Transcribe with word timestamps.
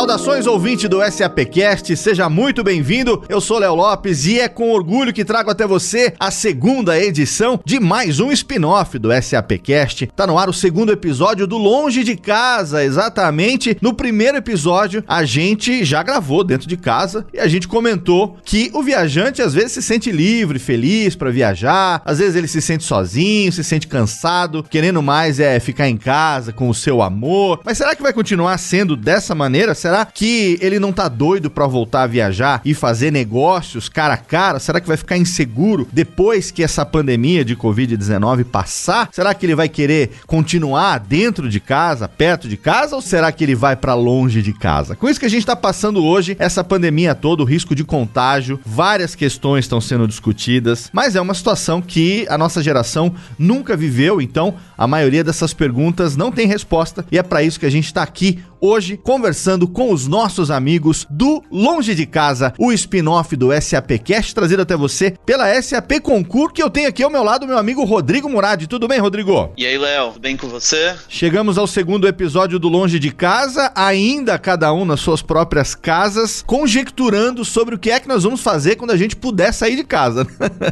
Saudações 0.00 0.46
ouvinte 0.46 0.88
do 0.88 0.98
SAPcast, 1.04 1.94
seja 1.94 2.26
muito 2.30 2.64
bem-vindo. 2.64 3.22
Eu 3.28 3.38
sou 3.38 3.58
Léo 3.58 3.74
Lopes 3.74 4.24
e 4.24 4.40
é 4.40 4.48
com 4.48 4.70
orgulho 4.70 5.12
que 5.12 5.26
trago 5.26 5.50
até 5.50 5.66
você 5.66 6.14
a 6.18 6.30
segunda 6.30 6.98
edição 6.98 7.60
de 7.66 7.78
mais 7.78 8.18
um 8.18 8.32
spin-off 8.32 8.98
do 8.98 9.10
SAPcast. 9.12 10.06
Tá 10.16 10.26
no 10.26 10.38
ar 10.38 10.48
o 10.48 10.54
segundo 10.54 10.90
episódio 10.90 11.46
do 11.46 11.58
Longe 11.58 12.02
de 12.02 12.16
Casa, 12.16 12.82
exatamente. 12.82 13.76
No 13.82 13.92
primeiro 13.92 14.38
episódio, 14.38 15.04
a 15.06 15.22
gente 15.22 15.84
já 15.84 16.02
gravou 16.02 16.44
dentro 16.44 16.66
de 16.66 16.78
casa 16.78 17.26
e 17.34 17.38
a 17.38 17.46
gente 17.46 17.68
comentou 17.68 18.38
que 18.42 18.70
o 18.72 18.82
viajante 18.82 19.42
às 19.42 19.52
vezes 19.52 19.72
se 19.72 19.82
sente 19.82 20.10
livre, 20.10 20.58
feliz 20.58 21.14
para 21.14 21.28
viajar, 21.28 22.00
às 22.06 22.20
vezes 22.20 22.36
ele 22.36 22.48
se 22.48 22.62
sente 22.62 22.84
sozinho, 22.84 23.52
se 23.52 23.62
sente 23.62 23.86
cansado, 23.86 24.62
querendo 24.62 25.02
mais 25.02 25.38
é 25.38 25.60
ficar 25.60 25.90
em 25.90 25.98
casa 25.98 26.54
com 26.54 26.70
o 26.70 26.74
seu 26.74 27.02
amor. 27.02 27.60
Mas 27.62 27.76
será 27.76 27.94
que 27.94 28.02
vai 28.02 28.14
continuar 28.14 28.56
sendo 28.56 28.96
dessa 28.96 29.34
maneira? 29.34 29.74
Será 29.74 29.89
que 30.06 30.58
ele 30.60 30.78
não 30.78 30.92
tá 30.92 31.08
doido 31.08 31.50
para 31.50 31.66
voltar 31.66 32.02
a 32.02 32.06
viajar 32.06 32.60
e 32.64 32.74
fazer 32.74 33.10
negócios 33.10 33.88
cara 33.88 34.14
a 34.14 34.16
cara? 34.16 34.58
Será 34.58 34.80
que 34.80 34.88
vai 34.88 34.96
ficar 34.96 35.16
inseguro 35.16 35.88
depois 35.92 36.50
que 36.50 36.62
essa 36.62 36.84
pandemia 36.84 37.44
de 37.44 37.56
Covid-19 37.56 38.44
passar? 38.44 39.08
Será 39.12 39.34
que 39.34 39.46
ele 39.46 39.54
vai 39.54 39.68
querer 39.68 40.10
continuar 40.26 40.98
dentro 40.98 41.48
de 41.48 41.60
casa, 41.60 42.08
perto 42.08 42.48
de 42.48 42.56
casa, 42.56 42.94
ou 42.94 43.02
será 43.02 43.30
que 43.32 43.44
ele 43.44 43.54
vai 43.54 43.76
para 43.76 43.94
longe 43.94 44.42
de 44.42 44.52
casa? 44.52 44.96
Com 44.96 45.08
isso 45.08 45.20
que 45.20 45.26
a 45.26 45.30
gente 45.30 45.46
tá 45.46 45.56
passando 45.56 46.04
hoje, 46.04 46.36
essa 46.38 46.62
pandemia 46.62 47.14
toda, 47.14 47.42
o 47.42 47.46
risco 47.46 47.74
de 47.74 47.84
contágio, 47.84 48.60
várias 48.64 49.14
questões 49.14 49.64
estão 49.64 49.80
sendo 49.80 50.06
discutidas, 50.06 50.90
mas 50.92 51.16
é 51.16 51.20
uma 51.20 51.34
situação 51.34 51.82
que 51.82 52.26
a 52.28 52.38
nossa 52.38 52.62
geração 52.62 53.14
nunca 53.38 53.76
viveu, 53.76 54.20
então 54.20 54.54
a 54.76 54.86
maioria 54.86 55.24
dessas 55.24 55.52
perguntas 55.52 56.16
não 56.16 56.32
tem 56.32 56.46
resposta 56.46 57.04
e 57.10 57.18
é 57.18 57.22
para 57.22 57.42
isso 57.42 57.60
que 57.60 57.66
a 57.66 57.70
gente 57.70 57.86
está 57.86 58.02
aqui 58.02 58.38
hoje 58.60 58.96
conversando 58.96 59.66
com 59.66 59.92
os 59.92 60.06
nossos 60.06 60.50
amigos 60.50 61.06
do 61.10 61.42
Longe 61.50 61.94
de 61.94 62.06
Casa, 62.06 62.52
o 62.58 62.72
spin-off 62.72 63.34
do 63.36 63.48
SAPcast, 63.60 64.34
trazido 64.34 64.62
até 64.62 64.76
você 64.76 65.14
pela 65.24 65.60
SAP 65.60 66.00
Concur, 66.02 66.52
que 66.52 66.62
eu 66.62 66.70
tenho 66.70 66.88
aqui 66.88 67.02
ao 67.02 67.10
meu 67.10 67.22
lado 67.22 67.46
meu 67.46 67.58
amigo 67.58 67.84
Rodrigo 67.84 68.28
Murad. 68.28 68.66
Tudo 68.66 68.86
bem, 68.86 68.98
Rodrigo? 68.98 69.52
E 69.56 69.66
aí, 69.66 69.78
Léo, 69.78 70.08
tudo 70.08 70.20
bem 70.20 70.36
com 70.36 70.48
você? 70.48 70.94
Chegamos 71.08 71.58
ao 71.58 71.66
segundo 71.66 72.06
episódio 72.06 72.58
do 72.58 72.68
Longe 72.68 72.98
de 72.98 73.10
Casa, 73.10 73.72
ainda 73.74 74.38
cada 74.38 74.72
um 74.72 74.84
nas 74.84 75.00
suas 75.00 75.22
próprias 75.22 75.74
casas, 75.74 76.42
conjecturando 76.46 77.44
sobre 77.44 77.74
o 77.74 77.78
que 77.78 77.90
é 77.90 77.98
que 77.98 78.08
nós 78.08 78.24
vamos 78.24 78.40
fazer 78.40 78.76
quando 78.76 78.90
a 78.90 78.96
gente 78.96 79.16
puder 79.16 79.52
sair 79.52 79.76
de 79.76 79.84
casa. 79.84 80.26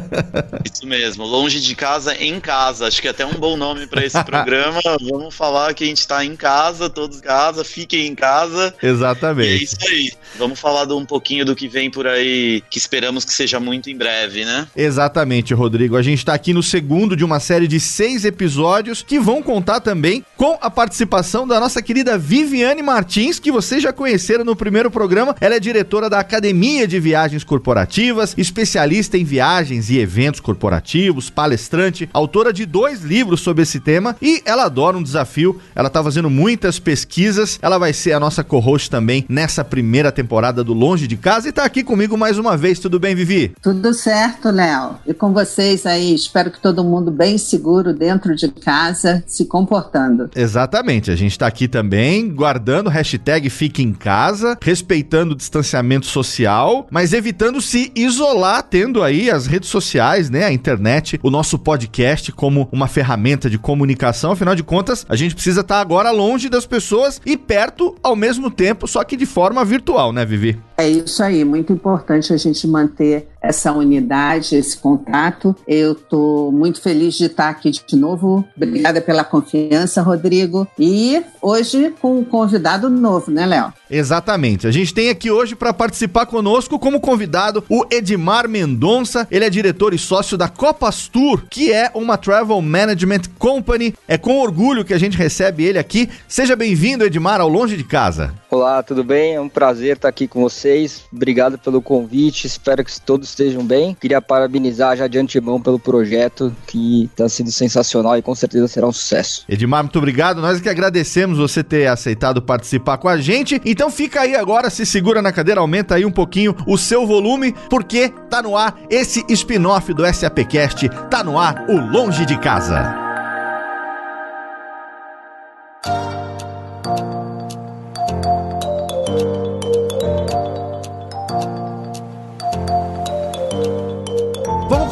Isso 0.65 0.85
mesmo, 0.85 1.25
Longe 1.25 1.59
de 1.59 1.75
Casa 1.75 2.15
em 2.15 2.39
casa. 2.39 2.87
Acho 2.87 3.01
que 3.01 3.07
é 3.07 3.11
até 3.11 3.25
um 3.25 3.33
bom 3.33 3.57
nome 3.57 3.87
para 3.87 4.05
esse 4.05 4.21
programa. 4.23 4.79
vamos 5.01 5.35
falar 5.35 5.73
que 5.73 5.83
a 5.83 5.87
gente 5.87 6.07
tá 6.07 6.23
em 6.23 6.35
casa, 6.35 6.89
todos 6.89 7.17
em 7.17 7.21
casa, 7.21 7.63
fiquem 7.79 8.07
em 8.07 8.15
casa. 8.15 8.73
Exatamente. 8.83 9.49
E 9.49 9.53
é 9.53 9.63
isso 9.63 9.77
aí. 9.87 10.11
Vamos 10.37 10.59
falar 10.59 10.85
de 10.85 10.93
um 10.93 11.05
pouquinho 11.05 11.45
do 11.45 11.55
que 11.55 11.67
vem 11.67 11.89
por 11.89 12.05
aí, 12.05 12.61
que 12.69 12.77
esperamos 12.77 13.23
que 13.23 13.33
seja 13.33 13.59
muito 13.59 13.89
em 13.89 13.95
breve, 13.95 14.43
né? 14.43 14.67
Exatamente, 14.75 15.53
Rodrigo. 15.53 15.95
A 15.95 16.01
gente 16.01 16.19
está 16.19 16.33
aqui 16.33 16.53
no 16.53 16.61
segundo 16.61 17.15
de 17.15 17.23
uma 17.23 17.39
série 17.39 17.67
de 17.67 17.79
seis 17.79 18.25
episódios 18.25 19.01
que 19.01 19.19
vão 19.19 19.41
contar 19.41 19.79
também 19.79 20.25
com 20.35 20.57
a 20.61 20.69
participação 20.69 21.47
da 21.47 21.59
nossa 21.59 21.81
querida 21.81 22.17
Viviane 22.17 22.81
Martins, 22.81 23.39
que 23.39 23.51
vocês 23.51 23.81
já 23.81 23.93
conheceram 23.93 24.43
no 24.43 24.55
primeiro 24.55 24.91
programa. 24.91 25.35
Ela 25.39 25.55
é 25.55 25.59
diretora 25.59 26.09
da 26.09 26.19
Academia 26.19 26.87
de 26.87 26.99
Viagens 26.99 27.43
Corporativas, 27.43 28.33
especialista 28.37 29.17
em 29.17 29.23
viagens 29.23 29.89
e 29.89 29.99
eventos 29.99 30.41
corporativos, 30.41 31.29
palestrante, 31.29 32.09
autora 32.13 32.51
de 32.51 32.65
dois 32.65 33.01
livros 33.01 33.41
sobre 33.41 33.63
esse 33.63 33.79
tema 33.79 34.15
e 34.21 34.41
ela 34.45 34.65
adora 34.65 34.97
um 34.97 35.03
desafio. 35.03 35.61
Ela 35.73 35.87
está 35.87 36.03
fazendo 36.03 36.29
muitas 36.29 36.79
pesquisas. 36.79 37.59
Ela 37.61 37.68
vai 37.77 37.93
ser 37.93 38.13
a 38.13 38.19
nossa 38.19 38.43
co-host 38.43 38.89
também 38.89 39.25
nessa 39.29 39.63
primeira 39.63 40.11
temporada 40.11 40.63
do 40.63 40.73
Longe 40.73 41.07
de 41.07 41.17
Casa 41.17 41.47
e 41.47 41.49
está 41.49 41.63
aqui 41.63 41.83
comigo 41.83 42.17
mais 42.17 42.37
uma 42.37 42.57
vez. 42.57 42.79
Tudo 42.79 42.99
bem, 42.99 43.15
Vivi? 43.15 43.53
Tudo 43.61 43.93
certo, 43.93 44.49
Léo. 44.49 44.95
E 45.05 45.13
com 45.13 45.33
vocês 45.33 45.85
aí, 45.85 46.13
espero 46.13 46.51
que 46.51 46.61
todo 46.61 46.83
mundo 46.83 47.11
bem 47.11 47.37
seguro 47.37 47.93
dentro 47.93 48.35
de 48.35 48.47
casa, 48.49 49.23
se 49.27 49.45
comportando. 49.45 50.29
Exatamente. 50.35 51.11
A 51.11 51.15
gente 51.15 51.31
está 51.31 51.47
aqui 51.47 51.67
também 51.67 52.29
guardando 52.33 52.89
hashtag 52.89 53.49
Fique 53.49 53.83
em 53.83 53.93
Casa, 53.93 54.57
respeitando 54.61 55.33
o 55.33 55.37
distanciamento 55.37 56.05
social, 56.05 56.87
mas 56.89 57.13
evitando 57.13 57.61
se 57.61 57.91
isolar, 57.95 58.63
tendo 58.63 59.03
aí 59.03 59.29
as 59.29 59.45
redes 59.45 59.69
sociais, 59.69 60.29
né, 60.29 60.45
a 60.45 60.51
internet, 60.51 61.19
o 61.21 61.29
nosso 61.29 61.59
podcast 61.59 62.31
como 62.31 62.67
uma 62.71 62.87
ferramenta 62.87 63.49
de 63.49 63.57
comunicação. 63.57 64.31
Afinal 64.31 64.55
de 64.55 64.63
contas, 64.63 65.05
a 65.09 65.15
gente 65.15 65.35
precisa 65.35 65.61
estar 65.61 65.75
tá 65.75 65.81
agora 65.81 66.11
longe 66.11 66.49
das 66.49 66.65
pessoas 66.65 67.21
e 67.25 67.35
perto 67.37 67.58
ao 68.01 68.15
mesmo 68.15 68.49
tempo, 68.49 68.87
só 68.87 69.03
que 69.03 69.17
de 69.17 69.25
forma 69.25 69.63
virtual, 69.65 70.11
né, 70.11 70.25
Vivi? 70.25 70.59
É 70.77 70.87
isso 70.87 71.21
aí, 71.21 71.43
muito 71.43 71.73
importante 71.73 72.33
a 72.33 72.37
gente 72.37 72.67
manter 72.67 73.27
essa 73.41 73.71
unidade, 73.71 74.55
esse 74.55 74.77
contato. 74.77 75.55
Eu 75.67 75.93
estou 75.93 76.51
muito 76.51 76.81
feliz 76.81 77.15
de 77.15 77.25
estar 77.25 77.49
aqui 77.49 77.71
de 77.71 77.95
novo. 77.95 78.45
Obrigada 78.55 79.01
pela 79.01 79.23
confiança, 79.23 80.01
Rodrigo. 80.01 80.67
E 80.77 81.21
hoje 81.41 81.93
com 82.01 82.19
um 82.19 82.23
convidado 82.23 82.89
novo, 82.89 83.31
né, 83.31 83.45
Léo? 83.45 83.73
Exatamente. 83.89 84.67
A 84.67 84.71
gente 84.71 84.93
tem 84.93 85.09
aqui 85.09 85.31
hoje 85.31 85.55
para 85.55 85.73
participar 85.73 86.25
conosco 86.25 86.77
como 86.77 86.99
convidado 86.99 87.63
o 87.69 87.85
Edmar 87.89 88.47
Mendonça. 88.47 89.27
Ele 89.31 89.45
é 89.45 89.49
diretor 89.49 89.93
e 89.93 89.97
sócio 89.97 90.37
da 90.37 90.47
Copas 90.47 91.07
Tour, 91.07 91.43
que 91.49 91.71
é 91.71 91.89
uma 91.95 92.17
travel 92.17 92.61
management 92.61 93.21
company. 93.39 93.95
É 94.07 94.17
com 94.17 94.39
orgulho 94.39 94.85
que 94.85 94.93
a 94.93 94.99
gente 94.99 95.17
recebe 95.17 95.63
ele 95.63 95.79
aqui. 95.79 96.09
Seja 96.27 96.55
bem-vindo, 96.55 97.03
Edmar, 97.03 97.41
ao 97.41 97.49
Longe 97.49 97.75
de 97.75 97.83
Casa. 97.83 98.33
Olá, 98.51 98.81
tudo 98.81 99.03
bem? 99.03 99.35
É 99.35 99.41
um 99.41 99.47
prazer 99.47 99.95
estar 99.95 100.07
aqui 100.07 100.27
com 100.27 100.41
vocês. 100.41 101.03
Obrigado 101.13 101.59
pelo 101.59 101.83
convite. 101.83 102.47
Espero 102.47 102.83
que 102.83 102.99
todos 102.99 103.29
estejam 103.29 103.63
bem. 103.63 103.93
Queria 103.93 104.19
parabenizar 104.19 104.97
já 104.97 105.05
de 105.05 105.19
antemão 105.19 105.61
pelo 105.61 105.77
projeto, 105.77 106.51
que 106.65 107.03
está 107.03 107.29
sendo 107.29 107.51
sensacional 107.51 108.17
e 108.17 108.23
com 108.23 108.33
certeza 108.33 108.67
será 108.67 108.87
um 108.87 108.91
sucesso. 108.91 109.45
Edmar, 109.47 109.83
muito 109.83 109.99
obrigado. 109.99 110.41
Nós 110.41 110.59
que 110.59 110.67
agradecemos 110.67 111.37
você 111.37 111.63
ter 111.63 111.85
aceitado 111.85 112.41
participar 112.41 112.97
com 112.97 113.07
a 113.07 113.17
gente. 113.17 113.61
Então 113.63 113.91
fica 113.91 114.21
aí 114.21 114.35
agora, 114.35 114.71
se 114.71 114.83
segura 114.83 115.21
na 115.21 115.31
cadeira, 115.31 115.61
aumenta 115.61 115.93
aí 115.93 116.03
um 116.03 116.11
pouquinho 116.11 116.55
o 116.65 116.75
seu 116.75 117.05
volume, 117.05 117.53
porque 117.69 118.09
tá 118.31 118.41
no 118.41 118.57
ar 118.57 118.79
esse 118.89 119.23
spin-off 119.29 119.93
do 119.93 120.11
SAPcast, 120.11 120.89
tá 121.11 121.23
no 121.23 121.37
ar 121.37 121.67
o 121.69 121.79
Longe 121.79 122.25
de 122.25 122.39
Casa. 122.39 123.08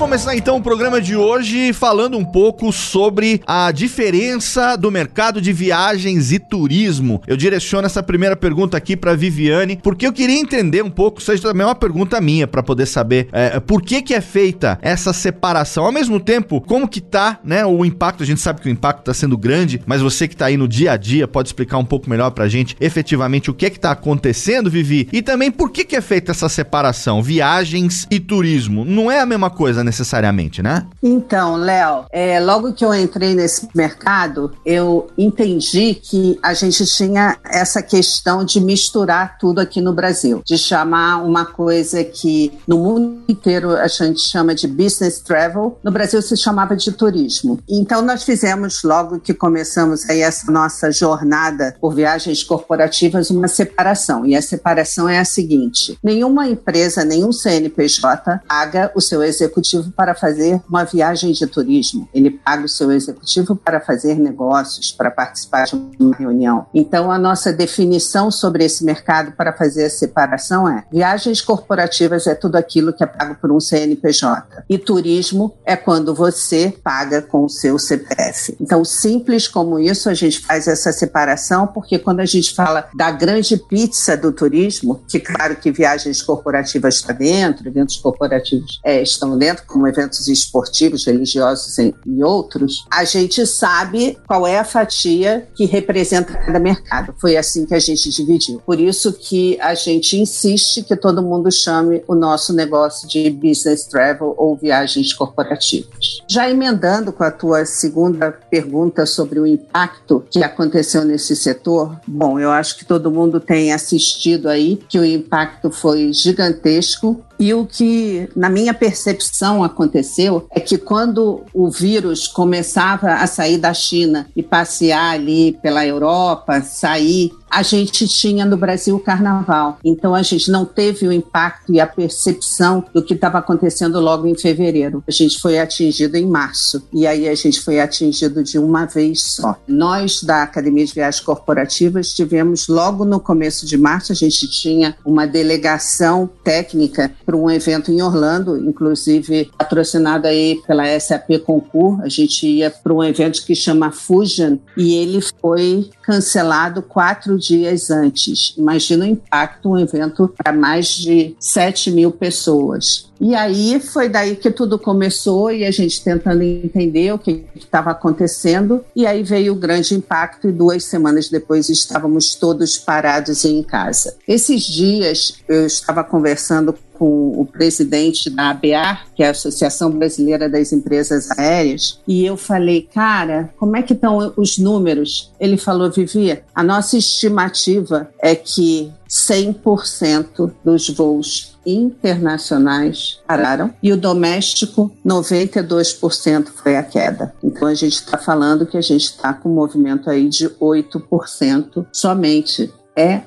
Começar 0.08 0.38
então 0.38 0.56
o 0.56 0.62
programa 0.62 1.02
de 1.02 1.18
hoje 1.18 1.74
falando 1.74 2.18
um 2.18 2.24
pouco 2.24 2.72
sobre 2.72 3.42
a 3.46 3.70
diferença 3.74 4.78
do 4.78 4.90
mercado 4.90 5.42
de 5.42 5.52
viagens 5.52 6.32
e 6.32 6.40
turismo. 6.40 7.22
Eu 7.28 7.36
direciono 7.36 7.86
essa 7.86 8.02
primeira 8.02 8.34
pergunta 8.34 8.78
aqui 8.78 8.96
para 8.96 9.14
Viviane, 9.16 9.78
porque 9.84 10.08
eu 10.08 10.14
queria 10.14 10.40
entender 10.40 10.82
um 10.82 10.90
pouco, 10.90 11.20
isso 11.20 11.38
também 11.42 11.68
uma 11.68 11.76
pergunta 11.76 12.22
minha 12.22 12.48
para 12.48 12.64
poder 12.64 12.86
saber 12.86 13.28
é, 13.34 13.60
por 13.60 13.82
que 13.82 14.02
que 14.02 14.14
é 14.14 14.22
feita 14.22 14.80
essa 14.82 15.12
separação. 15.12 15.84
Ao 15.84 15.92
mesmo 15.92 16.22
tempo, 16.22 16.62
como 16.62 16.88
que 16.88 17.02
tá, 17.02 17.42
né, 17.44 17.66
o 17.66 17.84
impacto, 17.84 18.24
a 18.24 18.26
gente 18.26 18.40
sabe 18.40 18.62
que 18.62 18.70
o 18.70 18.72
impacto 18.72 19.00
está 19.00 19.14
sendo 19.14 19.38
grande, 19.38 19.82
mas 19.86 20.02
você 20.02 20.26
que 20.26 20.38
tá 20.38 20.46
aí 20.46 20.56
no 20.56 20.70
dia 20.70 20.94
a 20.94 20.98
dia 20.98 21.28
pode 21.28 21.50
explicar 21.50 21.80
um 21.80 21.86
pouco 21.86 22.10
melhor 22.10 22.32
pra 22.32 22.48
gente 22.48 22.78
efetivamente 22.80 23.52
o 23.52 23.54
que 23.54 23.66
é 23.66 23.70
que 23.70 23.80
tá 23.80 23.92
acontecendo, 23.92 24.72
Vivi? 24.72 25.10
E 25.12 25.22
também 25.22 25.52
por 25.52 25.70
que 25.70 25.84
que 25.84 25.98
é 25.98 26.02
feita 26.02 26.32
essa 26.32 26.48
separação, 26.48 27.22
viagens 27.22 28.08
e 28.10 28.22
turismo? 28.22 28.86
Não 28.86 29.12
é 29.12 29.20
a 29.20 29.26
mesma 29.26 29.50
coisa, 29.50 29.84
né? 29.84 29.97
Necessariamente, 29.98 30.62
né? 30.62 30.86
Então, 31.02 31.56
Léo, 31.56 32.06
é, 32.12 32.40
logo 32.40 32.74
que 32.74 32.86
eu 32.86 32.94
entrei 32.94 33.34
nesse 33.34 33.68
mercado, 33.74 34.52
eu 34.66 35.08
entendi 35.18 35.96
que 35.96 36.38
a 36.44 36.54
gente 36.54 36.86
tinha 36.86 37.38
essa 37.44 37.82
questão 37.82 38.46
de 38.46 38.62
misturar 38.62 39.38
tudo 39.40 39.60
aqui 39.60 39.82
no 39.82 39.94
Brasil, 39.94 40.42
de 40.46 40.58
chamar 40.58 41.24
uma 41.24 41.46
coisa 41.46 42.04
que 42.04 42.54
no 42.68 42.78
mundo 42.78 43.24
inteiro 43.28 43.76
a 43.76 43.88
gente 43.88 44.22
chama 44.22 44.54
de 44.54 44.68
business 44.68 45.20
travel, 45.20 45.80
no 45.84 45.92
Brasil 45.92 46.22
se 46.22 46.38
chamava 46.38 46.76
de 46.76 46.92
turismo. 46.92 47.60
Então, 47.68 48.02
nós 48.02 48.24
fizemos, 48.24 48.84
logo 48.84 49.20
que 49.20 49.34
começamos 49.34 50.08
aí 50.10 50.22
essa 50.22 50.52
nossa 50.52 50.92
jornada 50.92 51.76
por 51.82 51.96
viagens 51.96 52.44
corporativas, 52.44 53.30
uma 53.30 53.48
separação. 53.48 54.26
E 54.26 54.36
a 54.36 54.42
separação 54.42 55.10
é 55.10 55.20
a 55.20 55.26
seguinte: 55.26 55.98
nenhuma 56.04 56.48
empresa, 56.48 57.04
nenhum 57.04 57.32
CNPJ 57.32 58.42
paga 58.48 58.92
o 58.94 59.02
seu 59.02 59.24
executivo 59.24 59.87
executivo 59.88 59.92
para 59.92 60.14
fazer 60.14 60.62
uma 60.70 60.84
viagem 60.84 61.32
de 61.32 61.48
turismo. 61.48 62.08
Ele 62.14 62.32
paga 62.32 62.66
o 62.66 62.70
seu 62.70 62.92
executivo 62.92 63.56
para 63.56 63.80
fazer 63.80 64.16
negócios, 64.16 64.92
para 64.92 65.10
participar 65.10 65.66
de 65.66 65.76
uma 66.00 66.16
reunião. 66.16 66.66
Então, 66.74 67.12
a 67.12 67.18
nossa 67.18 67.54
definição 67.54 68.30
sobre 68.30 68.66
esse 68.66 68.84
mercado 68.84 69.32
para 69.32 69.54
fazer 69.54 69.86
a 69.86 69.90
separação 69.90 70.68
é: 70.68 70.84
viagens 70.92 71.42
corporativas 71.42 72.28
é 72.28 72.36
tudo 72.36 72.56
aquilo 72.56 72.94
que 72.94 73.04
é 73.04 73.08
pago 73.08 73.36
por 73.36 73.52
um 73.52 73.60
CNPJ. 73.60 74.64
E 74.70 74.78
turismo 74.78 75.56
é 75.66 75.76
quando 75.76 76.14
você 76.14 76.74
paga 76.84 77.22
com 77.22 77.46
o 77.46 77.50
seu 77.50 77.80
CPF. 77.80 78.56
Então, 78.60 78.84
simples 78.84 79.48
como 79.48 79.80
isso, 79.80 80.10
a 80.10 80.14
gente 80.14 80.40
faz 80.40 80.68
essa 80.68 80.92
separação, 80.92 81.68
porque 81.68 82.00
quando 82.00 82.20
a 82.20 82.26
gente 82.26 82.54
fala 82.54 82.88
da 82.96 83.12
grande 83.12 83.58
pizza 83.58 84.18
do 84.18 84.32
turismo, 84.32 85.02
que 85.08 85.20
claro 85.20 85.56
que 85.56 85.72
viagens 85.72 86.22
corporativas 86.22 86.96
está 86.96 87.14
dentro, 87.14 87.68
eventos 87.68 87.98
corporativos 87.98 88.80
é, 88.84 89.02
estão 89.02 89.38
dentro, 89.38 89.64
como 89.78 89.88
eventos 89.88 90.28
esportivos, 90.28 91.06
religiosos 91.06 91.78
e, 91.78 91.94
outros, 92.24 92.84
a 92.92 93.04
gente 93.04 93.46
sabe 93.46 94.18
qual 94.26 94.48
é 94.48 94.58
a 94.58 94.64
fatia 94.64 95.48
que 95.56 95.66
representa 95.66 96.34
cada 96.34 96.60
mercado. 96.60 97.14
Foi 97.22 97.38
assim 97.38 97.64
que 97.64 97.76
a 97.76 97.80
gente 97.80 98.10
dividiu. 98.10 98.60
Por 98.66 98.80
isso 98.80 99.14
que 99.14 99.60
a 99.62 99.76
gente 99.76 100.18
insiste 100.18 100.82
que 100.82 100.96
todo 100.96 101.22
mundo 101.22 101.52
chame 101.52 102.04
o 102.08 102.16
nosso 102.16 102.54
negócio 102.54 103.08
de 103.08 103.30
business 103.30 103.86
travel 103.86 104.34
ou 104.36 104.58
viagens 104.58 105.14
corporativas. 105.14 106.24
Já 106.28 106.50
emendando 106.50 107.14
com 107.14 107.24
a 107.24 107.30
tua 107.30 107.64
segunda 107.66 108.32
pergunta 108.32 109.06
sobre 109.06 109.40
o 109.40 109.46
impacto 109.46 110.26
que 110.32 110.44
aconteceu 110.44 111.06
nesse 111.06 111.36
setor, 111.36 112.00
bom, 112.08 112.40
eu 112.40 112.50
acho 112.50 112.80
que 112.80 112.86
todo 112.86 113.12
mundo 113.12 113.40
tem 113.40 113.72
assistido 113.72 114.50
aí 114.50 114.80
que 114.90 114.98
o 114.98 115.06
impacto 115.06 115.70
foi 115.70 116.12
gigantesco 116.12 117.24
e 117.40 117.54
o 117.54 117.66
que, 117.66 118.30
na 118.36 118.50
minha 118.50 118.74
percepção, 118.74 119.64
aconteceu 119.64 120.48
é 120.50 120.60
que 120.60 120.78
quando 120.78 121.44
o 121.54 121.70
vírus 121.70 122.28
começava 122.28 123.14
a 123.14 123.28
sair 123.28 123.58
da 123.58 123.74
China 123.74 124.28
e 124.36 124.42
passear 124.42 125.14
ali 125.14 125.58
pela 125.62 125.86
Europa, 125.86 126.62
sair 126.62 127.32
a 127.50 127.64
gente 127.64 128.08
tinha 128.08 128.46
no 128.46 128.58
Brasil 128.58 128.96
o 128.96 129.00
carnaval. 129.00 129.80
Então 129.84 130.14
a 130.14 130.22
gente 130.22 130.52
não 130.52 130.66
teve 130.66 131.08
o 131.08 131.12
impacto 131.12 131.72
e 131.74 131.80
a 131.80 131.88
percepção 131.88 132.84
do 132.94 133.04
que 133.04 133.14
estava 133.14 133.38
acontecendo 133.38 134.00
logo 134.00 134.28
em 134.28 134.36
fevereiro. 134.36 135.04
A 135.08 135.12
gente 135.12 135.40
foi 135.40 135.60
atingido 135.60 136.18
em 136.18 136.26
março 136.26 136.84
e 136.94 137.06
aí 137.08 137.28
a 137.28 137.36
gente 137.36 137.62
foi 137.62 137.80
atingido 137.80 138.44
de 138.44 138.58
uma 138.58 138.86
vez 138.86 139.22
só. 139.24 139.56
Nós 139.68 140.24
da 140.24 140.44
Academia 140.44 140.86
de 140.86 140.94
Viagens 140.94 141.24
Corporativas 141.24 142.14
tivemos 142.14 142.68
logo 142.68 143.06
no 143.06 143.20
começo 143.20 143.66
de 143.66 143.78
março 143.78 144.12
a 144.12 144.16
gente 144.16 144.48
tinha 144.48 144.96
uma 145.06 145.26
delegação 145.26 146.30
técnica 146.44 147.12
para 147.26 147.36
um 147.36 147.50
evento 147.50 147.92
em 147.92 148.02
Orlando, 148.02 148.58
inclusive 148.58 149.52
patrocinado 149.58 150.28
aí 150.28 150.62
pela 150.66 151.00
SAP 151.00 151.40
Concur. 151.46 152.02
A 152.02 152.10
gente 152.10 152.48
ia 152.48 152.70
para 152.70 152.94
um 152.94 153.04
evento 153.04 153.46
que 153.46 153.56
chama 153.56 153.92
Fusion 153.92 154.58
e 154.76 154.96
ele 154.96 155.22
foi 155.22 155.90
cancelado 156.02 156.82
quatro 156.82 157.37
dias 157.38 157.90
antes. 157.90 158.54
Imagina 158.58 159.06
o 159.06 159.08
impacto, 159.08 159.70
um 159.70 159.78
evento 159.78 160.34
para 160.38 160.52
mais 160.52 160.88
de 160.90 161.36
7 161.40 161.92
mil 161.92 162.12
pessoas. 162.12 163.07
E 163.20 163.36
aí 163.36 163.80
foi 163.80 164.10
daí 164.10 164.36
que 164.36 164.52
tudo 164.52 164.78
começou 164.78 165.52
e 165.52 165.66
a 165.66 165.72
gente 165.72 166.04
tentando 166.04 166.44
entender 166.44 167.14
o 167.14 167.20
que 167.20 167.46
estava 167.56 167.92
acontecendo. 167.92 168.84
E 168.96 169.06
aí 169.06 169.24
veio 169.24 169.54
o 169.54 169.56
grande 169.56 169.96
impacto 169.96 170.48
e 170.48 170.52
duas 170.52 170.84
semanas 170.84 171.30
depois 171.30 171.70
estávamos 171.70 172.36
todos 172.36 172.78
parados 172.78 173.46
em 173.46 173.62
casa. 173.64 174.16
Esses 174.28 174.64
dias 174.64 175.40
eu 175.48 175.66
estava 175.66 176.04
conversando 176.04 176.76
com 176.98 177.40
o 177.40 177.46
presidente 177.46 178.30
da 178.30 178.50
ABAR, 178.50 179.06
que 179.16 179.22
é 179.22 179.28
a 179.28 179.32
Associação 179.32 179.92
Brasileira 179.92 180.50
das 180.50 180.74
Empresas 180.74 181.30
Aéreas, 181.38 182.00
e 182.08 182.26
eu 182.26 182.36
falei, 182.36 182.88
cara, 182.92 183.54
como 183.58 183.78
é 183.78 183.84
que 183.84 183.94
estão 183.94 184.34
os 184.36 184.58
números? 184.58 185.32
Ele 185.40 185.58
falou, 185.58 185.92
Vivi, 185.92 186.40
a 186.54 186.64
nossa 186.64 186.98
estimativa 186.98 188.10
é 188.20 188.36
que 188.36 188.92
100% 189.10 190.52
dos 190.64 190.90
voos 190.90 191.58
internacionais 191.66 193.20
pararam 193.28 193.74
e 193.84 193.92
o 193.92 193.98
doméstico 193.98 194.92
92% 195.06 196.48
foi 196.48 196.78
a 196.78 196.84
queda. 196.84 197.34
Então 197.44 197.68
a 197.68 197.74
gente 197.74 197.94
está 197.94 198.18
falando 198.18 198.66
que 198.66 198.78
a 198.78 198.82
gente 198.82 199.04
está 199.04 199.34
com 199.34 199.50
um 199.50 199.56
movimento 199.56 200.10
aí 200.10 200.30
de 200.30 200.50
8% 200.50 201.86
somente. 201.92 202.74
É 202.96 203.22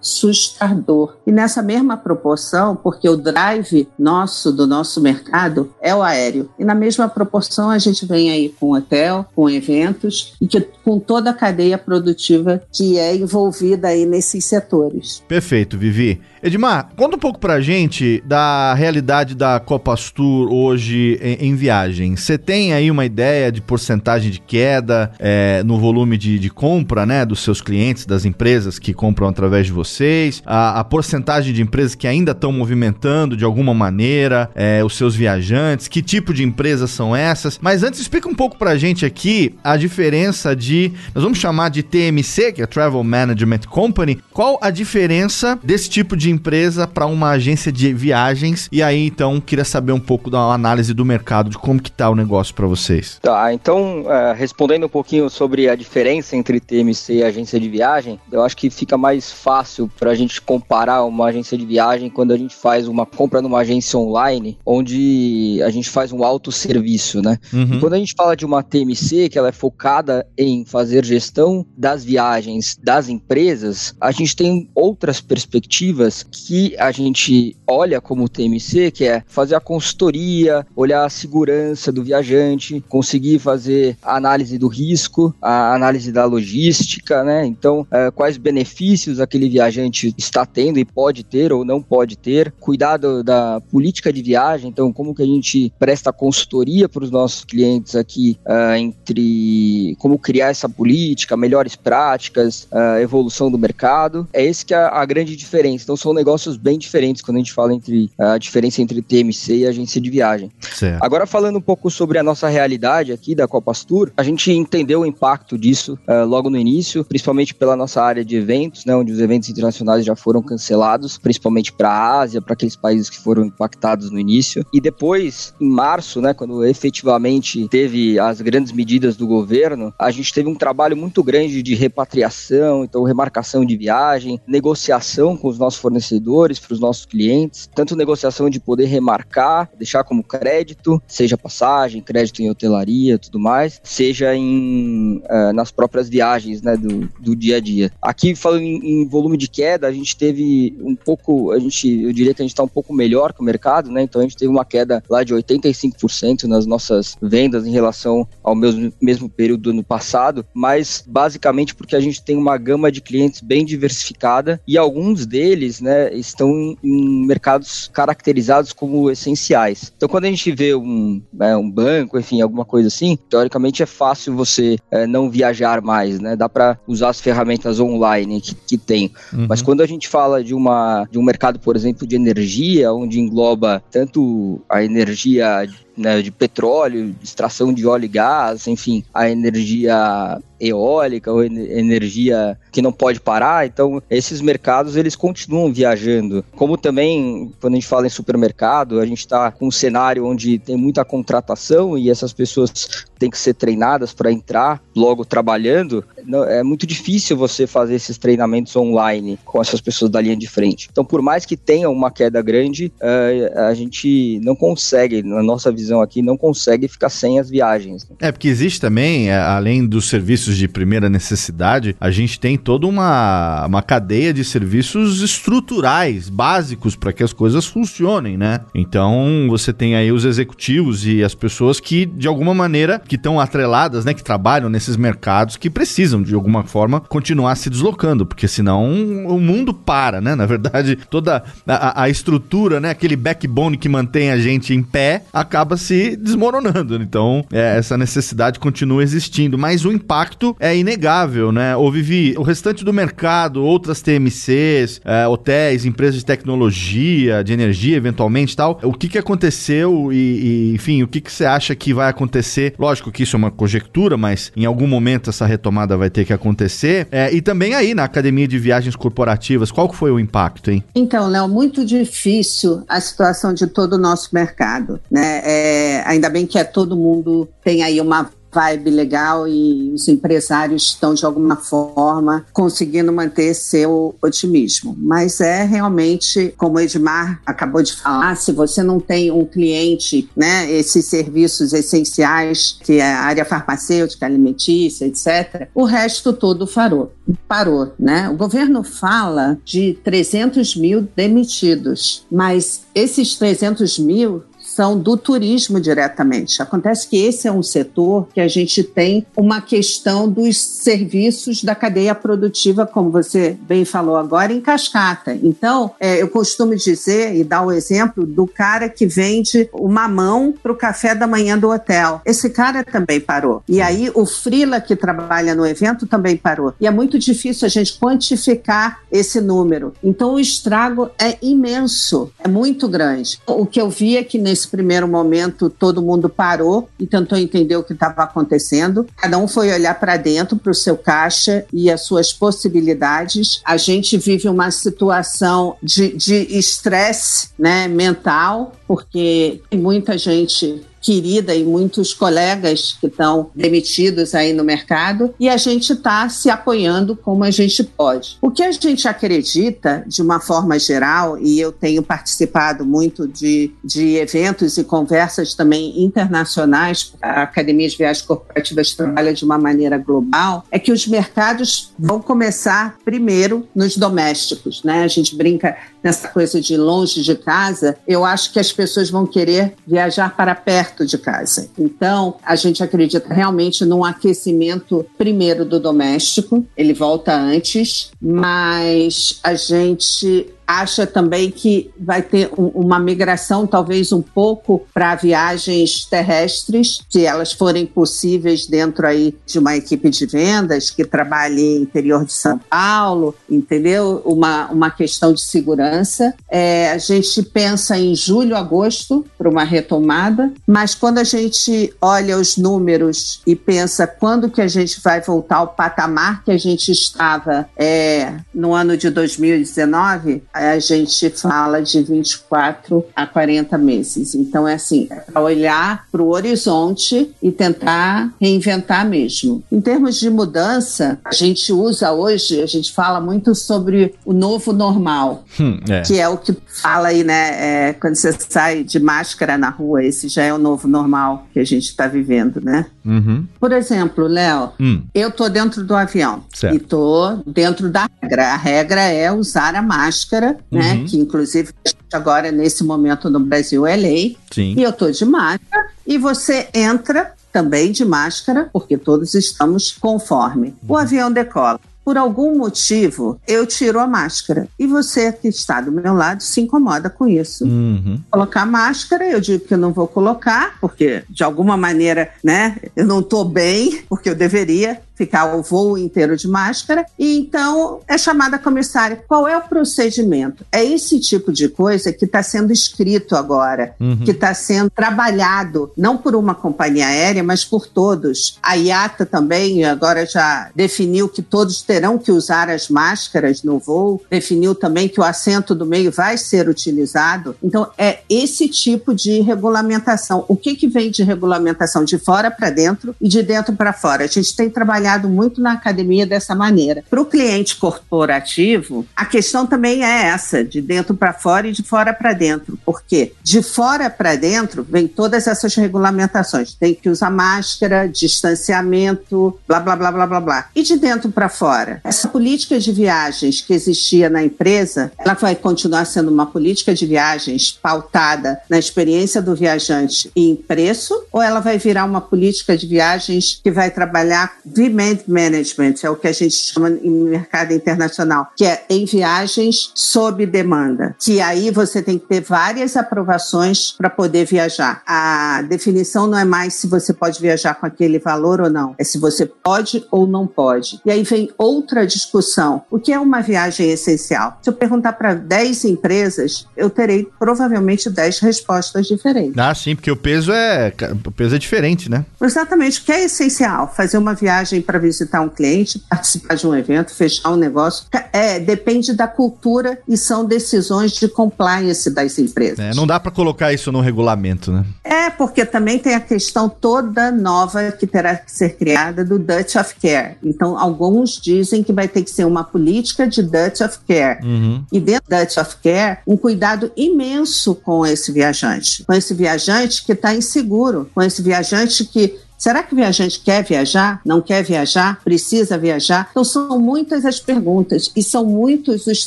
assustador. 0.00 1.16
E 1.26 1.32
nessa 1.32 1.62
mesma 1.62 1.96
proporção, 1.96 2.74
porque 2.74 3.08
o 3.08 3.16
drive 3.16 3.88
nosso, 3.98 4.52
do 4.52 4.66
nosso 4.66 5.00
mercado, 5.00 5.72
é 5.80 5.94
o 5.94 6.02
aéreo. 6.02 6.50
E 6.58 6.64
na 6.64 6.74
mesma 6.74 7.08
proporção 7.08 7.70
a 7.70 7.78
gente 7.78 8.06
vem 8.06 8.30
aí 8.30 8.48
com 8.48 8.72
hotel, 8.72 9.26
com 9.34 9.48
eventos 9.48 10.34
e 10.40 10.46
que, 10.46 10.60
com 10.60 10.98
toda 10.98 11.30
a 11.30 11.34
cadeia 11.34 11.78
produtiva 11.78 12.62
que 12.72 12.98
é 12.98 13.14
envolvida 13.14 13.88
aí 13.88 14.06
nesses 14.06 14.44
setores. 14.44 15.22
Perfeito, 15.28 15.78
Vivi. 15.78 16.20
Edmar, 16.42 16.90
conta 16.96 17.16
um 17.16 17.18
pouco 17.18 17.38
pra 17.38 17.60
gente 17.60 18.22
da 18.24 18.72
realidade 18.72 19.34
da 19.34 19.60
Copastur 19.60 20.50
hoje 20.50 21.18
em, 21.20 21.48
em 21.48 21.54
viagem. 21.54 22.16
Você 22.16 22.38
tem 22.38 22.72
aí 22.72 22.90
uma 22.90 23.04
ideia 23.04 23.52
de 23.52 23.60
porcentagem 23.60 24.30
de 24.30 24.40
queda 24.40 25.12
é, 25.18 25.62
no 25.62 25.78
volume 25.78 26.16
de, 26.16 26.38
de 26.38 26.48
compra, 26.48 27.04
né, 27.04 27.26
dos 27.26 27.40
seus 27.40 27.60
clientes, 27.60 28.06
das 28.06 28.24
empresas 28.24 28.78
que 28.78 28.94
compram 28.94 29.28
através 29.28 29.66
de 29.66 29.72
vocês, 29.90 30.42
a, 30.46 30.80
a 30.80 30.84
porcentagem 30.84 31.52
de 31.52 31.60
empresas 31.60 31.94
que 31.94 32.06
ainda 32.06 32.32
estão 32.32 32.52
movimentando 32.52 33.36
de 33.36 33.44
alguma 33.44 33.74
maneira 33.74 34.50
é, 34.54 34.82
os 34.84 34.96
seus 34.96 35.14
viajantes, 35.14 35.88
que 35.88 36.00
tipo 36.00 36.32
de 36.32 36.44
empresas 36.44 36.90
são 36.90 37.14
essas. 37.14 37.58
Mas 37.60 37.82
antes, 37.82 38.00
explica 38.00 38.28
um 38.28 38.34
pouco 38.34 38.56
pra 38.56 38.76
gente 38.76 39.04
aqui 39.04 39.54
a 39.62 39.76
diferença 39.76 40.54
de, 40.54 40.92
nós 41.14 41.24
vamos 41.24 41.38
chamar 41.38 41.70
de 41.70 41.82
TMC, 41.82 42.52
que 42.52 42.62
é 42.62 42.66
Travel 42.66 43.02
Management 43.02 43.60
Company, 43.68 44.18
qual 44.32 44.58
a 44.62 44.70
diferença 44.70 45.58
desse 45.62 45.90
tipo 45.90 46.16
de 46.16 46.30
empresa 46.30 46.86
para 46.86 47.06
uma 47.06 47.30
agência 47.30 47.72
de 47.72 47.92
viagens? 47.92 48.68
E 48.70 48.82
aí, 48.82 49.06
então, 49.06 49.40
queria 49.40 49.64
saber 49.64 49.92
um 49.92 50.00
pouco 50.00 50.30
da 50.30 50.38
análise 50.52 50.94
do 50.94 51.04
mercado, 51.04 51.50
de 51.50 51.58
como 51.58 51.80
que 51.80 51.90
tá 51.90 52.08
o 52.08 52.14
negócio 52.14 52.54
para 52.54 52.66
vocês. 52.66 53.18
Tá, 53.20 53.52
então, 53.52 54.02
uh, 54.02 54.34
respondendo 54.36 54.86
um 54.86 54.88
pouquinho 54.88 55.28
sobre 55.28 55.68
a 55.68 55.74
diferença 55.74 56.36
entre 56.36 56.60
TMC 56.60 57.14
e 57.14 57.24
agência 57.24 57.58
de 57.58 57.68
viagem, 57.68 58.20
eu 58.30 58.42
acho 58.42 58.56
que 58.56 58.70
fica 58.70 58.96
mais 58.96 59.32
fácil 59.32 59.79
para 59.88 60.10
a 60.10 60.14
gente 60.14 60.40
comparar 60.40 61.04
uma 61.04 61.26
agência 61.26 61.56
de 61.56 61.66
viagem 61.66 62.10
quando 62.10 62.32
a 62.32 62.36
gente 62.36 62.54
faz 62.54 62.88
uma 62.88 63.06
compra 63.06 63.42
numa 63.42 63.60
agência 63.60 63.98
online, 63.98 64.58
onde 64.64 65.60
a 65.64 65.70
gente 65.70 65.88
faz 65.88 66.12
um 66.12 66.24
autosserviço, 66.24 67.22
né? 67.22 67.38
Uhum. 67.52 67.80
quando 67.80 67.94
a 67.94 67.98
gente 67.98 68.14
fala 68.16 68.36
de 68.36 68.44
uma 68.44 68.62
TMC, 68.62 69.28
que 69.28 69.38
ela 69.38 69.48
é 69.48 69.52
focada 69.52 70.26
em 70.36 70.64
fazer 70.64 71.04
gestão 71.04 71.64
das 71.76 72.04
viagens 72.04 72.78
das 72.82 73.08
empresas, 73.08 73.94
a 74.00 74.10
gente 74.10 74.34
tem 74.34 74.68
outras 74.74 75.20
perspectivas 75.20 76.22
que 76.22 76.74
a 76.78 76.90
gente 76.90 77.56
olha 77.66 78.00
como 78.00 78.28
TMC, 78.28 78.90
que 78.90 79.04
é 79.04 79.22
fazer 79.26 79.54
a 79.54 79.60
consultoria, 79.60 80.66
olhar 80.74 81.04
a 81.04 81.10
segurança 81.10 81.92
do 81.92 82.02
viajante, 82.02 82.82
conseguir 82.88 83.38
fazer 83.38 83.96
a 84.02 84.16
análise 84.16 84.58
do 84.58 84.68
risco, 84.68 85.34
a 85.40 85.74
análise 85.74 86.12
da 86.12 86.24
logística, 86.24 87.22
né? 87.24 87.46
Então, 87.46 87.86
é, 87.90 88.10
quais 88.10 88.36
benefícios 88.36 89.20
aquele 89.20 89.48
viajante 89.48 89.69
está 90.16 90.44
tendo 90.44 90.78
e 90.78 90.84
pode 90.84 91.24
ter 91.24 91.52
ou 91.52 91.64
não 91.64 91.82
pode 91.82 92.16
ter, 92.16 92.52
cuidado 92.60 93.22
da 93.22 93.60
política 93.70 94.12
de 94.12 94.22
viagem, 94.22 94.70
então 94.70 94.92
como 94.92 95.14
que 95.14 95.22
a 95.22 95.26
gente 95.26 95.72
presta 95.78 96.12
consultoria 96.12 96.88
para 96.88 97.04
os 97.04 97.10
nossos 97.10 97.44
clientes 97.44 97.94
aqui 97.94 98.38
uh, 98.46 98.74
entre 98.74 99.96
como 99.98 100.18
criar 100.18 100.48
essa 100.48 100.68
política, 100.68 101.36
melhores 101.36 101.76
práticas, 101.76 102.68
uh, 102.72 103.00
evolução 103.00 103.50
do 103.50 103.58
mercado, 103.58 104.28
é 104.32 104.44
esse 104.44 104.64
que 104.64 104.74
é 104.74 104.78
a 104.78 105.04
grande 105.04 105.36
diferença. 105.36 105.84
Então 105.84 105.96
são 105.96 106.12
negócios 106.12 106.56
bem 106.56 106.78
diferentes 106.78 107.22
quando 107.22 107.36
a 107.36 107.40
gente 107.40 107.52
fala 107.52 107.74
entre 107.74 108.10
a 108.18 108.38
diferença 108.38 108.82
entre 108.82 109.02
TMC 109.02 109.56
e 109.56 109.66
agência 109.66 110.00
de 110.00 110.10
viagem. 110.10 110.50
Certo. 110.60 111.02
Agora 111.02 111.26
falando 111.26 111.56
um 111.56 111.62
pouco 111.62 111.90
sobre 111.90 112.18
a 112.18 112.22
nossa 112.22 112.48
realidade 112.48 113.12
aqui 113.12 113.34
da 113.34 113.46
Copastur, 113.46 114.12
a 114.16 114.22
gente 114.22 114.52
entendeu 114.52 115.00
o 115.00 115.06
impacto 115.06 115.56
disso 115.56 115.98
uh, 116.08 116.24
logo 116.26 116.50
no 116.50 116.56
início, 116.56 117.04
principalmente 117.04 117.54
pela 117.54 117.76
nossa 117.76 118.02
área 118.02 118.24
de 118.24 118.36
eventos, 118.36 118.84
né, 118.84 118.94
onde 118.94 119.12
os 119.12 119.20
eventos 119.20 119.48
internacionais 119.60 120.04
já 120.04 120.16
foram 120.16 120.42
cancelados, 120.42 121.18
principalmente 121.18 121.72
para 121.72 121.90
a 121.90 122.20
Ásia, 122.20 122.40
para 122.40 122.54
aqueles 122.54 122.76
países 122.76 123.10
que 123.10 123.18
foram 123.18 123.44
impactados 123.44 124.10
no 124.10 124.18
início. 124.18 124.64
E 124.72 124.80
depois, 124.80 125.54
em 125.60 125.68
março, 125.68 126.20
né, 126.20 126.32
quando 126.34 126.64
efetivamente 126.64 127.68
teve 127.68 128.18
as 128.18 128.40
grandes 128.40 128.72
medidas 128.72 129.16
do 129.16 129.26
governo, 129.26 129.92
a 129.98 130.10
gente 130.10 130.32
teve 130.32 130.48
um 130.48 130.54
trabalho 130.54 130.96
muito 130.96 131.22
grande 131.22 131.62
de 131.62 131.74
repatriação, 131.74 132.84
então 132.84 133.02
remarcação 133.02 133.64
de 133.64 133.76
viagem, 133.76 134.40
negociação 134.46 135.36
com 135.36 135.48
os 135.48 135.58
nossos 135.58 135.78
fornecedores, 135.80 136.58
para 136.58 136.74
os 136.74 136.80
nossos 136.80 137.04
clientes, 137.04 137.68
tanto 137.74 137.94
negociação 137.94 138.48
de 138.48 138.58
poder 138.58 138.86
remarcar, 138.86 139.70
deixar 139.76 140.04
como 140.04 140.22
crédito, 140.22 141.00
seja 141.06 141.36
passagem, 141.36 142.00
crédito 142.00 142.40
em 142.40 142.50
hotelaria, 142.50 143.18
tudo 143.18 143.38
mais, 143.38 143.80
seja 143.84 144.34
em 144.34 145.18
uh, 145.18 145.52
nas 145.52 145.70
próprias 145.70 146.08
viagens, 146.08 146.62
né, 146.62 146.76
do, 146.76 147.08
do 147.20 147.36
dia 147.36 147.56
a 147.56 147.60
dia. 147.60 147.92
Aqui 148.00 148.34
falando 148.34 148.62
em, 148.62 149.02
em 149.02 149.08
volume 149.08 149.36
de 149.36 149.49
queda, 149.50 149.86
a 149.86 149.92
gente 149.92 150.16
teve 150.16 150.76
um 150.80 150.94
pouco, 150.94 151.52
a 151.52 151.58
gente, 151.58 152.02
eu 152.02 152.12
diria 152.12 152.34
que 152.34 152.42
a 152.42 152.44
gente 152.44 152.52
está 152.52 152.62
um 152.62 152.68
pouco 152.68 152.92
melhor 152.92 153.32
que 153.32 153.40
o 153.40 153.44
mercado, 153.44 153.90
né? 153.90 154.02
Então 154.02 154.20
a 154.20 154.24
gente 154.24 154.36
teve 154.36 154.50
uma 154.50 154.64
queda 154.64 155.02
lá 155.08 155.22
de 155.22 155.34
85% 155.34 156.44
nas 156.44 156.66
nossas 156.66 157.16
vendas 157.20 157.66
em 157.66 157.70
relação 157.70 158.26
ao 158.42 158.54
mesmo, 158.54 158.92
mesmo 159.00 159.28
período 159.28 159.62
do 159.62 159.70
ano 159.70 159.84
passado, 159.84 160.44
mas 160.54 161.04
basicamente 161.06 161.74
porque 161.74 161.96
a 161.96 162.00
gente 162.00 162.22
tem 162.22 162.36
uma 162.36 162.56
gama 162.56 162.90
de 162.90 163.00
clientes 163.00 163.40
bem 163.40 163.64
diversificada 163.64 164.60
e 164.66 164.78
alguns 164.78 165.26
deles, 165.26 165.80
né, 165.80 166.14
estão 166.14 166.76
em 166.82 167.26
mercados 167.26 167.90
caracterizados 167.92 168.72
como 168.72 169.10
essenciais. 169.10 169.92
Então 169.96 170.08
quando 170.08 170.24
a 170.24 170.28
gente 170.28 170.52
vê 170.52 170.74
um, 170.74 171.20
né, 171.32 171.56
um 171.56 171.70
banco, 171.70 172.18
enfim, 172.18 172.40
alguma 172.40 172.64
coisa 172.64 172.88
assim, 172.88 173.18
teoricamente 173.28 173.82
é 173.82 173.86
fácil 173.86 174.34
você 174.34 174.78
é, 174.90 175.06
não 175.06 175.30
viajar 175.30 175.80
mais, 175.80 176.20
né? 176.20 176.36
Dá 176.36 176.48
para 176.48 176.78
usar 176.86 177.10
as 177.10 177.20
ferramentas 177.20 177.80
online 177.80 178.40
que, 178.40 178.54
que 178.54 178.78
tem. 178.78 179.12
Uhum. 179.32 179.39
Mas 179.48 179.62
quando 179.62 179.82
a 179.82 179.86
gente 179.86 180.08
fala 180.08 180.42
de, 180.42 180.54
uma, 180.54 181.06
de 181.10 181.18
um 181.18 181.22
mercado, 181.22 181.58
por 181.58 181.76
exemplo, 181.76 182.06
de 182.06 182.16
energia, 182.16 182.92
onde 182.92 183.20
engloba 183.20 183.82
tanto 183.90 184.60
a 184.68 184.82
energia 184.82 185.68
né, 186.00 186.22
de 186.22 186.30
petróleo, 186.30 187.14
extração 187.22 187.72
de 187.72 187.86
óleo 187.86 188.06
e 188.06 188.08
gás, 188.08 188.66
enfim, 188.66 189.04
a 189.12 189.28
energia 189.28 190.40
eólica 190.60 191.32
ou 191.32 191.42
energia 191.42 192.58
que 192.70 192.82
não 192.82 192.92
pode 192.92 193.20
parar. 193.20 193.66
Então, 193.66 194.02
esses 194.10 194.40
mercados 194.40 194.96
eles 194.96 195.16
continuam 195.16 195.72
viajando. 195.72 196.44
Como 196.54 196.76
também, 196.76 197.50
quando 197.60 197.74
a 197.74 197.76
gente 197.76 197.86
fala 197.86 198.06
em 198.06 198.10
supermercado, 198.10 199.00
a 199.00 199.06
gente 199.06 199.20
está 199.20 199.50
com 199.50 199.68
um 199.68 199.70
cenário 199.70 200.26
onde 200.26 200.58
tem 200.58 200.76
muita 200.76 201.04
contratação 201.04 201.96
e 201.96 202.10
essas 202.10 202.32
pessoas 202.32 203.06
têm 203.18 203.30
que 203.30 203.38
ser 203.38 203.54
treinadas 203.54 204.12
para 204.12 204.30
entrar 204.30 204.82
logo 204.94 205.24
trabalhando. 205.24 206.04
É 206.48 206.62
muito 206.62 206.86
difícil 206.86 207.36
você 207.36 207.66
fazer 207.66 207.94
esses 207.94 208.18
treinamentos 208.18 208.76
online 208.76 209.38
com 209.44 209.60
essas 209.60 209.80
pessoas 209.80 210.10
da 210.10 210.20
linha 210.20 210.36
de 210.36 210.46
frente. 210.46 210.88
Então, 210.90 211.04
por 211.04 211.22
mais 211.22 211.46
que 211.46 211.56
tenha 211.56 211.88
uma 211.88 212.10
queda 212.10 212.42
grande, 212.42 212.92
eh, 213.00 213.52
a 213.56 213.74
gente 213.74 214.38
não 214.42 214.54
consegue, 214.54 215.22
na 215.22 215.42
nossa 215.42 215.72
visão 215.72 215.89
aqui, 215.98 216.20
não 216.20 216.36
consegue 216.36 216.86
ficar 216.86 217.08
sem 217.08 217.38
as 217.38 217.48
viagens. 217.48 218.06
É, 218.20 218.30
porque 218.30 218.48
existe 218.48 218.78
também, 218.78 219.30
é, 219.30 219.38
além 219.38 219.86
dos 219.86 220.10
serviços 220.10 220.58
de 220.58 220.68
primeira 220.68 221.08
necessidade, 221.08 221.96
a 221.98 222.10
gente 222.10 222.38
tem 222.38 222.58
toda 222.58 222.86
uma, 222.86 223.64
uma 223.66 223.82
cadeia 223.82 224.34
de 224.34 224.44
serviços 224.44 225.22
estruturais, 225.22 226.28
básicos, 226.28 226.94
para 226.94 227.12
que 227.12 227.22
as 227.22 227.32
coisas 227.32 227.66
funcionem, 227.66 228.36
né? 228.36 228.60
Então, 228.74 229.46
você 229.48 229.72
tem 229.72 229.94
aí 229.94 230.12
os 230.12 230.26
executivos 230.26 231.06
e 231.06 231.24
as 231.24 231.34
pessoas 231.34 231.80
que, 231.80 232.04
de 232.04 232.28
alguma 232.28 232.52
maneira, 232.52 232.98
que 232.98 233.16
estão 233.16 233.40
atreladas, 233.40 234.04
né, 234.04 234.12
que 234.12 234.22
trabalham 234.22 234.68
nesses 234.68 234.96
mercados, 234.96 235.56
que 235.56 235.70
precisam, 235.70 236.22
de 236.22 236.34
alguma 236.34 236.64
forma, 236.64 237.00
continuar 237.00 237.54
se 237.56 237.70
deslocando, 237.70 238.26
porque 238.26 238.46
senão 238.46 238.90
o 239.26 239.40
mundo 239.40 239.72
para, 239.72 240.20
né? 240.20 240.34
Na 240.34 240.46
verdade, 240.46 240.96
toda 241.08 241.42
a, 241.66 242.02
a 242.02 242.08
estrutura, 242.08 242.80
né, 242.80 242.90
aquele 242.90 243.16
backbone 243.16 243.76
que 243.76 243.88
mantém 243.88 244.30
a 244.30 244.38
gente 244.38 244.74
em 244.74 244.82
pé, 244.82 245.24
acaba 245.32 245.76
se 245.80 246.16
desmoronando. 246.16 246.96
Então, 246.96 247.44
é, 247.52 247.78
essa 247.78 247.96
necessidade 247.96 248.58
continua 248.58 249.02
existindo, 249.02 249.58
mas 249.58 249.84
o 249.84 249.92
impacto 249.92 250.56
é 250.60 250.76
inegável, 250.76 251.50
né? 251.50 251.76
Ô 251.76 251.90
Vivi, 251.90 252.34
o 252.36 252.42
restante 252.42 252.84
do 252.84 252.92
mercado, 252.92 253.64
outras 253.64 254.00
TMCs, 254.00 255.00
é, 255.04 255.26
hotéis, 255.26 255.84
empresas 255.84 256.16
de 256.16 256.24
tecnologia, 256.24 257.42
de 257.42 257.52
energia, 257.52 257.96
eventualmente 257.96 258.56
tal, 258.56 258.78
o 258.82 258.92
que 258.92 259.08
que 259.08 259.18
aconteceu 259.18 260.12
e, 260.12 260.16
e 260.16 260.74
enfim, 260.74 261.02
o 261.02 261.08
que 261.08 261.20
que 261.20 261.32
você 261.32 261.44
acha 261.44 261.74
que 261.74 261.92
vai 261.92 262.08
acontecer? 262.08 262.74
Lógico 262.78 263.10
que 263.10 263.22
isso 263.22 263.36
é 263.36 263.38
uma 263.38 263.50
conjectura, 263.50 264.16
mas 264.16 264.52
em 264.56 264.64
algum 264.64 264.86
momento 264.86 265.30
essa 265.30 265.46
retomada 265.46 265.96
vai 265.96 266.10
ter 266.10 266.24
que 266.24 266.32
acontecer. 266.32 267.08
É, 267.10 267.32
e 267.32 267.40
também 267.40 267.74
aí 267.74 267.94
na 267.94 268.04
academia 268.04 268.46
de 268.46 268.58
viagens 268.58 268.94
corporativas, 268.96 269.70
qual 269.70 269.88
que 269.88 269.96
foi 269.96 270.10
o 270.10 270.20
impacto, 270.20 270.70
hein? 270.70 270.84
Então, 270.94 271.28
Léo, 271.28 271.48
muito 271.48 271.84
difícil 271.84 272.82
a 272.88 273.00
situação 273.00 273.54
de 273.54 273.66
todo 273.66 273.94
o 273.94 273.98
nosso 273.98 274.30
mercado, 274.32 275.00
né? 275.10 275.40
É, 275.44 275.59
ainda 276.04 276.28
bem 276.28 276.46
que 276.46 276.58
é 276.58 276.64
todo 276.64 276.96
mundo 276.96 277.48
tem 277.62 277.82
aí 277.82 278.00
uma 278.00 278.30
vibe 278.52 278.90
legal 278.90 279.46
e 279.46 279.92
os 279.92 280.08
empresários 280.08 280.88
estão 280.88 281.14
de 281.14 281.24
alguma 281.24 281.56
forma 281.56 282.44
conseguindo 282.52 283.12
manter 283.12 283.54
seu 283.54 284.14
otimismo. 284.20 284.96
Mas 284.98 285.40
é 285.40 285.64
realmente, 285.64 286.52
como 286.56 286.76
o 286.76 286.80
Edmar 286.80 287.40
acabou 287.46 287.82
de 287.82 287.92
falar, 287.92 288.36
se 288.36 288.52
você 288.52 288.82
não 288.82 288.98
tem 288.98 289.30
um 289.30 289.44
cliente, 289.44 290.28
né, 290.36 290.70
esses 290.70 291.06
serviços 291.06 291.72
essenciais, 291.72 292.78
que 292.82 292.94
é 292.94 293.12
a 293.12 293.20
área 293.20 293.44
farmacêutica, 293.44 294.26
alimentícia, 294.26 295.06
etc., 295.06 295.68
o 295.74 295.84
resto 295.84 296.32
todo 296.32 296.66
parou. 296.66 297.12
Parou, 297.46 297.92
né? 297.98 298.28
O 298.28 298.36
governo 298.36 298.82
fala 298.82 299.58
de 299.64 299.98
300 300.02 300.74
mil 300.76 301.08
demitidos, 301.14 302.26
mas 302.30 302.82
esses 302.94 303.36
300 303.36 303.98
mil 303.98 304.42
questão 304.70 304.96
do 304.96 305.16
turismo 305.16 305.80
diretamente. 305.80 306.62
Acontece 306.62 307.08
que 307.08 307.16
esse 307.16 307.48
é 307.48 307.52
um 307.52 307.62
setor 307.62 308.28
que 308.32 308.40
a 308.40 308.46
gente 308.46 308.84
tem 308.84 309.26
uma 309.36 309.60
questão 309.60 310.28
dos 310.28 310.56
serviços 310.56 311.64
da 311.64 311.74
cadeia 311.74 312.14
produtiva, 312.14 312.86
como 312.86 313.10
você 313.10 313.56
bem 313.62 313.84
falou 313.84 314.16
agora, 314.16 314.52
em 314.52 314.60
cascata. 314.60 315.36
Então, 315.42 315.90
é, 315.98 316.22
eu 316.22 316.28
costumo 316.28 316.76
dizer 316.76 317.34
e 317.34 317.42
dar 317.42 317.62
o 317.62 317.72
exemplo 317.72 318.24
do 318.24 318.46
cara 318.46 318.88
que 318.88 319.06
vende 319.06 319.68
o 319.72 319.88
mamão 319.88 320.54
para 320.62 320.70
o 320.70 320.76
café 320.76 321.16
da 321.16 321.26
manhã 321.26 321.58
do 321.58 321.68
hotel. 321.68 322.22
Esse 322.24 322.48
cara 322.48 322.84
também 322.84 323.20
parou. 323.20 323.62
E 323.68 323.82
aí 323.82 324.10
o 324.14 324.24
frila 324.24 324.80
que 324.80 324.94
trabalha 324.94 325.54
no 325.54 325.66
evento 325.66 326.06
também 326.06 326.36
parou. 326.36 326.74
E 326.80 326.86
é 326.86 326.90
muito 326.90 327.18
difícil 327.18 327.66
a 327.66 327.68
gente 327.68 327.98
quantificar 327.98 329.00
esse 329.10 329.40
número. 329.40 329.92
Então 330.02 330.34
o 330.34 330.40
estrago 330.40 331.10
é 331.20 331.36
imenso, 331.42 332.30
é 332.38 332.46
muito 332.46 332.88
grande. 332.88 333.40
O 333.46 333.66
que 333.66 333.80
eu 333.80 333.90
vi 333.90 334.16
é 334.16 334.22
que 334.22 334.38
nesse 334.38 334.59
primeiro 334.68 335.06
momento 335.06 335.70
todo 335.70 336.02
mundo 336.02 336.28
parou 336.28 336.88
e 336.98 337.06
tentou 337.06 337.38
entender 337.38 337.76
o 337.76 337.82
que 337.82 337.92
estava 337.92 338.22
acontecendo. 338.22 339.06
Cada 339.16 339.38
um 339.38 339.46
foi 339.48 339.72
olhar 339.72 339.98
para 339.98 340.16
dentro, 340.16 340.56
para 340.56 340.72
o 340.72 340.74
seu 340.74 340.96
caixa 340.96 341.64
e 341.72 341.90
as 341.90 342.02
suas 342.04 342.32
possibilidades. 342.32 343.60
A 343.64 343.76
gente 343.76 344.16
vive 344.18 344.48
uma 344.48 344.70
situação 344.70 345.76
de 345.82 346.14
estresse 346.50 347.50
né, 347.58 347.88
mental, 347.88 348.72
porque 348.86 349.60
tem 349.70 349.78
muita 349.78 350.18
gente 350.18 350.82
querida 351.00 351.54
e 351.54 351.64
muitos 351.64 352.12
colegas 352.12 352.96
que 353.00 353.06
estão 353.06 353.50
demitidos 353.54 354.34
aí 354.34 354.52
no 354.52 354.62
mercado 354.62 355.34
e 355.40 355.48
a 355.48 355.56
gente 355.56 355.92
está 355.92 356.28
se 356.28 356.50
apoiando 356.50 357.16
como 357.16 357.42
a 357.44 357.50
gente 357.50 357.82
pode. 357.82 358.36
O 358.40 358.50
que 358.50 358.62
a 358.62 358.70
gente 358.70 359.08
acredita, 359.08 360.04
de 360.06 360.20
uma 360.20 360.40
forma 360.40 360.78
geral, 360.78 361.38
e 361.38 361.58
eu 361.58 361.72
tenho 361.72 362.02
participado 362.02 362.84
muito 362.84 363.26
de, 363.26 363.72
de 363.82 364.16
eventos 364.16 364.76
e 364.76 364.84
conversas 364.84 365.54
também 365.54 366.02
internacionais, 366.04 367.14
a 367.20 367.42
Academia 367.42 367.88
de 367.88 367.96
Viagens 367.96 368.26
Corporativas 368.26 368.94
trabalha 368.94 369.32
de 369.32 369.44
uma 369.44 369.58
maneira 369.58 369.96
global, 369.96 370.64
é 370.70 370.78
que 370.78 370.92
os 370.92 371.06
mercados 371.06 371.92
vão 371.98 372.20
começar 372.20 372.96
primeiro 373.04 373.66
nos 373.74 373.96
domésticos, 373.96 374.82
né? 374.84 375.02
A 375.02 375.08
gente 375.08 375.34
brinca 375.34 375.76
nessa 376.02 376.28
coisa 376.28 376.60
de 376.60 376.76
longe 376.76 377.22
de 377.22 377.34
casa, 377.34 377.96
eu 378.06 378.24
acho 378.24 378.52
que 378.52 378.58
as 378.58 378.72
pessoas 378.72 379.10
vão 379.10 379.26
querer 379.26 379.74
viajar 379.86 380.34
para 380.36 380.54
perto 380.54 380.89
de 381.04 381.18
casa. 381.18 381.68
Então, 381.78 382.36
a 382.44 382.56
gente 382.56 382.82
acredita 382.82 383.32
realmente 383.32 383.84
num 383.84 384.04
aquecimento 384.04 385.06
primeiro 385.16 385.64
do 385.64 385.80
doméstico, 385.80 386.66
ele 386.76 386.92
volta 386.92 387.34
antes, 387.34 388.10
mas 388.20 389.40
a 389.42 389.54
gente 389.54 390.52
acha 390.70 391.06
também 391.06 391.50
que 391.50 391.90
vai 391.98 392.22
ter 392.22 392.50
um, 392.56 392.66
uma 392.68 393.00
migração, 393.00 393.66
talvez 393.66 394.12
um 394.12 394.22
pouco 394.22 394.86
para 394.94 395.16
viagens 395.16 396.04
terrestres, 396.04 397.00
se 397.08 397.26
elas 397.26 397.52
forem 397.52 397.84
possíveis 397.84 398.66
dentro 398.66 399.06
aí 399.06 399.34
de 399.44 399.58
uma 399.58 399.76
equipe 399.76 400.08
de 400.08 400.26
vendas 400.26 400.90
que 400.90 401.04
trabalhe 401.04 401.78
no 401.78 401.82
interior 401.82 402.24
de 402.24 402.32
São 402.32 402.58
Paulo, 402.58 403.34
entendeu? 403.48 404.22
Uma, 404.24 404.68
uma 404.70 404.90
questão 404.90 405.32
de 405.32 405.42
segurança. 405.42 406.34
É, 406.48 406.92
a 406.92 406.98
gente 406.98 407.42
pensa 407.42 407.98
em 407.98 408.14
julho, 408.14 408.56
agosto 408.56 409.24
para 409.36 409.48
uma 409.48 409.64
retomada, 409.64 410.52
mas 410.66 410.94
quando 410.94 411.18
a 411.18 411.24
gente 411.24 411.92
olha 412.00 412.36
os 412.36 412.56
números 412.56 413.42
e 413.46 413.56
pensa 413.56 414.06
quando 414.06 414.48
que 414.48 414.60
a 414.60 414.68
gente 414.68 415.00
vai 415.00 415.20
voltar 415.20 415.56
ao 415.56 415.68
patamar 415.68 416.44
que 416.44 416.50
a 416.50 416.58
gente 416.58 416.92
estava 416.92 417.68
é, 417.76 418.34
no 418.54 418.72
ano 418.72 418.96
de 418.96 419.10
2019, 419.10 420.42
a 420.68 420.78
gente 420.78 421.30
fala 421.30 421.80
de 421.80 422.02
24 422.02 423.04
a 423.16 423.26
40 423.26 423.78
meses. 423.78 424.34
Então, 424.34 424.68
é 424.68 424.74
assim, 424.74 425.08
é 425.10 425.16
para 425.16 425.40
olhar 425.40 426.06
para 426.12 426.22
o 426.22 426.30
horizonte 426.30 427.30
e 427.42 427.50
tentar 427.50 428.32
reinventar 428.40 429.08
mesmo. 429.08 429.62
Em 429.72 429.80
termos 429.80 430.18
de 430.18 430.28
mudança, 430.28 431.18
a 431.24 431.32
gente 431.32 431.72
usa 431.72 432.12
hoje, 432.12 432.60
a 432.60 432.66
gente 432.66 432.92
fala 432.92 433.20
muito 433.20 433.54
sobre 433.54 434.14
o 434.24 434.32
novo 434.32 434.72
normal, 434.72 435.44
hum, 435.58 435.80
é. 435.88 436.02
que 436.02 436.18
é 436.18 436.28
o 436.28 436.36
que 436.36 436.52
fala 436.70 437.08
aí, 437.08 437.24
né? 437.24 437.88
É, 437.88 437.92
quando 437.92 438.14
você 438.14 438.32
sai 438.48 438.84
de 438.84 438.98
máscara 439.00 439.58
na 439.58 439.68
rua, 439.68 440.04
esse 440.04 440.28
já 440.28 440.42
é 440.44 440.52
o 440.54 440.58
novo 440.58 440.86
normal 440.88 441.46
que 441.52 441.58
a 441.60 441.64
gente 441.64 441.84
está 441.88 442.06
vivendo, 442.06 442.60
né? 442.60 442.86
Uhum. 443.04 443.46
Por 443.58 443.72
exemplo, 443.72 444.26
Léo, 444.26 444.72
Hum. 444.80 445.02
eu 445.14 445.30
tô 445.30 445.48
dentro 445.48 445.82
do 445.84 445.94
avião 445.94 446.44
Certo. 446.54 446.76
e 446.76 446.78
tô 446.78 447.36
dentro 447.46 447.90
da 447.90 448.08
regra. 448.22 448.52
A 448.52 448.56
regra 448.56 449.00
é 449.02 449.30
usar 449.32 449.74
a 449.74 449.82
máscara, 449.82 450.56
né? 450.70 450.94
Uhum. 450.94 451.04
Que 451.06 451.18
inclusive 451.18 451.70
agora 452.12 452.50
nesse 452.52 452.84
momento 452.84 453.28
no 453.30 453.40
Brasil 453.40 453.86
é 453.86 453.96
lei. 453.96 454.36
Sim. 454.50 454.74
E 454.76 454.82
eu 454.82 454.92
tô 454.92 455.10
de 455.10 455.24
máscara 455.24 455.86
e 456.06 456.18
você 456.18 456.68
entra 456.74 457.32
também 457.52 457.90
de 457.90 458.04
máscara, 458.04 458.68
porque 458.72 458.96
todos 458.96 459.34
estamos 459.34 459.90
conforme. 460.00 460.74
O 460.86 460.96
avião 460.96 461.32
decola. 461.32 461.80
Por 462.10 462.18
algum 462.18 462.58
motivo, 462.58 463.40
eu 463.46 463.64
tiro 463.64 464.00
a 464.00 464.04
máscara. 464.04 464.66
E 464.76 464.84
você 464.84 465.32
que 465.32 465.46
está 465.46 465.80
do 465.80 465.92
meu 465.92 466.12
lado 466.12 466.42
se 466.42 466.60
incomoda 466.60 467.08
com 467.08 467.28
isso 467.28 467.64
Uhum. 467.64 468.20
colocar 468.28 468.66
máscara, 468.66 469.30
eu 469.30 469.40
digo 469.40 469.64
que 469.64 469.74
eu 469.74 469.78
não 469.78 469.92
vou 469.92 470.08
colocar, 470.08 470.76
porque 470.80 471.22
de 471.30 471.44
alguma 471.44 471.76
maneira, 471.76 472.30
né, 472.42 472.78
eu 472.96 473.06
não 473.06 473.20
estou 473.20 473.44
bem, 473.44 474.02
porque 474.08 474.28
eu 474.28 474.34
deveria 474.34 475.00
ficar 475.20 475.54
o 475.54 475.62
voo 475.62 475.98
inteiro 475.98 476.34
de 476.34 476.48
máscara, 476.48 477.04
e 477.18 477.36
então 477.36 478.00
é 478.08 478.16
chamada 478.16 478.56
a 478.56 478.58
comissária. 478.58 479.22
Qual 479.28 479.46
é 479.46 479.54
o 479.54 479.60
procedimento? 479.60 480.64
É 480.72 480.82
esse 480.82 481.20
tipo 481.20 481.52
de 481.52 481.68
coisa 481.68 482.10
que 482.10 482.24
está 482.24 482.42
sendo 482.42 482.72
escrito 482.72 483.36
agora, 483.36 483.94
Uhum. 484.00 484.16
que 484.24 484.30
está 484.30 484.54
sendo 484.54 484.88
trabalhado, 484.88 485.92
não 485.94 486.16
por 486.16 486.34
uma 486.34 486.54
companhia 486.54 487.06
aérea, 487.06 487.42
mas 487.44 487.66
por 487.66 487.86
todos. 487.86 488.58
A 488.62 488.76
IATA 488.76 489.26
também 489.26 489.84
agora 489.84 490.24
já 490.24 490.70
definiu 490.74 491.28
que 491.28 491.42
todos 491.42 491.82
terão 491.82 492.16
que 492.16 492.32
usar 492.32 492.70
as 492.70 492.88
máscaras 492.88 493.62
no 493.62 493.78
voo, 493.78 494.22
definiu 494.30 494.74
também 494.74 495.06
que 495.06 495.20
o 495.20 495.24
assento 495.24 495.74
do 495.74 495.84
meio 495.84 496.10
vai 496.10 496.38
ser 496.38 496.66
utilizado. 496.66 497.54
Então, 497.62 497.90
é 497.98 498.20
esse 498.30 498.68
tipo 498.68 499.14
de 499.14 499.40
regulamentação. 499.40 500.46
O 500.48 500.56
que, 500.56 500.74
que 500.74 500.88
vem 500.88 501.10
de 501.10 501.22
regulamentação? 501.22 502.04
De 502.04 502.16
fora 502.16 502.50
para 502.50 502.70
dentro 502.70 503.14
e 503.20 503.28
de 503.28 503.42
dentro 503.42 503.74
para 503.74 503.92
fora. 503.92 504.24
A 504.24 504.26
gente 504.26 504.56
tem 504.56 504.70
trabalhado 504.70 505.09
muito 505.28 505.60
na 505.60 505.72
academia 505.72 506.26
dessa 506.26 506.54
maneira. 506.54 507.04
Para 507.08 507.20
o 507.20 507.26
cliente 507.26 507.76
corporativo, 507.76 509.06
a 509.16 509.24
questão 509.24 509.66
também 509.66 510.04
é 510.04 510.26
essa, 510.26 510.64
de 510.64 510.80
dentro 510.80 511.14
para 511.14 511.32
fora 511.32 511.68
e 511.68 511.72
de 511.72 511.82
fora 511.82 512.12
para 512.12 512.32
dentro. 512.32 512.78
Porque 512.84 513.32
de 513.42 513.62
fora 513.62 514.08
para 514.10 514.36
dentro 514.36 514.86
vem 514.88 515.06
todas 515.08 515.46
essas 515.46 515.74
regulamentações. 515.74 516.74
Tem 516.74 516.94
que 516.94 517.08
usar 517.08 517.30
máscara, 517.30 518.08
distanciamento, 518.08 519.58
blá, 519.66 519.80
blá, 519.80 519.96
blá, 519.96 520.12
blá, 520.12 520.26
blá, 520.26 520.40
blá. 520.40 520.68
E 520.74 520.82
de 520.82 520.96
dentro 520.96 521.30
para 521.30 521.48
fora? 521.48 522.00
Essa 522.04 522.28
política 522.28 522.78
de 522.78 522.92
viagens 522.92 523.60
que 523.60 523.72
existia 523.72 524.28
na 524.28 524.42
empresa, 524.42 525.12
ela 525.18 525.34
vai 525.34 525.54
continuar 525.54 526.04
sendo 526.04 526.30
uma 526.30 526.46
política 526.46 526.94
de 526.94 527.06
viagens 527.06 527.72
pautada 527.72 528.60
na 528.68 528.78
experiência 528.78 529.40
do 529.40 529.54
viajante 529.54 530.30
e 530.34 530.50
em 530.50 530.56
preço, 530.56 531.14
ou 531.32 531.42
ela 531.42 531.60
vai 531.60 531.78
virar 531.78 532.04
uma 532.04 532.20
política 532.20 532.76
de 532.76 532.86
viagens 532.86 533.60
que 533.62 533.70
vai 533.70 533.90
trabalhar 533.90 534.52
demand 535.00 535.18
management, 535.26 535.94
é 536.02 536.10
o 536.10 536.16
que 536.16 536.28
a 536.28 536.32
gente 536.32 536.54
chama 536.54 536.90
em 536.90 537.10
mercado 537.10 537.72
internacional, 537.72 538.50
que 538.56 538.64
é 538.64 538.84
em 538.88 539.04
viagens 539.04 539.90
sob 539.94 540.44
demanda, 540.46 541.16
que 541.18 541.40
aí 541.40 541.70
você 541.70 542.02
tem 542.02 542.18
que 542.18 542.26
ter 542.26 542.42
várias 542.42 542.96
aprovações 542.96 543.92
para 543.92 544.10
poder 544.10 544.44
viajar. 544.44 545.02
A 545.06 545.62
definição 545.62 546.26
não 546.26 546.38
é 546.38 546.44
mais 546.44 546.74
se 546.74 546.86
você 546.86 547.12
pode 547.12 547.40
viajar 547.40 547.74
com 547.74 547.86
aquele 547.86 548.18
valor 548.18 548.60
ou 548.60 548.70
não, 548.70 548.94
é 548.98 549.04
se 549.04 549.18
você 549.18 549.46
pode 549.46 550.04
ou 550.10 550.26
não 550.26 550.46
pode. 550.46 551.00
E 551.04 551.10
aí 551.10 551.22
vem 551.22 551.50
outra 551.56 552.06
discussão. 552.06 552.82
O 552.90 552.98
que 552.98 553.12
é 553.12 553.18
uma 553.18 553.40
viagem 553.40 553.90
essencial? 553.90 554.58
Se 554.62 554.68
eu 554.68 554.74
perguntar 554.74 555.14
para 555.14 555.34
10 555.34 555.84
empresas, 555.86 556.66
eu 556.76 556.90
terei 556.90 557.28
provavelmente 557.38 558.10
10 558.10 558.40
respostas 558.40 559.06
diferentes. 559.06 559.56
Ah, 559.56 559.74
sim, 559.74 559.94
porque 559.94 560.10
o 560.10 560.16
peso 560.16 560.52
é. 560.52 560.92
O 561.24 561.30
peso 561.30 561.54
é 561.54 561.58
diferente, 561.58 562.10
né? 562.10 562.24
Exatamente. 562.40 563.00
O 563.00 563.04
que 563.04 563.12
é 563.12 563.24
essencial? 563.24 563.92
Fazer 563.94 564.18
uma 564.18 564.34
viagem 564.34 564.82
para 564.90 564.98
visitar 564.98 565.40
um 565.40 565.48
cliente, 565.48 566.00
participar 566.00 566.56
de 566.56 566.66
um 566.66 566.74
evento, 566.74 567.14
fechar 567.14 567.52
um 567.52 567.56
negócio. 567.56 568.06
É, 568.32 568.58
depende 568.58 569.12
da 569.12 569.28
cultura 569.28 570.00
e 570.08 570.16
são 570.16 570.44
decisões 570.44 571.12
de 571.12 571.28
compliance 571.28 572.10
das 572.10 572.36
empresas. 572.40 572.80
É, 572.80 572.92
não 572.92 573.06
dá 573.06 573.20
pra 573.20 573.30
colocar 573.30 573.72
isso 573.72 573.92
no 573.92 574.00
regulamento, 574.00 574.72
né? 574.72 574.84
É, 575.04 575.30
porque 575.30 575.64
também 575.64 576.00
tem 576.00 576.16
a 576.16 576.20
questão 576.20 576.68
toda 576.68 577.30
nova 577.30 577.92
que 577.92 578.04
terá 578.04 578.34
que 578.34 578.50
ser 578.50 578.70
criada 578.70 579.24
do 579.24 579.38
Dutch 579.38 579.76
of 579.76 579.94
Care. 580.02 580.36
Então, 580.42 580.76
alguns 580.76 581.40
dizem 581.40 581.84
que 581.84 581.92
vai 581.92 582.08
ter 582.08 582.24
que 582.24 582.30
ser 582.30 582.44
uma 582.44 582.64
política 582.64 583.28
de 583.28 583.44
Dutch 583.44 583.82
of 583.82 583.96
Care. 584.08 584.44
Uhum. 584.44 584.84
E 584.90 584.98
dentro 584.98 585.30
da 585.30 585.44
Dutch 585.44 585.56
of 585.56 585.76
Care, 585.80 586.18
um 586.26 586.36
cuidado 586.36 586.90
imenso 586.96 587.76
com 587.76 588.04
esse 588.04 588.32
viajante. 588.32 589.04
Com 589.04 589.12
esse 589.12 589.34
viajante 589.34 590.04
que 590.04 590.12
está 590.12 590.34
inseguro, 590.34 591.08
com 591.14 591.22
esse 591.22 591.40
viajante 591.42 592.04
que 592.04 592.40
Será 592.60 592.82
que 592.82 592.92
o 592.92 592.96
viajante 592.96 593.40
quer 593.40 593.64
viajar? 593.64 594.20
Não 594.22 594.42
quer 594.42 594.62
viajar? 594.62 595.18
Precisa 595.24 595.78
viajar? 595.78 596.28
Então, 596.30 596.44
são 596.44 596.78
muitas 596.78 597.24
as 597.24 597.40
perguntas 597.40 598.12
e 598.14 598.22
são 598.22 598.44
muitos 598.44 599.06
os 599.06 599.26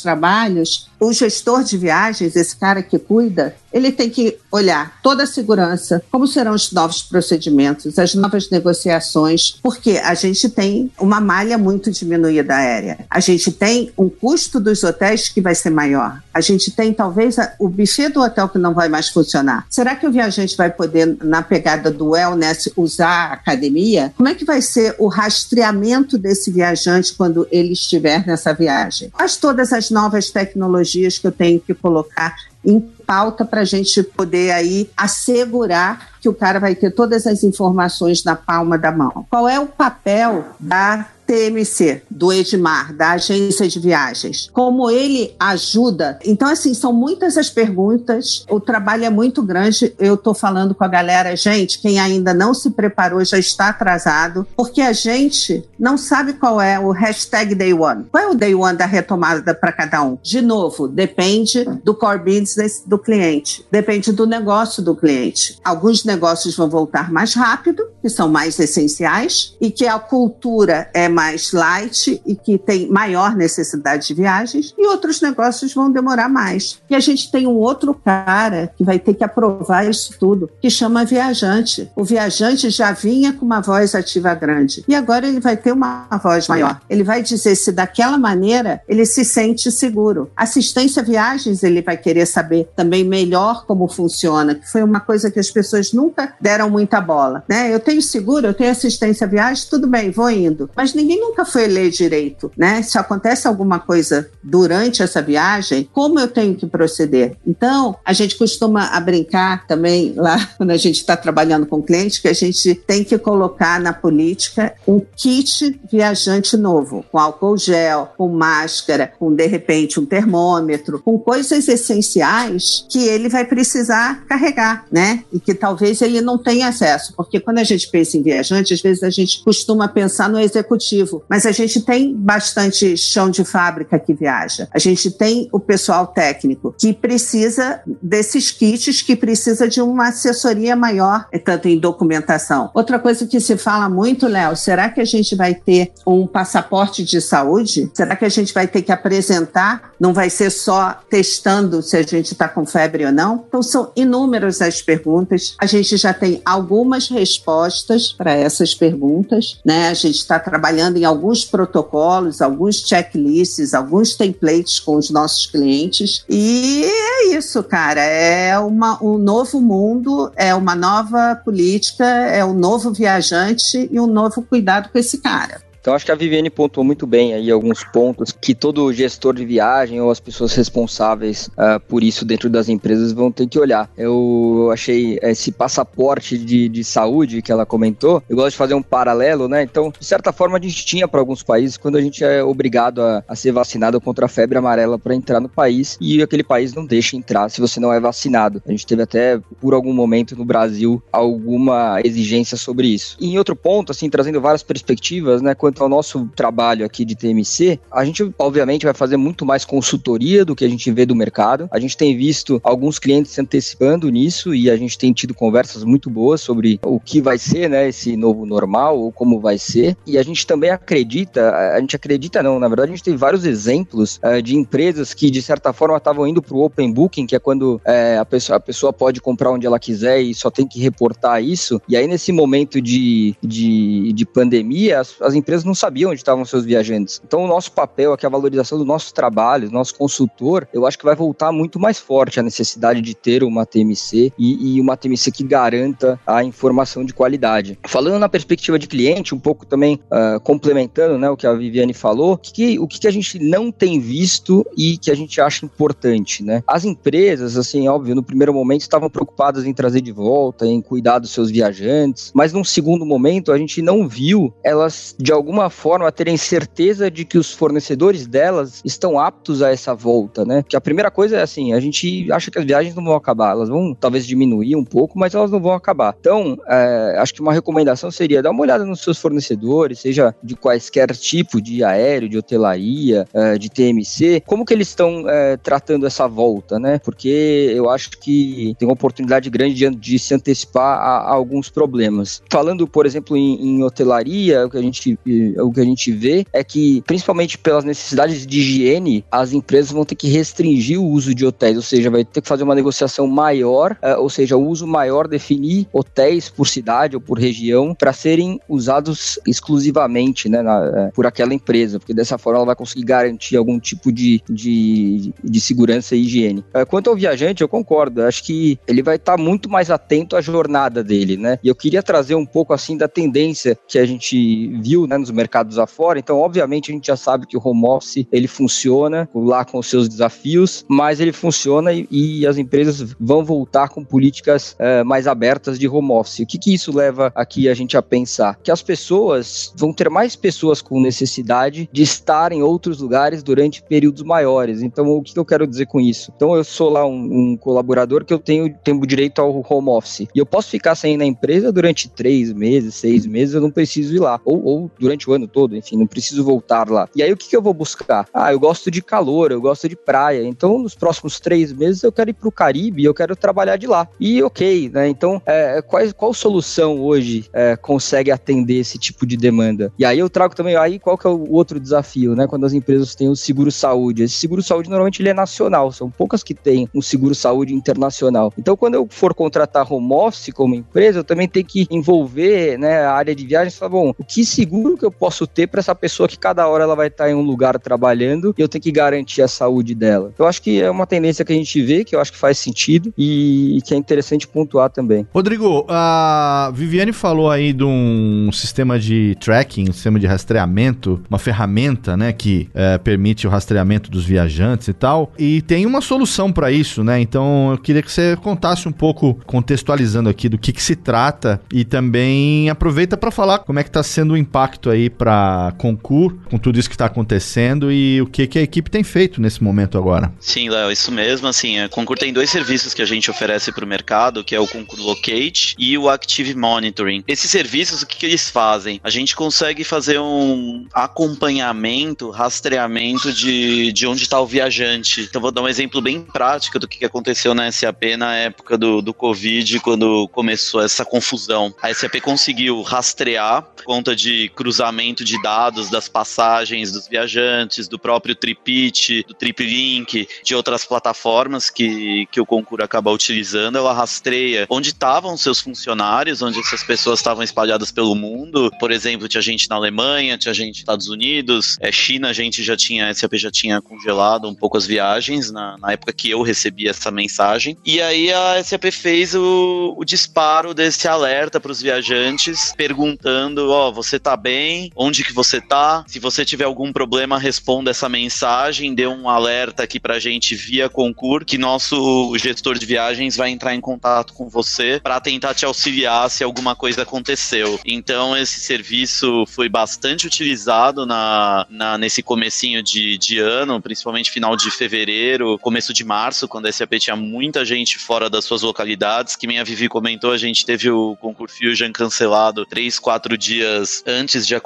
trabalhos. 0.00 0.88
O 1.04 1.12
gestor 1.12 1.62
de 1.62 1.76
viagens, 1.76 2.34
esse 2.34 2.56
cara 2.56 2.82
que 2.82 2.98
cuida, 2.98 3.54
ele 3.70 3.92
tem 3.92 4.08
que 4.08 4.38
olhar 4.50 5.00
toda 5.02 5.24
a 5.24 5.26
segurança, 5.26 6.02
como 6.10 6.26
serão 6.26 6.54
os 6.54 6.72
novos 6.72 7.02
procedimentos, 7.02 7.98
as 7.98 8.14
novas 8.14 8.48
negociações, 8.48 9.58
porque 9.62 10.00
a 10.02 10.14
gente 10.14 10.48
tem 10.48 10.90
uma 10.98 11.20
malha 11.20 11.58
muito 11.58 11.90
diminuída 11.90 12.56
aérea. 12.56 13.00
A 13.10 13.20
gente 13.20 13.52
tem 13.52 13.92
um 13.98 14.08
custo 14.08 14.58
dos 14.58 14.82
hotéis 14.82 15.28
que 15.28 15.42
vai 15.42 15.54
ser 15.54 15.68
maior. 15.68 16.22
A 16.32 16.40
gente 16.40 16.70
tem 16.70 16.94
talvez 16.94 17.36
o 17.58 17.68
buffet 17.68 18.08
do 18.08 18.22
hotel 18.22 18.48
que 18.48 18.58
não 18.58 18.72
vai 18.72 18.88
mais 18.88 19.10
funcionar. 19.10 19.66
Será 19.68 19.94
que 19.94 20.06
o 20.06 20.12
viajante 20.12 20.56
vai 20.56 20.70
poder, 20.70 21.18
na 21.22 21.42
pegada 21.42 21.90
do 21.90 22.10
wellness, 22.10 22.72
usar 22.76 23.08
a 23.08 23.32
academia? 23.34 24.14
Como 24.16 24.28
é 24.28 24.34
que 24.34 24.44
vai 24.44 24.62
ser 24.62 24.96
o 24.98 25.08
rastreamento 25.08 26.16
desse 26.16 26.50
viajante 26.50 27.12
quando 27.12 27.46
ele 27.50 27.74
estiver 27.74 28.26
nessa 28.26 28.54
viagem? 28.54 29.10
Quais 29.10 29.36
todas 29.36 29.70
as 29.70 29.90
novas 29.90 30.30
tecnologias 30.30 30.93
que 31.20 31.26
eu 31.26 31.32
tenho 31.32 31.60
que 31.60 31.74
colocar 31.74 32.34
em 32.64 32.80
pauta 32.80 33.44
para 33.44 33.60
a 33.60 33.64
gente 33.64 34.02
poder 34.02 34.50
aí 34.52 34.90
assegurar 34.96 36.14
que 36.20 36.28
o 36.28 36.34
cara 36.34 36.58
vai 36.58 36.74
ter 36.74 36.90
todas 36.90 37.26
as 37.26 37.44
informações 37.44 38.24
na 38.24 38.34
palma 38.34 38.78
da 38.78 38.90
mão. 38.90 39.26
Qual 39.28 39.48
é 39.48 39.60
o 39.60 39.66
papel 39.66 40.44
da 40.58 41.06
TMC, 41.34 42.02
do 42.08 42.32
Edmar, 42.32 42.94
da 42.94 43.12
agência 43.12 43.66
de 43.66 43.80
viagens. 43.80 44.48
Como 44.52 44.88
ele 44.88 45.34
ajuda. 45.38 46.18
Então, 46.24 46.48
assim, 46.48 46.72
são 46.72 46.92
muitas 46.92 47.36
as 47.36 47.50
perguntas, 47.50 48.44
o 48.48 48.60
trabalho 48.60 49.04
é 49.04 49.10
muito 49.10 49.42
grande. 49.42 49.92
Eu 49.98 50.14
estou 50.14 50.32
falando 50.32 50.74
com 50.74 50.84
a 50.84 50.88
galera, 50.88 51.34
gente, 51.34 51.80
quem 51.80 51.98
ainda 51.98 52.32
não 52.32 52.54
se 52.54 52.70
preparou 52.70 53.24
já 53.24 53.38
está 53.38 53.70
atrasado, 53.70 54.46
porque 54.56 54.80
a 54.80 54.92
gente 54.92 55.64
não 55.78 55.98
sabe 55.98 56.34
qual 56.34 56.60
é 56.60 56.78
o 56.78 56.92
hashtag 56.92 57.54
Day 57.54 57.74
One. 57.74 58.04
Qual 58.10 58.22
é 58.22 58.28
o 58.28 58.34
Day 58.34 58.54
One 58.54 58.78
da 58.78 58.86
retomada 58.86 59.54
para 59.54 59.72
cada 59.72 60.02
um? 60.02 60.16
De 60.22 60.40
novo, 60.40 60.86
depende 60.86 61.64
do 61.82 61.94
core 61.94 62.18
business 62.18 62.82
do 62.86 62.98
cliente, 62.98 63.66
depende 63.70 64.12
do 64.12 64.26
negócio 64.26 64.82
do 64.82 64.94
cliente. 64.94 65.58
Alguns 65.64 66.04
negócios 66.04 66.56
vão 66.56 66.70
voltar 66.70 67.10
mais 67.10 67.34
rápido, 67.34 67.82
que 68.00 68.08
são 68.08 68.28
mais 68.28 68.58
essenciais, 68.58 69.56
e 69.60 69.70
que 69.70 69.86
a 69.86 69.98
cultura 69.98 70.88
é 70.94 71.08
mais 71.08 71.23
light 71.52 72.20
e 72.26 72.34
que 72.34 72.58
tem 72.58 72.88
maior 72.88 73.34
necessidade 73.36 74.06
de 74.06 74.14
viagens, 74.14 74.74
e 74.76 74.86
outros 74.86 75.20
negócios 75.20 75.72
vão 75.74 75.90
demorar 75.90 76.28
mais. 76.28 76.80
E 76.88 76.94
a 76.94 77.00
gente 77.00 77.30
tem 77.30 77.46
um 77.46 77.56
outro 77.56 77.94
cara 77.94 78.72
que 78.76 78.84
vai 78.84 78.98
ter 78.98 79.14
que 79.14 79.24
aprovar 79.24 79.88
isso 79.88 80.14
tudo, 80.18 80.50
que 80.60 80.70
chama 80.70 81.04
viajante. 81.04 81.90
O 81.96 82.04
viajante 82.04 82.70
já 82.70 82.92
vinha 82.92 83.32
com 83.32 83.44
uma 83.44 83.60
voz 83.60 83.94
ativa 83.94 84.34
grande, 84.34 84.84
e 84.86 84.94
agora 84.94 85.26
ele 85.26 85.40
vai 85.40 85.56
ter 85.56 85.72
uma 85.72 86.06
voz 86.22 86.48
maior. 86.48 86.80
Ele 86.88 87.02
vai 87.02 87.22
dizer 87.22 87.54
se 87.54 87.72
daquela 87.72 88.18
maneira 88.18 88.80
ele 88.88 89.04
se 89.04 89.24
sente 89.24 89.70
seguro. 89.70 90.30
Assistência 90.36 91.02
a 91.02 91.04
viagens, 91.04 91.62
ele 91.62 91.82
vai 91.82 91.96
querer 91.96 92.26
saber 92.26 92.68
também 92.76 93.04
melhor 93.04 93.64
como 93.66 93.88
funciona, 93.88 94.54
que 94.54 94.70
foi 94.70 94.82
uma 94.82 95.00
coisa 95.00 95.30
que 95.30 95.38
as 95.38 95.50
pessoas 95.50 95.92
nunca 95.92 96.34
deram 96.40 96.70
muita 96.70 97.00
bola. 97.00 97.44
Né? 97.48 97.72
Eu 97.72 97.80
tenho 97.80 98.02
seguro, 98.02 98.46
eu 98.46 98.54
tenho 98.54 98.70
assistência 98.70 99.26
a 99.26 99.30
viagens, 99.30 99.64
tudo 99.66 99.86
bem, 99.86 100.10
vou 100.10 100.30
indo. 100.30 100.70
Mas 100.76 100.94
nunca 101.04 101.44
foi 101.44 101.66
ler 101.66 101.90
direito, 101.90 102.50
né? 102.56 102.82
Se 102.82 102.98
acontece 102.98 103.46
alguma 103.46 103.78
coisa 103.78 104.28
durante 104.42 105.02
essa 105.02 105.20
viagem, 105.20 105.88
como 105.92 106.18
eu 106.18 106.28
tenho 106.28 106.54
que 106.54 106.66
proceder? 106.66 107.36
Então, 107.46 107.96
a 108.04 108.12
gente 108.12 108.36
costuma 108.36 108.88
a 108.88 109.00
brincar 109.00 109.66
também 109.66 110.12
lá, 110.16 110.50
quando 110.56 110.70
a 110.70 110.76
gente 110.76 110.96
está 110.96 111.16
trabalhando 111.16 111.66
com 111.66 111.82
cliente, 111.82 112.20
que 112.20 112.28
a 112.28 112.32
gente 112.32 112.74
tem 112.74 113.04
que 113.04 113.18
colocar 113.18 113.80
na 113.80 113.92
política 113.92 114.74
um 114.86 115.00
kit 115.00 115.80
viajante 115.90 116.56
novo, 116.56 117.04
com 117.10 117.18
álcool 117.18 117.56
gel, 117.56 118.12
com 118.16 118.28
máscara, 118.28 119.12
com 119.18 119.34
de 119.34 119.46
repente 119.46 119.98
um 119.98 120.06
termômetro, 120.06 121.00
com 121.00 121.18
coisas 121.18 121.68
essenciais 121.68 122.86
que 122.88 123.06
ele 123.06 123.28
vai 123.28 123.44
precisar 123.44 124.24
carregar, 124.26 124.86
né? 124.90 125.24
E 125.32 125.40
que 125.40 125.54
talvez 125.54 126.00
ele 126.02 126.20
não 126.20 126.38
tenha 126.38 126.68
acesso, 126.68 127.12
porque 127.16 127.40
quando 127.40 127.58
a 127.58 127.64
gente 127.64 127.88
pensa 127.88 128.16
em 128.16 128.22
viajante, 128.22 128.74
às 128.74 128.80
vezes 128.80 129.02
a 129.02 129.10
gente 129.10 129.42
costuma 129.42 129.88
pensar 129.88 130.28
no 130.28 130.38
executivo 130.38 130.93
mas 131.28 131.46
a 131.46 131.52
gente 131.52 131.80
tem 131.80 132.14
bastante 132.14 132.96
chão 132.96 133.30
de 133.30 133.44
fábrica 133.44 133.98
que 133.98 134.14
viaja. 134.14 134.68
A 134.72 134.78
gente 134.78 135.10
tem 135.10 135.48
o 135.52 135.60
pessoal 135.60 136.06
técnico 136.06 136.74
que 136.78 136.92
precisa 136.92 137.80
desses 138.02 138.50
kits, 138.50 139.02
que 139.02 139.16
precisa 139.16 139.68
de 139.68 139.80
uma 139.80 140.08
assessoria 140.08 140.76
maior, 140.76 141.26
tanto 141.44 141.68
em 141.68 141.78
documentação. 141.78 142.70
Outra 142.74 142.98
coisa 142.98 143.26
que 143.26 143.40
se 143.40 143.56
fala 143.56 143.88
muito, 143.88 144.26
Léo, 144.26 144.56
será 144.56 144.88
que 144.88 145.00
a 145.00 145.04
gente 145.04 145.34
vai 145.34 145.54
ter 145.54 145.92
um 146.06 146.26
passaporte 146.26 147.04
de 147.04 147.20
saúde? 147.20 147.90
Será 147.94 148.16
que 148.16 148.24
a 148.24 148.28
gente 148.28 148.52
vai 148.52 148.66
ter 148.66 148.82
que 148.82 148.92
apresentar? 148.92 149.92
Não 149.98 150.12
vai 150.12 150.30
ser 150.30 150.50
só 150.50 151.00
testando 151.08 151.82
se 151.82 151.96
a 151.96 152.02
gente 152.02 152.32
está 152.32 152.48
com 152.48 152.66
febre 152.66 153.04
ou 153.06 153.12
não? 153.12 153.44
Então, 153.48 153.62
são 153.62 153.90
inúmeras 153.96 154.60
as 154.60 154.80
perguntas. 154.82 155.54
A 155.58 155.66
gente 155.66 155.96
já 155.96 156.12
tem 156.12 156.40
algumas 156.44 157.08
respostas 157.08 158.12
para 158.12 158.32
essas 158.32 158.74
perguntas, 158.74 159.58
né? 159.64 159.88
A 159.88 159.94
gente 159.94 160.16
está 160.16 160.38
trabalhando 160.38 160.83
em 160.96 161.04
alguns 161.04 161.44
protocolos, 161.44 162.40
alguns 162.40 162.76
checklists, 162.76 163.74
alguns 163.74 164.14
templates 164.14 164.80
com 164.80 164.96
os 164.96 165.10
nossos 165.10 165.46
clientes. 165.46 166.24
E 166.28 166.84
é 166.84 167.36
isso, 167.36 167.62
cara. 167.62 168.00
É 168.00 168.58
uma, 168.58 169.02
um 169.02 169.18
novo 169.18 169.60
mundo, 169.60 170.30
é 170.36 170.54
uma 170.54 170.74
nova 170.74 171.34
política, 171.44 172.04
é 172.04 172.44
um 172.44 172.54
novo 172.54 172.92
viajante 172.92 173.88
e 173.90 174.00
um 174.00 174.06
novo 174.06 174.42
cuidado 174.42 174.88
com 174.90 174.98
esse 174.98 175.18
cara. 175.18 175.63
Então 175.84 175.92
acho 175.92 176.06
que 176.06 176.12
a 176.12 176.14
Viviane 176.14 176.48
pontuou 176.48 176.82
muito 176.82 177.06
bem 177.06 177.34
aí 177.34 177.50
alguns 177.50 177.84
pontos 177.84 178.32
que 178.32 178.54
todo 178.54 178.90
gestor 178.90 179.34
de 179.34 179.44
viagem 179.44 180.00
ou 180.00 180.10
as 180.10 180.18
pessoas 180.18 180.54
responsáveis 180.54 181.48
uh, 181.48 181.78
por 181.78 182.02
isso 182.02 182.24
dentro 182.24 182.48
das 182.48 182.70
empresas 182.70 183.12
vão 183.12 183.30
ter 183.30 183.46
que 183.46 183.58
olhar. 183.58 183.90
Eu 183.94 184.70
achei 184.72 185.18
esse 185.20 185.52
passaporte 185.52 186.38
de, 186.38 186.70
de 186.70 186.82
saúde 186.82 187.42
que 187.42 187.52
ela 187.52 187.66
comentou, 187.66 188.22
eu 188.30 188.34
gosto 188.34 188.52
de 188.52 188.56
fazer 188.56 188.72
um 188.72 188.82
paralelo, 188.82 189.46
né? 189.46 189.62
Então, 189.62 189.92
de 190.00 190.06
certa 190.06 190.32
forma, 190.32 190.56
a 190.56 190.60
gente 190.60 190.86
tinha 190.86 191.06
para 191.06 191.20
alguns 191.20 191.42
países 191.42 191.76
quando 191.76 191.98
a 191.98 192.00
gente 192.00 192.24
é 192.24 192.42
obrigado 192.42 193.02
a, 193.02 193.22
a 193.28 193.36
ser 193.36 193.52
vacinado 193.52 194.00
contra 194.00 194.24
a 194.24 194.28
febre 194.28 194.56
amarela 194.56 194.98
para 194.98 195.14
entrar 195.14 195.38
no 195.38 195.50
país 195.50 195.98
e 196.00 196.22
aquele 196.22 196.42
país 196.42 196.72
não 196.72 196.86
deixa 196.86 197.14
entrar 197.14 197.50
se 197.50 197.60
você 197.60 197.78
não 197.78 197.92
é 197.92 198.00
vacinado. 198.00 198.62
A 198.66 198.70
gente 198.70 198.86
teve 198.86 199.02
até 199.02 199.38
por 199.60 199.74
algum 199.74 199.92
momento 199.92 200.34
no 200.34 200.46
Brasil 200.46 201.02
alguma 201.12 202.00
exigência 202.02 202.56
sobre 202.56 202.88
isso. 202.88 203.18
E 203.20 203.34
em 203.34 203.36
outro 203.36 203.54
ponto, 203.54 203.92
assim, 203.92 204.08
trazendo 204.08 204.40
várias 204.40 204.62
perspectivas, 204.62 205.42
né? 205.42 205.54
Quanto 205.74 205.82
ao 205.82 205.88
nosso 205.88 206.30
trabalho 206.36 206.86
aqui 206.86 207.04
de 207.04 207.16
TMC, 207.16 207.80
a 207.90 208.04
gente 208.04 208.32
obviamente 208.38 208.84
vai 208.84 208.94
fazer 208.94 209.16
muito 209.16 209.44
mais 209.44 209.64
consultoria 209.64 210.44
do 210.44 210.54
que 210.54 210.64
a 210.64 210.68
gente 210.68 210.88
vê 210.92 211.04
do 211.04 211.16
mercado. 211.16 211.68
A 211.68 211.80
gente 211.80 211.96
tem 211.96 212.16
visto 212.16 212.60
alguns 212.62 213.00
clientes 213.00 213.32
se 213.32 213.40
antecipando 213.40 214.08
nisso 214.08 214.54
e 214.54 214.70
a 214.70 214.76
gente 214.76 214.96
tem 214.96 215.12
tido 215.12 215.34
conversas 215.34 215.82
muito 215.82 216.08
boas 216.08 216.40
sobre 216.40 216.78
o 216.84 217.00
que 217.00 217.20
vai 217.20 217.38
ser, 217.38 217.68
né, 217.68 217.88
esse 217.88 218.16
novo 218.16 218.46
normal 218.46 219.00
ou 219.00 219.10
como 219.10 219.40
vai 219.40 219.58
ser. 219.58 219.96
E 220.06 220.16
a 220.16 220.22
gente 220.22 220.46
também 220.46 220.70
acredita, 220.70 221.52
a 221.52 221.80
gente 221.80 221.96
acredita 221.96 222.40
não, 222.40 222.60
na 222.60 222.68
verdade 222.68 222.92
a 222.92 222.94
gente 222.94 223.04
tem 223.04 223.16
vários 223.16 223.44
exemplos 223.44 224.20
uh, 224.22 224.40
de 224.40 224.54
empresas 224.54 225.12
que 225.12 225.28
de 225.28 225.42
certa 225.42 225.72
forma 225.72 225.96
estavam 225.96 226.24
indo 226.24 226.40
para 226.40 226.54
o 226.54 226.62
Open 226.62 226.92
Booking, 226.92 227.26
que 227.26 227.34
é 227.34 227.40
quando 227.40 227.80
uh, 227.84 228.20
a, 228.20 228.24
pessoa, 228.24 228.58
a 228.58 228.60
pessoa 228.60 228.92
pode 228.92 229.20
comprar 229.20 229.50
onde 229.50 229.66
ela 229.66 229.80
quiser 229.80 230.20
e 230.20 230.32
só 230.34 230.52
tem 230.52 230.68
que 230.68 230.78
reportar 230.78 231.42
isso. 231.42 231.82
E 231.88 231.96
aí 231.96 232.06
nesse 232.06 232.30
momento 232.30 232.80
de, 232.80 233.34
de, 233.42 234.12
de 234.12 234.24
pandemia, 234.24 235.00
as, 235.00 235.20
as 235.20 235.34
empresas 235.34 235.63
não 235.64 235.74
sabiam 235.74 236.10
onde 236.10 236.20
estavam 236.20 236.44
seus 236.44 236.64
viajantes. 236.64 237.20
Então, 237.24 237.44
o 237.44 237.46
nosso 237.46 237.72
papel 237.72 238.12
aqui, 238.12 238.26
a 238.26 238.28
valorização 238.28 238.78
do 238.78 238.84
nosso 238.84 239.12
trabalho, 239.12 239.68
do 239.68 239.74
nosso 239.74 239.94
consultor, 239.94 240.68
eu 240.72 240.86
acho 240.86 240.98
que 240.98 241.04
vai 241.04 241.14
voltar 241.14 241.52
muito 241.52 241.78
mais 241.78 241.98
forte 241.98 242.40
a 242.40 242.42
necessidade 242.42 243.00
de 243.00 243.14
ter 243.14 243.42
uma 243.42 243.66
TMC 243.66 244.32
e, 244.38 244.76
e 244.76 244.80
uma 244.80 244.96
TMC 244.96 245.30
que 245.30 245.44
garanta 245.44 246.18
a 246.26 246.42
informação 246.42 247.04
de 247.04 247.12
qualidade. 247.12 247.78
Falando 247.86 248.18
na 248.18 248.28
perspectiva 248.28 248.78
de 248.78 248.86
cliente, 248.86 249.34
um 249.34 249.38
pouco 249.38 249.66
também 249.66 250.00
uh, 250.10 250.40
complementando 250.40 251.18
né, 251.18 251.28
o 251.30 251.36
que 251.36 251.46
a 251.46 251.54
Viviane 251.54 251.94
falou, 251.94 252.38
que, 252.38 252.78
o 252.78 252.86
que, 252.86 253.00
que 253.00 253.08
a 253.08 253.10
gente 253.10 253.38
não 253.38 253.70
tem 253.70 254.00
visto 254.00 254.66
e 254.76 254.98
que 254.98 255.10
a 255.10 255.14
gente 255.14 255.40
acha 255.40 255.64
importante, 255.64 256.42
né? 256.42 256.62
As 256.66 256.84
empresas, 256.84 257.56
assim, 257.56 257.88
óbvio, 257.88 258.14
no 258.14 258.22
primeiro 258.22 258.52
momento 258.52 258.82
estavam 258.82 259.10
preocupadas 259.10 259.64
em 259.64 259.72
trazer 259.72 260.00
de 260.00 260.12
volta, 260.12 260.66
em 260.66 260.80
cuidar 260.80 261.18
dos 261.18 261.30
seus 261.30 261.50
viajantes, 261.50 262.32
mas 262.34 262.52
num 262.52 262.64
segundo 262.64 263.04
momento 263.04 263.52
a 263.52 263.58
gente 263.58 263.80
não 263.82 264.08
viu 264.08 264.52
elas 264.62 265.14
de 265.18 265.32
alguma 265.32 265.53
alguma 265.54 265.70
forma 265.70 266.10
terem 266.10 266.36
certeza 266.36 267.08
de 267.08 267.24
que 267.24 267.38
os 267.38 267.52
fornecedores 267.52 268.26
delas 268.26 268.82
estão 268.84 269.18
aptos 269.20 269.62
a 269.62 269.70
essa 269.70 269.94
volta, 269.94 270.44
né? 270.44 270.64
Que 270.68 270.76
a 270.76 270.80
primeira 270.80 271.10
coisa 271.10 271.36
é 271.36 271.42
assim, 271.42 271.72
a 271.72 271.78
gente 271.78 272.30
acha 272.32 272.50
que 272.50 272.58
as 272.58 272.64
viagens 272.64 272.94
não 272.94 273.04
vão 273.04 273.14
acabar, 273.14 273.52
elas 273.52 273.68
vão 273.68 273.94
talvez 273.94 274.26
diminuir 274.26 274.74
um 274.74 274.84
pouco, 274.84 275.16
mas 275.16 275.32
elas 275.32 275.50
não 275.52 275.60
vão 275.60 275.72
acabar. 275.72 276.16
Então, 276.18 276.58
é, 276.66 277.16
acho 277.18 277.32
que 277.32 277.40
uma 277.40 277.52
recomendação 277.52 278.10
seria 278.10 278.42
dar 278.42 278.50
uma 278.50 278.62
olhada 278.62 278.84
nos 278.84 279.00
seus 279.00 279.18
fornecedores, 279.18 280.00
seja 280.00 280.34
de 280.42 280.56
quaisquer 280.56 281.14
tipo 281.14 281.62
de 281.62 281.84
aéreo, 281.84 282.28
de 282.28 282.38
hotelaria, 282.38 283.24
é, 283.32 283.56
de 283.56 283.70
TMC, 283.70 284.42
como 284.44 284.64
que 284.64 284.74
eles 284.74 284.88
estão 284.88 285.28
é, 285.28 285.56
tratando 285.56 286.04
essa 286.04 286.26
volta, 286.26 286.80
né? 286.80 286.98
Porque 286.98 287.72
eu 287.74 287.88
acho 287.88 288.10
que 288.18 288.74
tem 288.76 288.88
uma 288.88 288.94
oportunidade 288.94 289.48
grande 289.50 289.74
de, 289.74 289.90
de 289.90 290.18
se 290.18 290.34
antecipar 290.34 290.98
a, 290.98 291.18
a, 291.18 291.32
alguns 291.32 291.70
problemas. 291.70 292.42
Falando, 292.50 292.88
por 292.88 293.06
exemplo, 293.06 293.36
em, 293.36 293.54
em 293.62 293.84
hotelaria, 293.84 294.66
o 294.66 294.70
que 294.70 294.78
a 294.78 294.82
gente 294.82 295.16
o 295.58 295.72
que 295.72 295.80
a 295.80 295.84
gente 295.84 296.12
vê 296.12 296.46
é 296.52 296.62
que, 296.62 297.02
principalmente 297.06 297.58
pelas 297.58 297.84
necessidades 297.84 298.46
de 298.46 298.60
higiene, 298.60 299.24
as 299.30 299.52
empresas 299.52 299.90
vão 299.90 300.04
ter 300.04 300.14
que 300.14 300.28
restringir 300.28 301.00
o 301.00 301.06
uso 301.06 301.34
de 301.34 301.44
hotéis, 301.46 301.76
ou 301.76 301.82
seja, 301.82 302.10
vai 302.10 302.24
ter 302.24 302.40
que 302.40 302.48
fazer 302.48 302.62
uma 302.62 302.74
negociação 302.74 303.26
maior, 303.26 303.96
uh, 304.02 304.20
ou 304.20 304.30
seja, 304.30 304.56
o 304.56 304.66
uso 304.66 304.86
maior 304.86 305.28
definir 305.28 305.86
hotéis 305.92 306.48
por 306.48 306.66
cidade 306.66 307.16
ou 307.16 307.20
por 307.20 307.38
região 307.38 307.94
para 307.94 308.12
serem 308.12 308.60
usados 308.68 309.38
exclusivamente 309.46 310.48
né, 310.48 310.62
na, 310.62 310.80
uh, 310.80 311.12
por 311.12 311.26
aquela 311.26 311.54
empresa, 311.54 311.98
porque 311.98 312.14
dessa 312.14 312.38
forma 312.38 312.58
ela 312.58 312.66
vai 312.66 312.76
conseguir 312.76 313.04
garantir 313.04 313.56
algum 313.56 313.78
tipo 313.78 314.12
de, 314.12 314.42
de, 314.48 315.32
de 315.42 315.60
segurança 315.60 316.14
e 316.14 316.22
higiene. 316.22 316.64
Uh, 316.74 316.86
quanto 316.86 317.10
ao 317.10 317.16
viajante, 317.16 317.62
eu 317.62 317.68
concordo, 317.68 318.22
acho 318.22 318.44
que 318.44 318.78
ele 318.86 319.02
vai 319.02 319.16
estar 319.16 319.36
tá 319.36 319.42
muito 319.42 319.68
mais 319.68 319.90
atento 319.90 320.36
à 320.36 320.40
jornada 320.40 321.02
dele, 321.02 321.36
né? 321.36 321.58
E 321.62 321.68
eu 321.68 321.74
queria 321.74 322.02
trazer 322.02 322.34
um 322.34 322.46
pouco 322.46 322.72
assim 322.72 322.96
da 322.96 323.08
tendência 323.08 323.76
que 323.88 323.98
a 323.98 324.06
gente 324.06 324.68
viu 324.80 325.06
né, 325.06 325.18
nos 325.28 325.36
mercados 325.36 325.78
afora. 325.78 326.18
Então, 326.18 326.38
obviamente, 326.38 326.90
a 326.90 326.94
gente 326.94 327.06
já 327.06 327.16
sabe 327.16 327.46
que 327.46 327.56
o 327.56 327.62
home 327.62 327.86
office 327.86 328.26
ele 328.30 328.46
funciona 328.46 329.28
lá 329.34 329.64
com 329.64 329.78
os 329.78 329.88
seus 329.88 330.08
desafios, 330.08 330.84
mas 330.88 331.20
ele 331.20 331.32
funciona 331.32 331.92
e, 331.92 332.06
e 332.10 332.46
as 332.46 332.58
empresas 332.58 333.14
vão 333.18 333.44
voltar 333.44 333.88
com 333.88 334.04
políticas 334.04 334.76
é, 334.78 335.02
mais 335.02 335.26
abertas 335.26 335.78
de 335.78 335.88
home 335.88 336.12
office. 336.12 336.40
O 336.40 336.46
que, 336.46 336.58
que 336.58 336.74
isso 336.74 336.94
leva 336.94 337.32
aqui 337.34 337.68
a 337.68 337.74
gente 337.74 337.96
a 337.96 338.02
pensar? 338.02 338.58
Que 338.62 338.70
as 338.70 338.82
pessoas 338.82 339.72
vão 339.76 339.92
ter 339.92 340.10
mais 340.10 340.36
pessoas 340.36 340.82
com 340.82 341.00
necessidade 341.00 341.88
de 341.92 342.02
estar 342.02 342.52
em 342.52 342.62
outros 342.62 343.00
lugares 343.00 343.42
durante 343.42 343.82
períodos 343.82 344.22
maiores. 344.22 344.82
Então, 344.82 345.08
o 345.08 345.22
que 345.22 345.38
eu 345.38 345.44
quero 345.44 345.66
dizer 345.66 345.86
com 345.86 346.00
isso? 346.00 346.32
Então, 346.36 346.54
eu 346.54 346.64
sou 346.64 346.90
lá 346.90 347.06
um, 347.06 347.52
um 347.52 347.56
colaborador 347.56 348.24
que 348.24 348.32
eu 348.32 348.38
tenho, 348.38 348.72
tenho 348.82 349.00
direito 349.06 349.40
ao 349.40 349.64
home 349.68 349.88
office 349.88 350.26
e 350.34 350.38
eu 350.38 350.46
posso 350.46 350.70
ficar 350.70 350.94
sem 350.94 351.14
ir 351.14 351.16
na 351.16 351.24
empresa 351.24 351.72
durante 351.72 352.08
três 352.08 352.52
meses, 352.52 352.94
seis 352.94 353.26
meses, 353.26 353.54
eu 353.54 353.60
não 353.60 353.70
preciso 353.70 354.14
ir 354.14 354.20
lá. 354.20 354.40
Ou, 354.44 354.64
ou 354.64 354.90
durante 354.98 355.13
durante 355.14 355.30
o 355.30 355.32
ano 355.32 355.46
todo, 355.46 355.76
enfim, 355.76 355.96
não 355.96 356.06
preciso 356.06 356.44
voltar 356.44 356.88
lá. 356.88 357.08
E 357.14 357.22
aí 357.22 357.32
o 357.32 357.36
que, 357.36 357.48
que 357.48 357.56
eu 357.56 357.62
vou 357.62 357.72
buscar? 357.72 358.28
Ah, 358.34 358.52
eu 358.52 358.58
gosto 358.58 358.90
de 358.90 359.00
calor, 359.00 359.52
eu 359.52 359.60
gosto 359.60 359.88
de 359.88 359.96
praia, 359.96 360.42
então 360.44 360.78
nos 360.78 360.94
próximos 360.94 361.40
três 361.40 361.72
meses 361.72 362.02
eu 362.02 362.12
quero 362.12 362.30
ir 362.30 362.34
para 362.34 362.48
o 362.48 362.52
Caribe, 362.52 363.04
eu 363.04 363.14
quero 363.14 363.36
trabalhar 363.36 363.76
de 363.76 363.86
lá. 363.86 364.08
E 364.18 364.42
ok, 364.42 364.90
né? 364.92 365.08
Então, 365.08 365.40
é, 365.46 365.80
qual, 365.82 366.02
qual 366.14 366.34
solução 366.34 367.00
hoje 367.00 367.48
é, 367.52 367.76
consegue 367.76 368.30
atender 368.30 368.80
esse 368.80 368.98
tipo 368.98 369.26
de 369.26 369.36
demanda? 369.36 369.92
E 369.98 370.04
aí 370.04 370.18
eu 370.18 370.28
trago 370.28 370.54
também, 370.54 370.76
aí 370.76 370.98
qual 370.98 371.16
que 371.16 371.26
é 371.26 371.30
o 371.30 371.52
outro 371.52 371.78
desafio, 371.78 372.34
né? 372.34 372.46
Quando 372.46 372.66
as 372.66 372.72
empresas 372.72 373.14
têm 373.14 373.28
o 373.28 373.36
seguro-saúde. 373.36 374.24
Esse 374.24 374.34
seguro-saúde 374.34 374.88
normalmente 374.88 375.22
ele 375.22 375.28
é 375.28 375.34
nacional, 375.34 375.92
são 375.92 376.10
poucas 376.10 376.42
que 376.42 376.54
têm 376.54 376.88
um 376.94 377.02
seguro-saúde 377.02 377.74
internacional. 377.74 378.52
Então, 378.58 378.76
quando 378.76 378.94
eu 378.94 379.06
for 379.08 379.34
contratar 379.34 379.90
home 379.92 380.12
office 380.12 380.52
como 380.52 380.74
empresa, 380.74 381.20
eu 381.20 381.24
também 381.24 381.48
tenho 381.48 381.66
que 381.66 381.86
envolver 381.90 382.78
né, 382.78 383.00
a 383.00 383.12
área 383.12 383.34
de 383.34 383.46
viagens 383.46 383.74
e 383.74 383.78
falar, 383.78 383.90
bom, 383.90 384.14
o 384.18 384.24
que 384.24 384.44
seguro 384.44 384.96
que 384.96 385.03
eu 385.06 385.10
posso 385.10 385.46
ter 385.46 385.66
para 385.66 385.80
essa 385.80 385.94
pessoa 385.94 386.28
que 386.28 386.38
cada 386.38 386.66
hora 386.68 386.84
ela 386.84 386.94
vai 386.94 387.08
estar 387.08 387.30
em 387.30 387.34
um 387.34 387.42
lugar 387.42 387.78
trabalhando 387.78 388.54
e 388.56 388.62
eu 388.62 388.68
tenho 388.68 388.82
que 388.82 388.92
garantir 388.92 389.42
a 389.42 389.48
saúde 389.48 389.94
dela. 389.94 390.32
Eu 390.38 390.46
acho 390.46 390.62
que 390.62 390.80
é 390.80 390.90
uma 390.90 391.06
tendência 391.06 391.44
que 391.44 391.52
a 391.52 391.56
gente 391.56 391.80
vê, 391.82 392.04
que 392.04 392.14
eu 392.14 392.20
acho 392.20 392.32
que 392.32 392.38
faz 392.38 392.58
sentido 392.58 393.12
e, 393.16 393.80
que 393.84 393.94
é 393.94 393.96
interessante 393.96 394.46
pontuar 394.46 394.90
também. 394.90 395.26
Rodrigo, 395.32 395.84
a 395.88 396.70
Viviane 396.74 397.12
falou 397.12 397.50
aí 397.50 397.72
de 397.72 397.84
um 397.84 398.50
sistema 398.52 398.98
de 398.98 399.36
tracking, 399.40 399.88
um 399.90 399.92
sistema 399.92 400.18
de 400.18 400.26
rastreamento, 400.26 401.20
uma 401.28 401.38
ferramenta, 401.38 402.16
né, 402.16 402.32
que 402.32 402.68
é, 402.74 402.98
permite 402.98 403.46
o 403.46 403.50
rastreamento 403.50 404.10
dos 404.10 404.24
viajantes 404.24 404.88
e 404.88 404.92
tal. 404.92 405.32
E 405.38 405.62
tem 405.62 405.86
uma 405.86 406.00
solução 406.00 406.52
para 406.52 406.70
isso, 406.70 407.04
né? 407.04 407.20
Então 407.20 407.72
eu 407.72 407.78
queria 407.78 408.02
que 408.02 408.10
você 408.10 408.36
contasse 408.36 408.88
um 408.88 408.92
pouco, 408.92 409.38
contextualizando 409.46 410.28
aqui 410.28 410.48
do 410.48 410.58
que, 410.58 410.72
que 410.72 410.82
se 410.82 410.96
trata 410.96 411.60
e 411.72 411.84
também 411.84 412.70
aproveita 412.70 413.16
para 413.16 413.30
falar 413.30 413.58
como 413.60 413.78
é 413.78 413.82
que 413.82 413.88
está 413.88 414.02
sendo 414.02 414.34
o 414.34 414.36
impacto 414.36 414.90
aí 414.94 415.10
para 415.10 415.74
concurso, 415.78 416.38
com 416.50 416.58
tudo 416.58 416.78
isso 416.78 416.88
que 416.88 416.94
está 416.94 417.06
acontecendo 417.06 417.92
e 417.92 418.20
o 418.22 418.26
que, 418.26 418.46
que 418.46 418.58
a 418.58 418.62
equipe 418.62 418.90
tem 418.90 419.02
feito 419.02 419.40
nesse 419.40 419.62
momento 419.62 419.98
agora. 419.98 420.32
Sim, 420.40 420.68
Léo, 420.68 420.90
isso 420.90 421.12
mesmo. 421.12 421.46
Assim, 421.46 421.78
a 421.78 421.88
Concur 421.88 422.18
tem 422.18 422.32
dois 422.32 422.50
serviços 422.50 422.94
que 422.94 423.02
a 423.02 423.04
gente 423.04 423.30
oferece 423.30 423.72
para 423.72 423.84
o 423.84 423.88
mercado, 423.88 424.44
que 424.44 424.54
é 424.54 424.60
o 424.60 424.66
Concur 424.66 425.00
Locate 425.00 425.74
e 425.78 425.96
o 425.98 426.08
Active 426.08 426.54
Monitoring. 426.54 427.24
Esses 427.26 427.50
serviços, 427.50 428.02
o 428.02 428.06
que, 428.06 428.16
que 428.16 428.26
eles 428.26 428.50
fazem? 428.50 429.00
A 429.02 429.10
gente 429.10 429.36
consegue 429.36 429.84
fazer 429.84 430.18
um 430.18 430.86
acompanhamento, 430.92 432.30
rastreamento 432.30 433.32
de, 433.32 433.92
de 433.92 434.06
onde 434.06 434.22
está 434.22 434.40
o 434.40 434.46
viajante. 434.46 435.22
Então, 435.22 435.40
vou 435.40 435.50
dar 435.50 435.62
um 435.62 435.68
exemplo 435.68 436.00
bem 436.00 436.22
prático 436.22 436.78
do 436.78 436.88
que 436.88 437.04
aconteceu 437.04 437.54
na 437.54 437.70
SAP 437.70 438.16
na 438.16 438.34
época 438.34 438.78
do, 438.78 439.02
do 439.02 439.12
Covid, 439.12 439.80
quando 439.80 440.28
começou 440.28 440.82
essa 440.82 441.04
confusão. 441.04 441.74
A 441.82 441.92
SAP 441.92 442.20
conseguiu 442.20 442.82
rastrear 442.82 443.62
por 443.62 443.84
conta 443.84 444.14
de 444.14 444.50
cruzamento 444.84 445.24
de 445.24 445.40
dados 445.40 445.88
das 445.88 446.08
passagens 446.08 446.92
dos 446.92 447.08
viajantes, 447.08 447.88
do 447.88 447.98
próprio 447.98 448.34
TripIt, 448.34 449.24
do 449.26 449.32
TripLink, 449.32 450.28
de 450.44 450.54
outras 450.54 450.84
plataformas 450.84 451.70
que, 451.70 452.26
que 452.30 452.40
o 452.40 452.44
Concur 452.44 452.82
acaba 452.82 453.10
utilizando. 453.10 453.78
Ela 453.78 453.94
rastreia 453.94 454.66
onde 454.68 454.90
estavam 454.90 455.36
seus 455.36 455.60
funcionários, 455.60 456.42
onde 456.42 456.60
essas 456.60 456.82
pessoas 456.82 457.20
estavam 457.20 457.42
espalhadas 457.42 457.90
pelo 457.90 458.14
mundo. 458.14 458.70
Por 458.78 458.90
exemplo, 458.92 459.26
tinha 459.26 459.40
gente 459.40 459.68
na 459.70 459.76
Alemanha, 459.76 460.36
tinha 460.36 460.52
gente 460.52 460.68
nos 460.68 460.78
Estados 460.78 461.08
Unidos, 461.08 461.76
é, 461.80 461.90
China, 461.90 462.28
a 462.28 462.32
gente 462.32 462.62
já 462.62 462.76
tinha, 462.76 463.08
a 463.08 463.14
SAP 463.14 463.34
já 463.34 463.50
tinha 463.50 463.80
congelado 463.80 464.48
um 464.48 464.54
pouco 464.54 464.76
as 464.76 464.86
viagens 464.86 465.50
na, 465.50 465.78
na 465.78 465.92
época 465.92 466.12
que 466.12 466.30
eu 466.30 466.42
recebi 466.42 466.88
essa 466.88 467.10
mensagem. 467.10 467.76
E 467.86 468.02
aí 468.02 468.30
a 468.30 468.62
SAP 468.62 468.84
fez 468.90 469.34
o, 469.34 469.94
o 469.96 470.04
disparo 470.04 470.74
desse 470.74 471.08
alerta 471.08 471.58
para 471.58 471.72
os 471.72 471.80
viajantes, 471.80 472.74
perguntando: 472.76 473.70
ó, 473.70 473.88
oh, 473.88 473.92
você 473.92 474.18
tá 474.18 474.36
bem? 474.36 474.73
Onde 474.94 475.24
que 475.24 475.32
você 475.32 475.60
tá? 475.60 476.04
Se 476.06 476.18
você 476.18 476.44
tiver 476.44 476.64
algum 476.64 476.92
problema, 476.92 477.38
responda 477.38 477.90
essa 477.90 478.08
mensagem, 478.08 478.94
dê 478.94 479.06
um 479.06 479.28
alerta 479.28 479.82
aqui 479.82 479.98
pra 479.98 480.18
gente 480.18 480.54
via 480.54 480.88
concurso, 480.88 481.46
que 481.46 481.58
nosso 481.58 482.32
gestor 482.38 482.78
de 482.78 482.86
viagens 482.86 483.36
vai 483.36 483.50
entrar 483.50 483.74
em 483.74 483.80
contato 483.80 484.32
com 484.34 484.48
você 484.48 485.00
para 485.02 485.20
tentar 485.20 485.54
te 485.54 485.64
auxiliar 485.64 486.30
se 486.30 486.44
alguma 486.44 486.76
coisa 486.76 487.02
aconteceu. 487.02 487.80
Então 487.84 488.36
esse 488.36 488.60
serviço 488.60 489.44
foi 489.46 489.68
bastante 489.68 490.26
utilizado 490.26 491.06
na, 491.06 491.66
na 491.68 491.98
nesse 491.98 492.22
comecinho 492.22 492.82
de, 492.82 493.16
de 493.18 493.38
ano, 493.38 493.80
principalmente 493.80 494.30
final 494.30 494.56
de 494.56 494.70
fevereiro, 494.70 495.58
começo 495.58 495.92
de 495.92 496.04
março, 496.04 496.48
quando 496.48 496.66
a 496.66 496.72
SAP 496.72 496.94
tinha 496.98 497.16
muita 497.16 497.64
gente 497.64 497.98
fora 497.98 498.28
das 498.28 498.44
suas 498.44 498.62
localidades, 498.62 499.36
que 499.36 499.46
minha 499.46 499.64
Vivi 499.64 499.88
comentou, 499.88 500.32
a 500.32 500.38
gente 500.38 500.64
teve 500.64 500.90
o 500.90 501.16
concurso 501.16 501.56
Fusion 501.56 501.92
cancelado 501.92 502.66
três, 502.66 502.98
quatro 502.98 503.36
dias 503.38 504.02
antes 504.06 504.46
de 504.46 504.54
acontecer. 504.54 504.63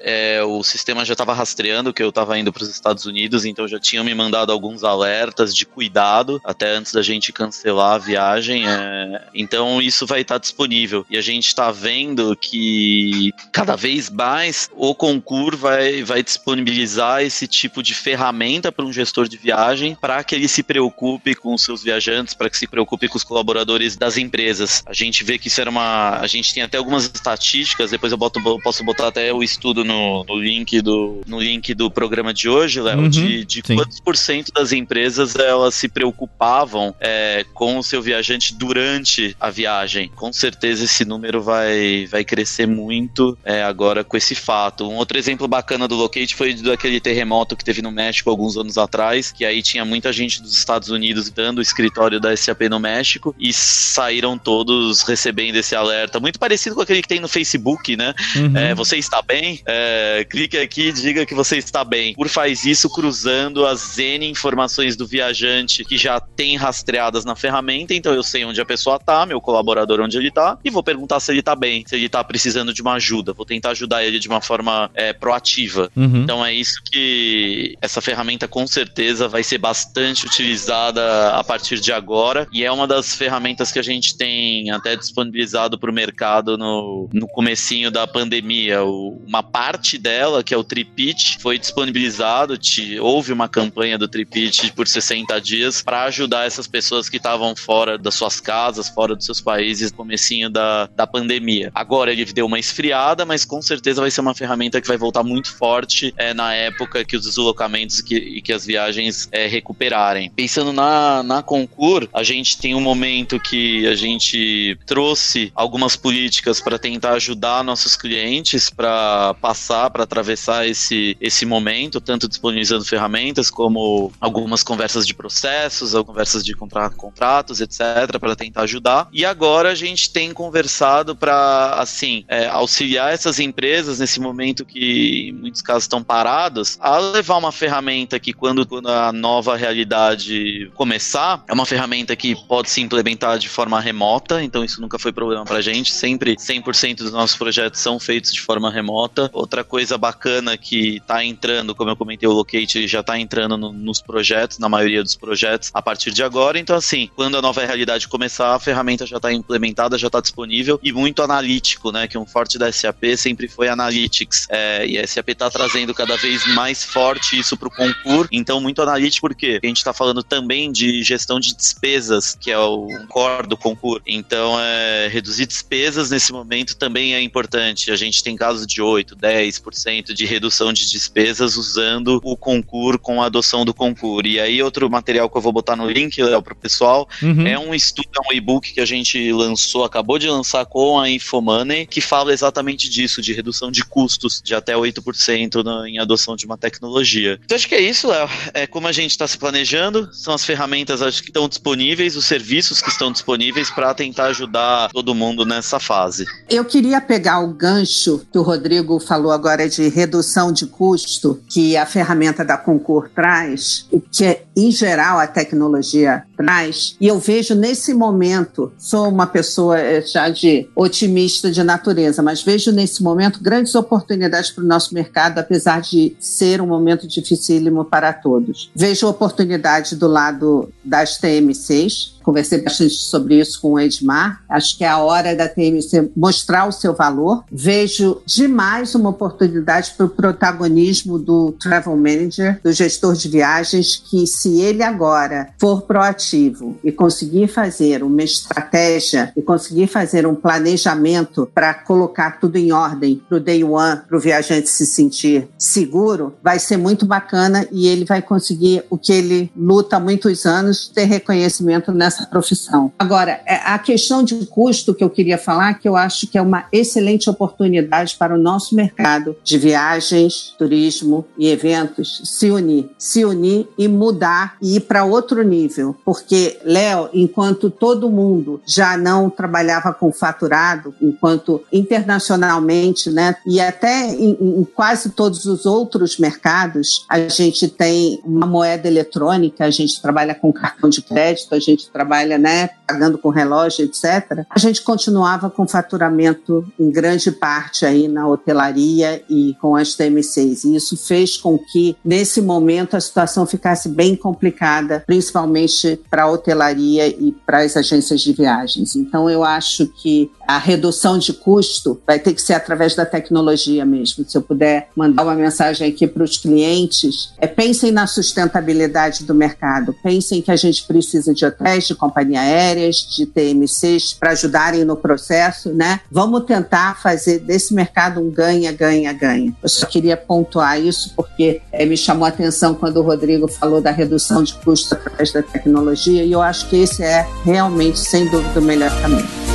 É, 0.00 0.42
o 0.42 0.62
sistema 0.62 1.04
já 1.04 1.12
estava 1.12 1.32
rastreando 1.34 1.92
que 1.92 2.02
eu 2.02 2.08
estava 2.08 2.38
indo 2.38 2.52
para 2.52 2.62
os 2.62 2.68
Estados 2.68 3.06
Unidos, 3.06 3.44
então 3.44 3.68
já 3.68 3.78
tinham 3.78 4.04
me 4.04 4.14
mandado 4.14 4.52
alguns 4.52 4.84
alertas 4.84 5.54
de 5.54 5.64
cuidado 5.64 6.40
até 6.44 6.70
antes 6.70 6.92
da 6.92 7.02
gente 7.02 7.32
cancelar 7.32 7.94
a 7.94 7.98
viagem. 7.98 8.68
É, 8.68 9.22
então 9.34 9.80
isso 9.80 10.06
vai 10.06 10.22
estar 10.22 10.34
tá 10.36 10.40
disponível. 10.40 11.06
E 11.08 11.16
a 11.16 11.22
gente 11.22 11.46
está 11.46 11.70
vendo 11.70 12.36
que 12.36 13.32
cada 13.52 13.76
vez 13.76 14.10
mais 14.10 14.68
o 14.74 14.94
concurso 14.94 15.60
vai, 15.60 16.02
vai 16.02 16.22
disponibilizar 16.22 17.22
esse 17.22 17.46
tipo 17.46 17.82
de 17.82 17.94
ferramenta 17.94 18.72
para 18.72 18.84
um 18.84 18.92
gestor 18.92 19.28
de 19.28 19.36
viagem 19.36 19.96
para 20.00 20.22
que 20.24 20.34
ele 20.34 20.48
se 20.48 20.62
preocupe 20.62 21.34
com 21.34 21.54
os 21.54 21.62
seus 21.62 21.82
viajantes, 21.82 22.34
para 22.34 22.50
que 22.50 22.56
se 22.56 22.66
preocupe 22.66 23.08
com 23.08 23.16
os 23.16 23.24
colaboradores 23.24 23.96
das 23.96 24.16
empresas. 24.16 24.82
A 24.86 24.92
gente 24.92 25.22
vê 25.22 25.38
que 25.38 25.48
isso 25.48 25.60
era 25.60 25.70
uma. 25.70 26.18
A 26.18 26.26
gente 26.26 26.52
tem 26.52 26.62
até 26.62 26.78
algumas 26.78 27.04
estatísticas, 27.04 27.90
depois 27.90 28.12
eu 28.12 28.18
boto, 28.18 28.40
posso 28.62 28.84
botar 28.84 29.08
até 29.08 29.19
o 29.32 29.42
estudo 29.42 29.84
no, 29.84 30.24
no 30.24 30.36
link, 30.36 30.80
do, 30.80 31.20
no 31.26 31.40
link 31.40 31.74
do 31.74 31.90
programa 31.90 32.32
de 32.32 32.48
hoje, 32.48 32.80
Léo, 32.80 33.00
uhum, 33.00 33.08
de, 33.08 33.44
de 33.44 33.62
quantos 33.62 34.00
por 34.00 34.16
cento 34.16 34.52
das 34.52 34.72
empresas 34.72 35.36
elas 35.36 35.74
se 35.74 35.88
preocupavam 35.88 36.94
é, 37.00 37.44
com 37.54 37.78
o 37.78 37.82
seu 37.82 38.00
viajante 38.00 38.54
durante 38.54 39.36
a 39.38 39.50
viagem. 39.50 40.10
Com 40.14 40.32
certeza 40.32 40.84
esse 40.84 41.04
número 41.04 41.42
vai, 41.42 42.06
vai 42.10 42.24
crescer 42.24 42.66
muito 42.66 43.36
é, 43.44 43.62
agora 43.62 44.04
com 44.04 44.16
esse 44.16 44.34
fato. 44.34 44.88
Um 44.88 44.96
outro 44.96 45.18
exemplo 45.18 45.46
bacana 45.48 45.86
do 45.86 45.96
Locate 45.96 46.34
foi 46.34 46.54
daquele 46.54 47.00
terremoto 47.00 47.56
que 47.56 47.64
teve 47.64 47.82
no 47.82 47.90
México 47.90 48.30
alguns 48.30 48.56
anos 48.56 48.78
atrás, 48.78 49.32
que 49.32 49.44
aí 49.44 49.62
tinha 49.62 49.84
muita 49.84 50.12
gente 50.12 50.40
dos 50.42 50.56
Estados 50.56 50.88
Unidos 50.88 51.30
dando 51.30 51.58
o 51.58 51.62
escritório 51.62 52.20
da 52.20 52.36
SAP 52.36 52.62
no 52.70 52.78
México 52.78 53.34
e 53.38 53.52
saíram 53.52 54.38
todos 54.38 55.02
recebendo 55.02 55.56
esse 55.56 55.74
alerta. 55.74 56.20
Muito 56.20 56.38
parecido 56.38 56.74
com 56.74 56.82
aquele 56.82 57.02
que 57.02 57.08
tem 57.08 57.20
no 57.20 57.28
Facebook, 57.28 57.96
né? 57.96 58.14
Uhum. 58.36 58.56
É, 58.56 58.74
você 58.74 58.96
está 59.00 59.20
bem? 59.20 59.60
É, 59.66 60.24
clique 60.28 60.56
aqui 60.56 60.88
e 60.88 60.92
diga 60.92 61.26
que 61.26 61.34
você 61.34 61.58
está 61.58 61.84
bem. 61.84 62.14
Por 62.14 62.28
faz 62.28 62.64
isso 62.64 62.88
cruzando 62.88 63.66
as 63.66 63.98
N 63.98 64.26
informações 64.28 64.96
do 64.96 65.06
viajante 65.06 65.84
que 65.84 65.96
já 65.96 66.20
tem 66.20 66.56
rastreadas 66.56 67.24
na 67.24 67.34
ferramenta, 67.34 67.94
então 67.94 68.14
eu 68.14 68.22
sei 68.22 68.44
onde 68.44 68.60
a 68.60 68.64
pessoa 68.64 68.96
está, 68.96 69.26
meu 69.26 69.40
colaborador 69.40 70.00
onde 70.00 70.16
ele 70.16 70.28
está, 70.28 70.58
e 70.64 70.70
vou 70.70 70.82
perguntar 70.82 71.20
se 71.20 71.32
ele 71.32 71.40
está 71.40 71.56
bem, 71.56 71.84
se 71.86 71.96
ele 71.96 72.06
está 72.06 72.22
precisando 72.22 72.72
de 72.72 72.82
uma 72.82 72.94
ajuda. 72.94 73.32
Vou 73.32 73.44
tentar 73.44 73.70
ajudar 73.70 74.04
ele 74.04 74.18
de 74.18 74.28
uma 74.28 74.40
forma 74.40 74.90
é, 74.94 75.12
proativa. 75.12 75.90
Uhum. 75.96 76.22
Então 76.22 76.44
é 76.44 76.52
isso 76.52 76.80
que 76.90 77.76
essa 77.80 78.00
ferramenta 78.00 78.46
com 78.46 78.66
certeza 78.66 79.28
vai 79.28 79.42
ser 79.42 79.58
bastante 79.58 80.26
utilizada 80.26 81.30
a 81.30 81.42
partir 81.42 81.80
de 81.80 81.92
agora 81.92 82.46
e 82.52 82.64
é 82.64 82.70
uma 82.70 82.86
das 82.86 83.14
ferramentas 83.14 83.72
que 83.72 83.78
a 83.78 83.82
gente 83.82 84.16
tem 84.16 84.70
até 84.70 84.96
disponibilizado 84.96 85.78
para 85.78 85.90
o 85.90 85.94
mercado 85.94 86.56
no, 86.56 87.08
no 87.12 87.26
comecinho 87.28 87.90
da 87.90 88.06
pandemia. 88.06 88.82
O, 88.90 89.22
uma 89.26 89.42
parte 89.42 89.96
dela, 89.96 90.42
que 90.42 90.52
é 90.52 90.56
o 90.56 90.64
Tripit, 90.64 91.38
foi 91.40 91.58
disponibilizado, 91.58 92.58
te, 92.58 92.98
houve 92.98 93.32
uma 93.32 93.48
campanha 93.48 93.96
do 93.96 94.08
Tripit 94.08 94.72
por 94.72 94.88
60 94.88 95.40
dias 95.40 95.82
para 95.82 96.04
ajudar 96.04 96.46
essas 96.46 96.66
pessoas 96.66 97.08
que 97.08 97.16
estavam 97.16 97.54
fora 97.54 97.96
das 97.96 98.14
suas 98.14 98.40
casas, 98.40 98.88
fora 98.88 99.14
dos 99.14 99.24
seus 99.24 99.40
países 99.40 99.92
no 99.92 99.96
comecinho 99.98 100.50
da, 100.50 100.86
da 100.86 101.06
pandemia. 101.06 101.70
Agora 101.74 102.12
ele 102.12 102.24
deu 102.24 102.46
uma 102.46 102.58
esfriada, 102.58 103.24
mas 103.24 103.44
com 103.44 103.62
certeza 103.62 104.00
vai 104.00 104.10
ser 104.10 104.20
uma 104.20 104.34
ferramenta 104.34 104.80
que 104.80 104.88
vai 104.88 104.96
voltar 104.96 105.22
muito 105.22 105.52
forte 105.54 106.12
é, 106.16 106.34
na 106.34 106.54
época 106.54 107.04
que 107.04 107.16
os 107.16 107.24
deslocamentos 107.24 108.00
e 108.00 108.04
que, 108.04 108.42
que 108.42 108.52
as 108.52 108.66
viagens 108.66 109.28
é, 109.30 109.46
recuperarem. 109.46 110.30
Pensando 110.34 110.72
na, 110.72 111.22
na 111.22 111.42
Concur, 111.42 112.08
a 112.12 112.22
gente 112.22 112.58
tem 112.58 112.74
um 112.74 112.80
momento 112.80 113.38
que 113.38 113.86
a 113.86 113.94
gente 113.94 114.78
trouxe 114.86 115.52
algumas 115.54 115.96
políticas 115.96 116.60
para 116.60 116.78
tentar 116.78 117.12
ajudar 117.12 117.62
nossos 117.62 117.96
clientes 117.96 118.70
para 118.80 119.34
passar, 119.34 119.90
para 119.90 120.04
atravessar 120.04 120.66
esse, 120.66 121.14
esse 121.20 121.44
momento, 121.44 122.00
tanto 122.00 122.26
disponibilizando 122.26 122.82
ferramentas 122.82 123.50
como 123.50 124.10
algumas 124.18 124.62
conversas 124.62 125.06
de 125.06 125.12
processos, 125.12 125.92
conversas 126.02 126.42
de 126.42 126.54
contrato, 126.54 126.96
contratos, 126.96 127.60
etc., 127.60 128.18
para 128.18 128.34
tentar 128.34 128.62
ajudar. 128.62 129.06
E 129.12 129.22
agora 129.22 129.68
a 129.68 129.74
gente 129.74 130.10
tem 130.10 130.32
conversado 130.32 131.14
para, 131.14 131.74
assim, 131.74 132.24
é, 132.26 132.46
auxiliar 132.46 133.12
essas 133.12 133.38
empresas 133.38 133.98
nesse 133.98 134.18
momento 134.18 134.64
que 134.64 135.28
em 135.28 135.32
muitos 135.32 135.60
casos 135.60 135.82
estão 135.82 136.02
parados, 136.02 136.78
a 136.80 136.96
levar 136.96 137.36
uma 137.36 137.52
ferramenta 137.52 138.18
que 138.18 138.32
quando, 138.32 138.66
quando 138.66 138.88
a 138.88 139.12
nova 139.12 139.56
realidade 139.56 140.72
começar, 140.74 141.44
é 141.46 141.52
uma 141.52 141.66
ferramenta 141.66 142.16
que 142.16 142.34
pode 142.46 142.70
se 142.70 142.80
implementar 142.80 143.38
de 143.38 143.48
forma 143.50 143.78
remota, 143.78 144.42
então 144.42 144.64
isso 144.64 144.80
nunca 144.80 144.98
foi 144.98 145.12
problema 145.12 145.44
pra 145.44 145.60
gente, 145.60 145.92
sempre 145.92 146.36
100% 146.36 146.96
dos 146.96 147.12
nossos 147.12 147.36
projetos 147.36 147.80
são 147.80 148.00
feitos 148.00 148.32
de 148.32 148.40
forma 148.40 148.69
remota. 148.70 149.30
Outra 149.32 149.64
coisa 149.64 149.98
bacana 149.98 150.56
que 150.56 150.96
está 150.96 151.24
entrando, 151.24 151.74
como 151.74 151.90
eu 151.90 151.96
comentei, 151.96 152.28
o 152.28 152.32
Locate 152.32 152.86
já 152.86 153.00
está 153.00 153.18
entrando 153.18 153.56
no, 153.56 153.72
nos 153.72 154.00
projetos, 154.00 154.58
na 154.58 154.68
maioria 154.68 155.02
dos 155.02 155.16
projetos, 155.16 155.70
a 155.74 155.82
partir 155.82 156.10
de 156.12 156.22
agora. 156.22 156.58
Então, 156.58 156.76
assim, 156.76 157.10
quando 157.14 157.36
a 157.36 157.42
nova 157.42 157.64
realidade 157.64 158.08
começar, 158.08 158.54
a 158.54 158.58
ferramenta 158.58 159.06
já 159.06 159.16
está 159.16 159.32
implementada, 159.32 159.98
já 159.98 160.06
está 160.06 160.20
disponível 160.20 160.78
e 160.82 160.92
muito 160.92 161.22
analítico, 161.22 161.92
né? 161.92 162.06
Que 162.06 162.18
um 162.18 162.26
forte 162.26 162.58
da 162.58 162.70
SAP 162.72 163.16
sempre 163.16 163.48
foi 163.48 163.68
Analytics. 163.68 164.46
É, 164.48 164.86
e 164.86 164.98
a 164.98 165.06
SAP 165.06 165.30
está 165.30 165.50
trazendo 165.50 165.94
cada 165.94 166.16
vez 166.16 166.46
mais 166.54 166.84
forte 166.84 167.38
isso 167.38 167.56
para 167.56 167.68
o 167.68 167.70
concurso. 167.70 168.28
Então, 168.32 168.60
muito 168.60 168.82
analítico, 168.82 169.28
porque 169.28 169.60
a 169.62 169.66
gente 169.66 169.78
está 169.78 169.92
falando 169.92 170.22
também 170.22 170.70
de 170.70 171.02
gestão 171.02 171.40
de 171.40 171.54
despesas, 171.54 172.36
que 172.38 172.50
é 172.50 172.58
o 172.58 172.88
core 173.08 173.46
do 173.46 173.56
concurso. 173.56 174.02
Então, 174.06 174.58
é, 174.58 175.08
reduzir 175.08 175.46
despesas 175.46 176.10
nesse 176.10 176.32
momento 176.32 176.76
também 176.76 177.14
é 177.14 177.20
importante. 177.20 177.90
A 177.90 177.96
gente 177.96 178.22
tem 178.22 178.36
casos 178.36 178.59
de 178.66 178.82
8, 178.82 179.16
10% 179.16 180.12
de 180.12 180.24
redução 180.24 180.72
de 180.72 180.88
despesas 180.88 181.56
usando 181.56 182.20
o 182.22 182.36
concurso 182.36 182.98
com 182.98 183.22
a 183.22 183.26
adoção 183.26 183.64
do 183.64 183.74
concurso. 183.74 184.26
E 184.26 184.40
aí, 184.40 184.62
outro 184.62 184.88
material 184.90 185.28
que 185.28 185.36
eu 185.36 185.40
vou 185.40 185.52
botar 185.52 185.76
no 185.76 185.88
link, 185.88 186.22
Léo, 186.22 186.42
para 186.42 186.52
o 186.52 186.56
pessoal, 186.56 187.08
uhum. 187.22 187.46
é 187.46 187.58
um 187.58 187.74
estudo, 187.74 188.08
é 188.16 188.32
um 188.32 188.36
e-book 188.36 188.72
que 188.72 188.80
a 188.80 188.84
gente 188.84 189.32
lançou, 189.32 189.84
acabou 189.84 190.18
de 190.18 190.28
lançar 190.28 190.64
com 190.66 190.98
a 190.98 191.08
Infomoney, 191.08 191.86
que 191.86 192.00
fala 192.00 192.32
exatamente 192.32 192.88
disso, 192.88 193.20
de 193.20 193.32
redução 193.32 193.70
de 193.70 193.84
custos 193.84 194.40
de 194.42 194.54
até 194.54 194.74
8% 194.74 195.64
na, 195.64 195.88
em 195.88 195.98
adoção 195.98 196.36
de 196.36 196.46
uma 196.46 196.56
tecnologia. 196.56 197.38
Então, 197.44 197.56
acho 197.56 197.68
que 197.68 197.74
é 197.74 197.80
isso, 197.80 198.08
Léo. 198.08 198.28
É 198.54 198.66
como 198.66 198.86
a 198.86 198.92
gente 198.92 199.10
está 199.10 199.26
se 199.26 199.38
planejando, 199.38 200.08
são 200.12 200.34
as 200.34 200.44
ferramentas 200.44 201.02
acho 201.02 201.22
que 201.22 201.30
estão 201.30 201.48
disponíveis, 201.48 202.16
os 202.16 202.24
serviços 202.24 202.80
que 202.80 202.88
estão 202.88 203.12
disponíveis 203.12 203.70
para 203.70 203.94
tentar 203.94 204.26
ajudar 204.26 204.90
todo 204.90 205.14
mundo 205.14 205.44
nessa 205.44 205.78
fase. 205.78 206.26
Eu 206.48 206.64
queria 206.64 207.00
pegar 207.00 207.40
o 207.40 207.52
gancho 207.52 208.26
que 208.32 208.38
o 208.38 208.42
Rodrigo 208.50 208.98
falou 208.98 209.30
agora 209.30 209.68
de 209.68 209.88
redução 209.88 210.50
de 210.50 210.66
custo 210.66 211.40
que 211.48 211.76
a 211.76 211.86
ferramenta 211.86 212.44
da 212.44 212.56
Concur 212.56 213.08
traz, 213.14 213.86
que 214.10 214.40
em 214.56 214.72
geral 214.72 215.20
a 215.20 215.26
tecnologia 215.26 216.24
traz, 216.36 216.96
e 217.00 217.06
eu 217.06 217.18
vejo 217.20 217.54
nesse 217.54 217.94
momento, 217.94 218.72
sou 218.76 219.08
uma 219.08 219.26
pessoa 219.26 219.78
eh, 219.78 220.02
já 220.02 220.28
de 220.28 220.68
otimista 220.74 221.48
de 221.50 221.62
natureza, 221.62 222.22
mas 222.22 222.42
vejo 222.42 222.72
nesse 222.72 223.04
momento 223.04 223.40
grandes 223.40 223.76
oportunidades 223.76 224.50
para 224.50 224.64
o 224.64 224.66
nosso 224.66 224.92
mercado, 224.92 225.38
apesar 225.38 225.80
de 225.80 226.16
ser 226.18 226.60
um 226.60 226.66
momento 226.66 227.06
dificílimo 227.06 227.84
para 227.84 228.12
todos. 228.12 228.68
Vejo 228.74 229.06
oportunidade 229.06 229.94
do 229.94 230.08
lado 230.08 230.72
das 230.84 231.18
TMCs, 231.18 232.19
conversei 232.22 232.62
bastante 232.62 232.94
sobre 232.94 233.40
isso 233.40 233.60
com 233.60 233.72
o 233.72 233.80
Edmar. 233.80 234.42
Acho 234.48 234.76
que 234.76 234.84
é 234.84 234.88
a 234.88 234.98
hora 234.98 235.34
da 235.34 235.48
TMC 235.48 236.10
mostrar 236.16 236.66
o 236.66 236.72
seu 236.72 236.94
valor. 236.94 237.44
Vejo 237.50 238.22
demais 238.26 238.94
uma 238.94 239.10
oportunidade 239.10 239.92
para 239.96 240.06
o 240.06 240.10
protagonismo 240.10 241.18
do 241.18 241.52
travel 241.52 241.96
manager, 241.96 242.60
do 242.62 242.72
gestor 242.72 243.14
de 243.14 243.28
viagens, 243.28 244.02
que 244.10 244.26
se 244.26 244.60
ele 244.60 244.82
agora 244.82 245.48
for 245.58 245.82
proativo 245.82 246.78
e 246.84 246.92
conseguir 246.92 247.48
fazer 247.48 248.02
uma 248.02 248.22
estratégia 248.22 249.32
e 249.36 249.42
conseguir 249.42 249.86
fazer 249.86 250.26
um 250.26 250.34
planejamento 250.34 251.50
para 251.54 251.74
colocar 251.74 252.40
tudo 252.40 252.56
em 252.56 252.72
ordem 252.72 253.22
para 253.28 253.36
o 253.36 253.40
day 253.40 253.64
one, 253.64 254.00
para 254.08 254.16
o 254.16 254.20
viajante 254.20 254.68
se 254.68 254.86
sentir 254.86 255.48
seguro, 255.58 256.34
vai 256.42 256.58
ser 256.58 256.76
muito 256.76 257.06
bacana 257.06 257.66
e 257.70 257.88
ele 257.88 258.04
vai 258.04 258.22
conseguir 258.22 258.84
o 258.90 258.96
que 258.96 259.12
ele 259.12 259.50
luta 259.56 259.96
há 259.96 260.00
muitos 260.00 260.46
anos, 260.46 260.88
ter 260.88 261.04
reconhecimento 261.04 261.92
nessa 261.92 262.09
essa 262.10 262.26
profissão. 262.26 262.92
Agora, 262.98 263.40
é, 263.46 263.54
a 263.64 263.78
questão 263.78 264.22
de 264.22 264.46
custo 264.46 264.94
que 264.94 265.02
eu 265.02 265.08
queria 265.08 265.38
falar, 265.38 265.74
que 265.74 265.88
eu 265.88 265.96
acho 265.96 266.26
que 266.26 266.36
é 266.36 266.42
uma 266.42 266.66
excelente 266.72 267.30
oportunidade 267.30 268.16
para 268.18 268.34
o 268.34 268.38
nosso 268.38 268.74
mercado 268.74 269.36
de 269.42 269.56
viagens, 269.56 270.54
turismo 270.58 271.24
e 271.38 271.48
eventos 271.48 272.20
se 272.24 272.50
unir, 272.50 272.90
se 272.98 273.24
unir 273.24 273.68
e 273.78 273.88
mudar 273.88 274.56
e 274.60 274.76
ir 274.76 274.80
para 274.80 275.04
outro 275.04 275.42
nível, 275.42 275.96
porque 276.04 276.58
Léo, 276.64 277.08
enquanto 277.12 277.70
todo 277.70 278.10
mundo 278.10 278.60
já 278.66 278.96
não 278.96 279.30
trabalhava 279.30 279.92
com 279.92 280.12
faturado, 280.12 280.94
enquanto 281.00 281.62
internacionalmente, 281.72 283.10
né, 283.10 283.36
e 283.46 283.60
até 283.60 284.08
em, 284.08 284.36
em 284.40 284.64
quase 284.64 285.10
todos 285.10 285.44
os 285.46 285.64
outros 285.66 286.18
mercados, 286.18 287.04
a 287.08 287.28
gente 287.28 287.68
tem 287.68 288.20
uma 288.24 288.46
moeda 288.46 288.88
eletrônica, 288.88 289.64
a 289.64 289.70
gente 289.70 290.00
trabalha 290.00 290.34
com 290.34 290.52
cartão 290.52 290.90
de 290.90 291.02
crédito, 291.02 291.54
a 291.54 291.60
gente 291.60 291.88
trabalha, 291.88 291.99
né, 292.38 292.70
pagando 292.90 293.18
com 293.18 293.28
relógio, 293.28 293.84
etc., 293.84 294.44
a 294.50 294.58
gente 294.58 294.82
continuava 294.82 295.48
com 295.48 295.66
faturamento 295.66 296.66
em 296.78 296.90
grande 296.90 297.30
parte 297.30 297.86
aí 297.86 298.08
na 298.08 298.26
hotelaria 298.26 299.22
e 299.30 299.54
com 299.60 299.76
as 299.76 299.94
TMCs. 299.94 300.64
E 300.64 300.74
isso 300.74 300.96
fez 300.96 301.36
com 301.36 301.56
que, 301.56 301.96
nesse 302.04 302.40
momento, 302.40 302.96
a 302.96 303.00
situação 303.00 303.46
ficasse 303.46 303.88
bem 303.88 304.16
complicada, 304.16 305.04
principalmente 305.06 306.00
para 306.10 306.24
a 306.24 306.30
hotelaria 306.30 307.06
e 307.06 307.32
para 307.46 307.58
as 307.58 307.76
agências 307.76 308.20
de 308.22 308.32
viagens. 308.32 308.96
Então, 308.96 309.30
eu 309.30 309.44
acho 309.44 309.86
que 309.86 310.28
a 310.48 310.58
redução 310.58 311.16
de 311.16 311.32
custo 311.32 312.00
vai 312.04 312.18
ter 312.18 312.34
que 312.34 312.42
ser 312.42 312.54
através 312.54 312.96
da 312.96 313.06
tecnologia 313.06 313.84
mesmo. 313.84 314.28
Se 314.28 314.36
eu 314.36 314.42
puder 314.42 314.88
mandar 314.96 315.22
uma 315.22 315.36
mensagem 315.36 315.88
aqui 315.88 316.08
para 316.08 316.24
os 316.24 316.36
clientes, 316.36 317.32
é 317.38 317.46
pensem 317.46 317.92
na 317.92 318.08
sustentabilidade 318.08 319.22
do 319.22 319.32
mercado, 319.32 319.94
pensem 320.02 320.42
que 320.42 320.50
a 320.50 320.56
gente 320.56 320.84
precisa 320.88 321.32
de 321.32 321.44
hotéis, 321.46 321.86
de 321.86 321.94
companhia 321.94 322.42
aéreas, 322.80 322.96
de 322.96 323.26
TMCs 323.26 324.14
para 324.14 324.30
ajudarem 324.30 324.84
no 324.84 324.96
processo, 324.96 325.72
né? 325.72 326.00
Vamos 326.10 326.44
tentar 326.44 327.00
fazer 327.00 327.40
desse 327.40 327.74
mercado 327.74 328.20
um 328.20 328.30
ganha, 328.30 328.72
ganha, 328.72 329.12
ganha. 329.12 329.54
Eu 329.62 329.68
só 329.68 329.86
queria 329.86 330.16
pontuar 330.16 330.80
isso 330.80 331.12
porque 331.14 331.60
é, 331.70 331.84
me 331.84 331.96
chamou 331.96 332.24
a 332.24 332.28
atenção 332.28 332.74
quando 332.74 332.98
o 332.98 333.02
Rodrigo 333.02 333.46
falou 333.48 333.80
da 333.80 333.90
redução 333.90 334.42
de 334.42 334.54
custo 334.54 334.94
através 334.94 335.32
da 335.32 335.42
tecnologia 335.42 336.24
e 336.24 336.32
eu 336.32 336.40
acho 336.40 336.68
que 336.68 336.76
esse 336.76 337.02
é 337.02 337.26
realmente, 337.44 337.98
sem 337.98 338.26
dúvida, 338.28 338.60
o 338.60 338.62
melhor 338.62 338.90
caminho. 339.00 339.49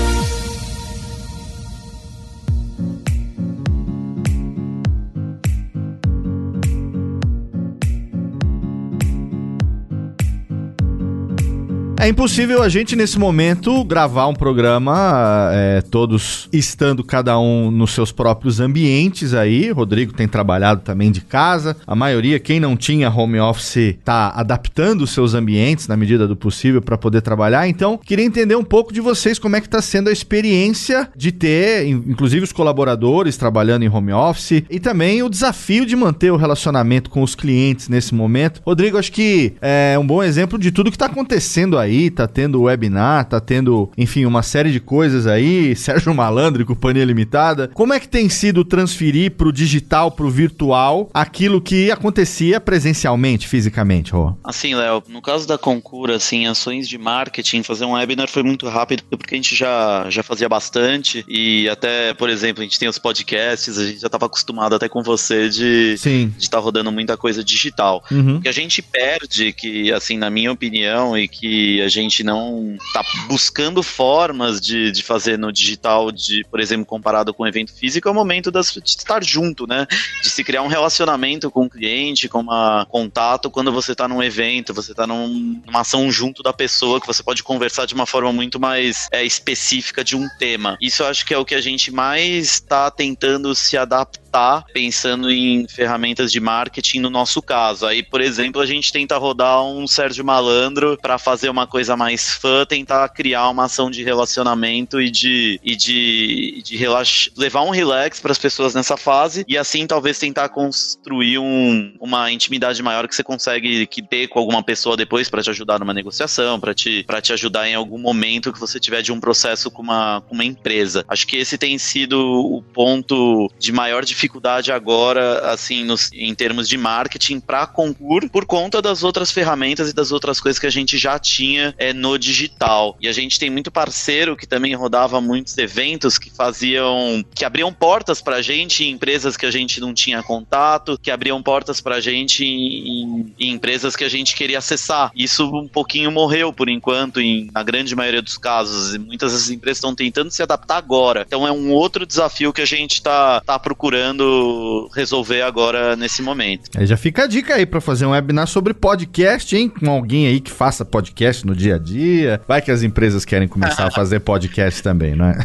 É 12.05 12.07
impossível 12.07 12.61
a 12.61 12.69
gente, 12.69 12.95
nesse 12.95 13.17
momento, 13.17 13.83
gravar 13.83 14.27
um 14.27 14.35
programa, 14.35 15.49
é, 15.51 15.81
todos 15.81 16.47
estando 16.53 17.03
cada 17.03 17.39
um 17.39 17.71
nos 17.71 17.95
seus 17.95 18.11
próprios 18.11 18.59
ambientes 18.59 19.33
aí. 19.33 19.71
Rodrigo 19.71 20.13
tem 20.13 20.27
trabalhado 20.27 20.81
também 20.81 21.11
de 21.11 21.21
casa. 21.21 21.75
A 21.87 21.95
maioria, 21.95 22.39
quem 22.39 22.59
não 22.59 22.77
tinha 22.77 23.09
home 23.09 23.39
office, 23.39 23.77
está 23.77 24.29
adaptando 24.35 25.01
os 25.01 25.09
seus 25.09 25.33
ambientes 25.33 25.87
na 25.87 25.97
medida 25.97 26.27
do 26.27 26.35
possível 26.35 26.79
para 26.79 26.95
poder 26.95 27.23
trabalhar. 27.23 27.67
Então, 27.67 27.97
queria 27.97 28.23
entender 28.23 28.55
um 28.55 28.63
pouco 28.63 28.93
de 28.93 29.01
vocês 29.01 29.39
como 29.39 29.55
é 29.55 29.59
que 29.59 29.65
está 29.65 29.81
sendo 29.81 30.07
a 30.07 30.13
experiência 30.13 31.09
de 31.15 31.31
ter, 31.31 31.87
inclusive, 31.87 32.43
os 32.43 32.51
colaboradores 32.51 33.35
trabalhando 33.35 33.81
em 33.81 33.89
home 33.89 34.13
office 34.13 34.63
e 34.69 34.79
também 34.79 35.23
o 35.23 35.29
desafio 35.29 35.87
de 35.87 35.95
manter 35.95 36.31
o 36.31 36.37
relacionamento 36.37 37.09
com 37.09 37.23
os 37.23 37.33
clientes 37.33 37.89
nesse 37.89 38.13
momento. 38.13 38.61
Rodrigo, 38.63 38.95
acho 38.95 39.11
que 39.11 39.53
é 39.59 39.97
um 39.97 40.05
bom 40.05 40.21
exemplo 40.21 40.59
de 40.59 40.71
tudo 40.71 40.91
que 40.91 40.97
está 40.97 41.07
acontecendo 41.07 41.79
aí 41.79 41.94
aí, 41.95 42.09
tá 42.09 42.27
tendo 42.27 42.63
webinar, 42.63 43.25
tá 43.25 43.39
tendo, 43.39 43.89
enfim, 43.97 44.25
uma 44.25 44.43
série 44.43 44.71
de 44.71 44.79
coisas 44.79 45.25
aí, 45.25 45.75
Sérgio 45.75 46.13
Malandro 46.13 46.61
e 46.61 46.65
Companhia 46.65 47.05
Limitada. 47.05 47.69
Como 47.73 47.93
é 47.93 47.99
que 47.99 48.07
tem 48.07 48.29
sido 48.29 48.65
transferir 48.65 49.31
pro 49.31 49.51
digital, 49.51 50.11
pro 50.11 50.29
virtual, 50.29 51.09
aquilo 51.13 51.61
que 51.61 51.89
acontecia 51.91 52.59
presencialmente, 52.59 53.47
fisicamente, 53.47 54.11
Rô? 54.11 54.35
Assim, 54.43 54.75
Léo, 54.75 55.03
no 55.07 55.21
caso 55.21 55.47
da 55.47 55.57
Concura, 55.57 56.17
assim, 56.17 56.45
ações 56.45 56.87
de 56.87 56.97
marketing, 56.97 57.63
fazer 57.63 57.85
um 57.85 57.93
webinar 57.93 58.27
foi 58.27 58.43
muito 58.43 58.67
rápido, 58.67 59.03
porque 59.09 59.35
a 59.35 59.37
gente 59.37 59.55
já, 59.55 60.09
já 60.09 60.21
fazia 60.21 60.49
bastante 60.49 61.23
e 61.27 61.69
até, 61.69 62.13
por 62.13 62.29
exemplo, 62.29 62.61
a 62.61 62.63
gente 62.63 62.77
tem 62.77 62.89
os 62.89 62.99
podcasts, 62.99 63.77
a 63.77 63.85
gente 63.85 64.01
já 64.01 64.07
estava 64.07 64.25
acostumado 64.25 64.75
até 64.75 64.89
com 64.89 65.01
você 65.01 65.49
de 65.49 65.93
estar 65.93 66.57
tá 66.57 66.59
rodando 66.59 66.91
muita 66.91 67.15
coisa 67.15 67.43
digital. 67.43 68.03
Uhum. 68.11 68.37
O 68.37 68.41
que 68.41 68.49
a 68.49 68.51
gente 68.51 68.81
perde, 68.81 69.53
que, 69.53 69.91
assim, 69.91 70.17
na 70.17 70.29
minha 70.29 70.51
opinião, 70.51 71.17
e 71.17 71.27
que 71.27 71.84
a 71.85 71.89
gente 71.89 72.23
não 72.23 72.77
tá 72.93 73.03
buscando 73.27 73.81
formas 73.81 74.59
de, 74.59 74.91
de 74.91 75.03
fazer 75.03 75.37
no 75.37 75.51
digital, 75.51 76.11
de, 76.11 76.43
por 76.49 76.59
exemplo, 76.59 76.85
comparado 76.85 77.33
com 77.33 77.43
o 77.43 77.47
evento 77.47 77.73
físico, 77.73 78.07
é 78.07 78.11
o 78.11 78.15
momento 78.15 78.51
das, 78.51 78.71
de 78.71 78.89
estar 78.89 79.23
junto, 79.23 79.67
né? 79.67 79.87
De 80.21 80.29
se 80.29 80.43
criar 80.43 80.61
um 80.61 80.67
relacionamento 80.67 81.49
com 81.49 81.65
o 81.65 81.69
cliente, 81.69 82.27
com 82.27 82.41
um 82.41 82.85
contato 82.85 83.49
quando 83.49 83.71
você 83.71 83.91
está 83.91 84.07
num 84.07 84.21
evento, 84.21 84.73
você 84.73 84.91
está 84.91 85.05
num, 85.07 85.61
numa 85.65 85.81
ação 85.81 86.11
junto 86.11 86.43
da 86.43 86.51
pessoa, 86.51 86.99
que 86.99 87.07
você 87.07 87.23
pode 87.23 87.43
conversar 87.43 87.85
de 87.85 87.93
uma 87.93 88.05
forma 88.05 88.31
muito 88.33 88.59
mais 88.59 89.07
é, 89.11 89.23
específica 89.23 90.03
de 90.03 90.15
um 90.15 90.27
tema. 90.37 90.77
Isso 90.81 91.03
eu 91.03 91.07
acho 91.07 91.25
que 91.25 91.33
é 91.33 91.37
o 91.37 91.45
que 91.45 91.55
a 91.55 91.61
gente 91.61 91.91
mais 91.91 92.55
está 92.55 92.89
tentando 92.89 93.53
se 93.53 93.77
adaptar 93.77 94.24
tá 94.35 94.65
pensando 94.73 95.31
em 95.31 95.65
ferramentas 95.65 96.29
de 96.29 96.41
marketing 96.41 96.99
no 96.99 97.09
nosso 97.09 97.41
caso. 97.41 97.85
Aí, 97.85 98.03
por 98.03 98.19
exemplo, 98.19 98.61
a 98.61 98.65
gente 98.65 98.91
tenta 98.91 99.15
rodar 99.17 99.63
um 99.63 99.87
Sérgio 99.87 100.25
Malandro 100.25 100.97
para 101.01 101.17
fazer 101.17 101.47
uma 101.47 101.65
coisa 101.65 101.95
mais 101.95 102.33
fã, 102.33 102.65
tentar 102.65 103.07
criar 103.09 103.47
uma 103.47 103.63
ação 103.63 103.89
de 103.89 104.03
relacionamento 104.03 104.99
e 104.99 105.09
de, 105.09 105.57
e 105.63 105.73
de, 105.73 106.61
de 106.65 106.75
relax, 106.75 107.29
levar 107.37 107.61
um 107.61 107.69
relax 107.69 108.19
para 108.19 108.33
as 108.33 108.37
pessoas 108.37 108.75
nessa 108.75 108.97
fase 108.97 109.45
e 109.47 109.57
assim 109.57 109.87
talvez 109.87 110.19
tentar 110.19 110.49
construir 110.49 111.37
um, 111.39 111.95
uma 112.01 112.29
intimidade 112.29 112.83
maior 112.83 113.07
que 113.07 113.15
você 113.15 113.23
consegue 113.23 113.87
que 113.87 114.01
ter 114.01 114.27
com 114.27 114.37
alguma 114.37 114.61
pessoa 114.61 114.97
depois 114.97 115.29
para 115.29 115.41
te 115.41 115.49
ajudar 115.49 115.79
numa 115.79 115.93
negociação, 115.93 116.59
para 116.59 116.73
te, 116.73 117.05
te 117.21 117.31
ajudar 117.31 117.69
em 117.69 117.75
algum 117.75 117.97
momento 117.97 118.51
que 118.51 118.59
você 118.59 118.81
tiver 118.81 119.01
de 119.01 119.13
um 119.13 119.19
processo 119.21 119.71
com 119.71 119.81
uma, 119.81 120.21
com 120.27 120.33
uma 120.33 120.43
empresa. 120.43 121.05
Acho 121.07 121.25
que 121.25 121.37
esse 121.37 121.57
tem 121.57 121.77
sido 121.77 122.19
o 122.19 122.61
ponto 122.61 123.49
de 123.57 123.71
maior 123.71 124.03
dificuldade 124.03 124.24
dificuldade 124.25 124.71
agora, 124.71 125.51
assim, 125.51 125.83
nos, 125.83 126.09
em 126.11 126.33
termos 126.33 126.67
de 126.67 126.77
marketing 126.77 127.39
para 127.39 127.67
concurso, 127.67 128.29
por 128.29 128.45
conta 128.45 128.81
das 128.81 129.03
outras 129.03 129.31
ferramentas 129.31 129.89
e 129.89 129.93
das 129.93 130.11
outras 130.11 130.39
coisas 130.39 130.59
que 130.59 130.65
a 130.65 130.71
gente 130.71 130.97
já 130.97 131.19
tinha 131.19 131.73
é, 131.77 131.93
no 131.93 132.17
digital. 132.17 132.97
E 132.99 133.07
a 133.07 133.11
gente 133.11 133.39
tem 133.39 133.49
muito 133.49 133.71
parceiro 133.71 134.35
que 134.35 134.47
também 134.47 134.73
rodava 134.73 135.21
muitos 135.21 135.57
eventos 135.57 136.17
que 136.17 136.29
faziam, 136.31 137.23
que 137.33 137.45
abriam 137.45 137.71
portas 137.71 138.21
para 138.21 138.37
a 138.37 138.41
gente 138.41 138.83
em 138.83 138.91
empresas 138.91 139.37
que 139.37 139.45
a 139.45 139.51
gente 139.51 139.79
não 139.79 139.93
tinha 139.93 140.23
contato, 140.23 140.99
que 141.01 141.11
abriam 141.11 141.41
portas 141.41 141.79
para 141.79 141.95
a 141.95 142.01
gente 142.01 142.43
em, 142.43 143.33
em, 143.39 143.51
empresas 143.53 143.95
que 143.95 144.03
a 144.03 144.09
gente 144.09 144.35
queria 144.35 144.57
acessar. 144.57 145.11
Isso 145.15 145.45
um 145.55 145.67
pouquinho 145.67 146.11
morreu 146.11 146.51
por 146.51 146.67
enquanto, 146.67 147.21
em, 147.21 147.49
na 147.53 147.61
grande 147.61 147.95
maioria 147.95 148.21
dos 148.21 148.37
casos. 148.37 148.95
E 148.95 148.99
muitas 148.99 149.33
das 149.33 149.49
empresas 149.49 149.77
estão 149.77 149.93
tentando 149.93 150.31
se 150.31 150.41
adaptar 150.41 150.77
agora. 150.77 151.23
Então 151.27 151.47
é 151.47 151.51
um 151.51 151.71
outro 151.71 152.05
desafio 152.05 152.51
que 152.51 152.61
a 152.61 152.65
gente 152.65 152.93
está 152.93 153.41
tá 153.41 153.59
procurando 153.59 154.14
tentando 154.15 154.89
resolver 154.93 155.41
agora 155.41 155.95
nesse 155.95 156.21
momento. 156.21 156.69
Aí 156.75 156.85
já 156.85 156.97
fica 156.97 157.23
a 157.23 157.27
dica 157.27 157.55
aí 157.55 157.65
para 157.65 157.81
fazer 157.81 158.05
um 158.05 158.11
webinar 158.11 158.47
sobre 158.47 158.73
podcast, 158.73 159.55
hein? 159.55 159.69
Com 159.69 159.89
alguém 159.89 160.27
aí 160.27 160.39
que 160.39 160.49
faça 160.49 160.85
podcast 160.85 161.45
no 161.45 161.55
dia 161.55 161.75
a 161.75 161.77
dia. 161.77 162.41
Vai 162.47 162.61
que 162.61 162.71
as 162.71 162.81
empresas 162.81 163.25
querem 163.25 163.47
começar 163.47 163.87
a 163.87 163.91
fazer 163.95 164.21
podcast 164.21 164.81
também, 164.81 165.15
não 165.15 165.25
é? 165.25 165.37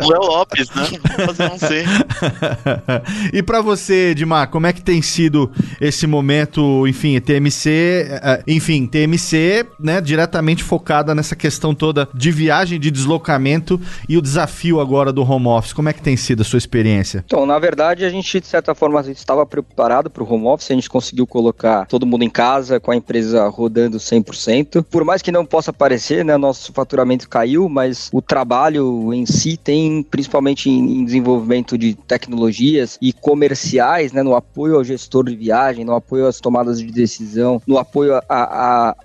O 0.00 0.08
Léo 0.08 0.20
Lopes, 0.20 0.68
né? 0.70 0.84
Fazer 1.26 1.50
um 1.50 1.58
sim. 1.58 1.84
e 3.32 3.42
para 3.42 3.60
você, 3.60 4.10
Edmar, 4.10 4.48
como 4.48 4.66
é 4.66 4.72
que 4.72 4.82
tem 4.82 5.00
sido 5.00 5.50
esse 5.80 6.06
momento, 6.06 6.86
enfim, 6.86 7.18
TMC, 7.20 7.70
eh, 8.10 8.42
enfim, 8.46 8.86
TMC, 8.86 9.66
né, 9.80 10.00
diretamente 10.00 10.62
focada 10.62 11.14
nessa 11.14 11.34
questão 11.34 11.74
toda 11.74 12.08
de 12.14 12.30
viagem, 12.30 12.78
de 12.78 12.90
deslocamento 12.90 13.80
e 14.08 14.16
o 14.16 14.22
desafio 14.22 14.80
agora 14.80 15.12
do 15.12 15.22
home 15.22 15.46
office. 15.46 15.72
Como 15.72 15.88
é 15.88 15.92
que 15.92 16.02
tem 16.02 16.16
sido 16.16 16.42
a 16.42 16.44
sua 16.44 16.58
experiência? 16.58 17.21
Então, 17.24 17.46
na 17.46 17.58
verdade, 17.58 18.04
a 18.04 18.10
gente, 18.10 18.40
de 18.40 18.46
certa 18.46 18.74
forma, 18.74 19.00
estava 19.10 19.46
preparado 19.46 20.10
para 20.10 20.22
o 20.22 20.32
home 20.32 20.46
office, 20.46 20.70
a 20.70 20.74
gente 20.74 20.90
conseguiu 20.90 21.26
colocar 21.26 21.86
todo 21.86 22.06
mundo 22.06 22.22
em 22.22 22.30
casa, 22.30 22.80
com 22.80 22.90
a 22.90 22.96
empresa 22.96 23.46
rodando 23.48 23.98
100%. 23.98 24.84
Por 24.90 25.04
mais 25.04 25.22
que 25.22 25.32
não 25.32 25.44
possa 25.44 25.72
parecer, 25.72 26.24
né, 26.24 26.36
nosso 26.36 26.72
faturamento 26.72 27.28
caiu, 27.28 27.68
mas 27.68 28.10
o 28.12 28.20
trabalho 28.20 29.12
em 29.12 29.24
si 29.26 29.56
tem, 29.56 30.02
principalmente 30.02 30.68
em 30.68 31.04
desenvolvimento 31.04 31.78
de 31.78 31.94
tecnologias 31.94 32.98
e 33.00 33.12
comerciais, 33.12 34.12
né, 34.12 34.22
no 34.22 34.34
apoio 34.34 34.76
ao 34.76 34.84
gestor 34.84 35.24
de 35.24 35.36
viagem, 35.36 35.84
no 35.84 35.94
apoio 35.94 36.26
às 36.26 36.40
tomadas 36.40 36.78
de 36.78 36.90
decisão, 36.90 37.62
no 37.66 37.78
apoio 37.78 38.20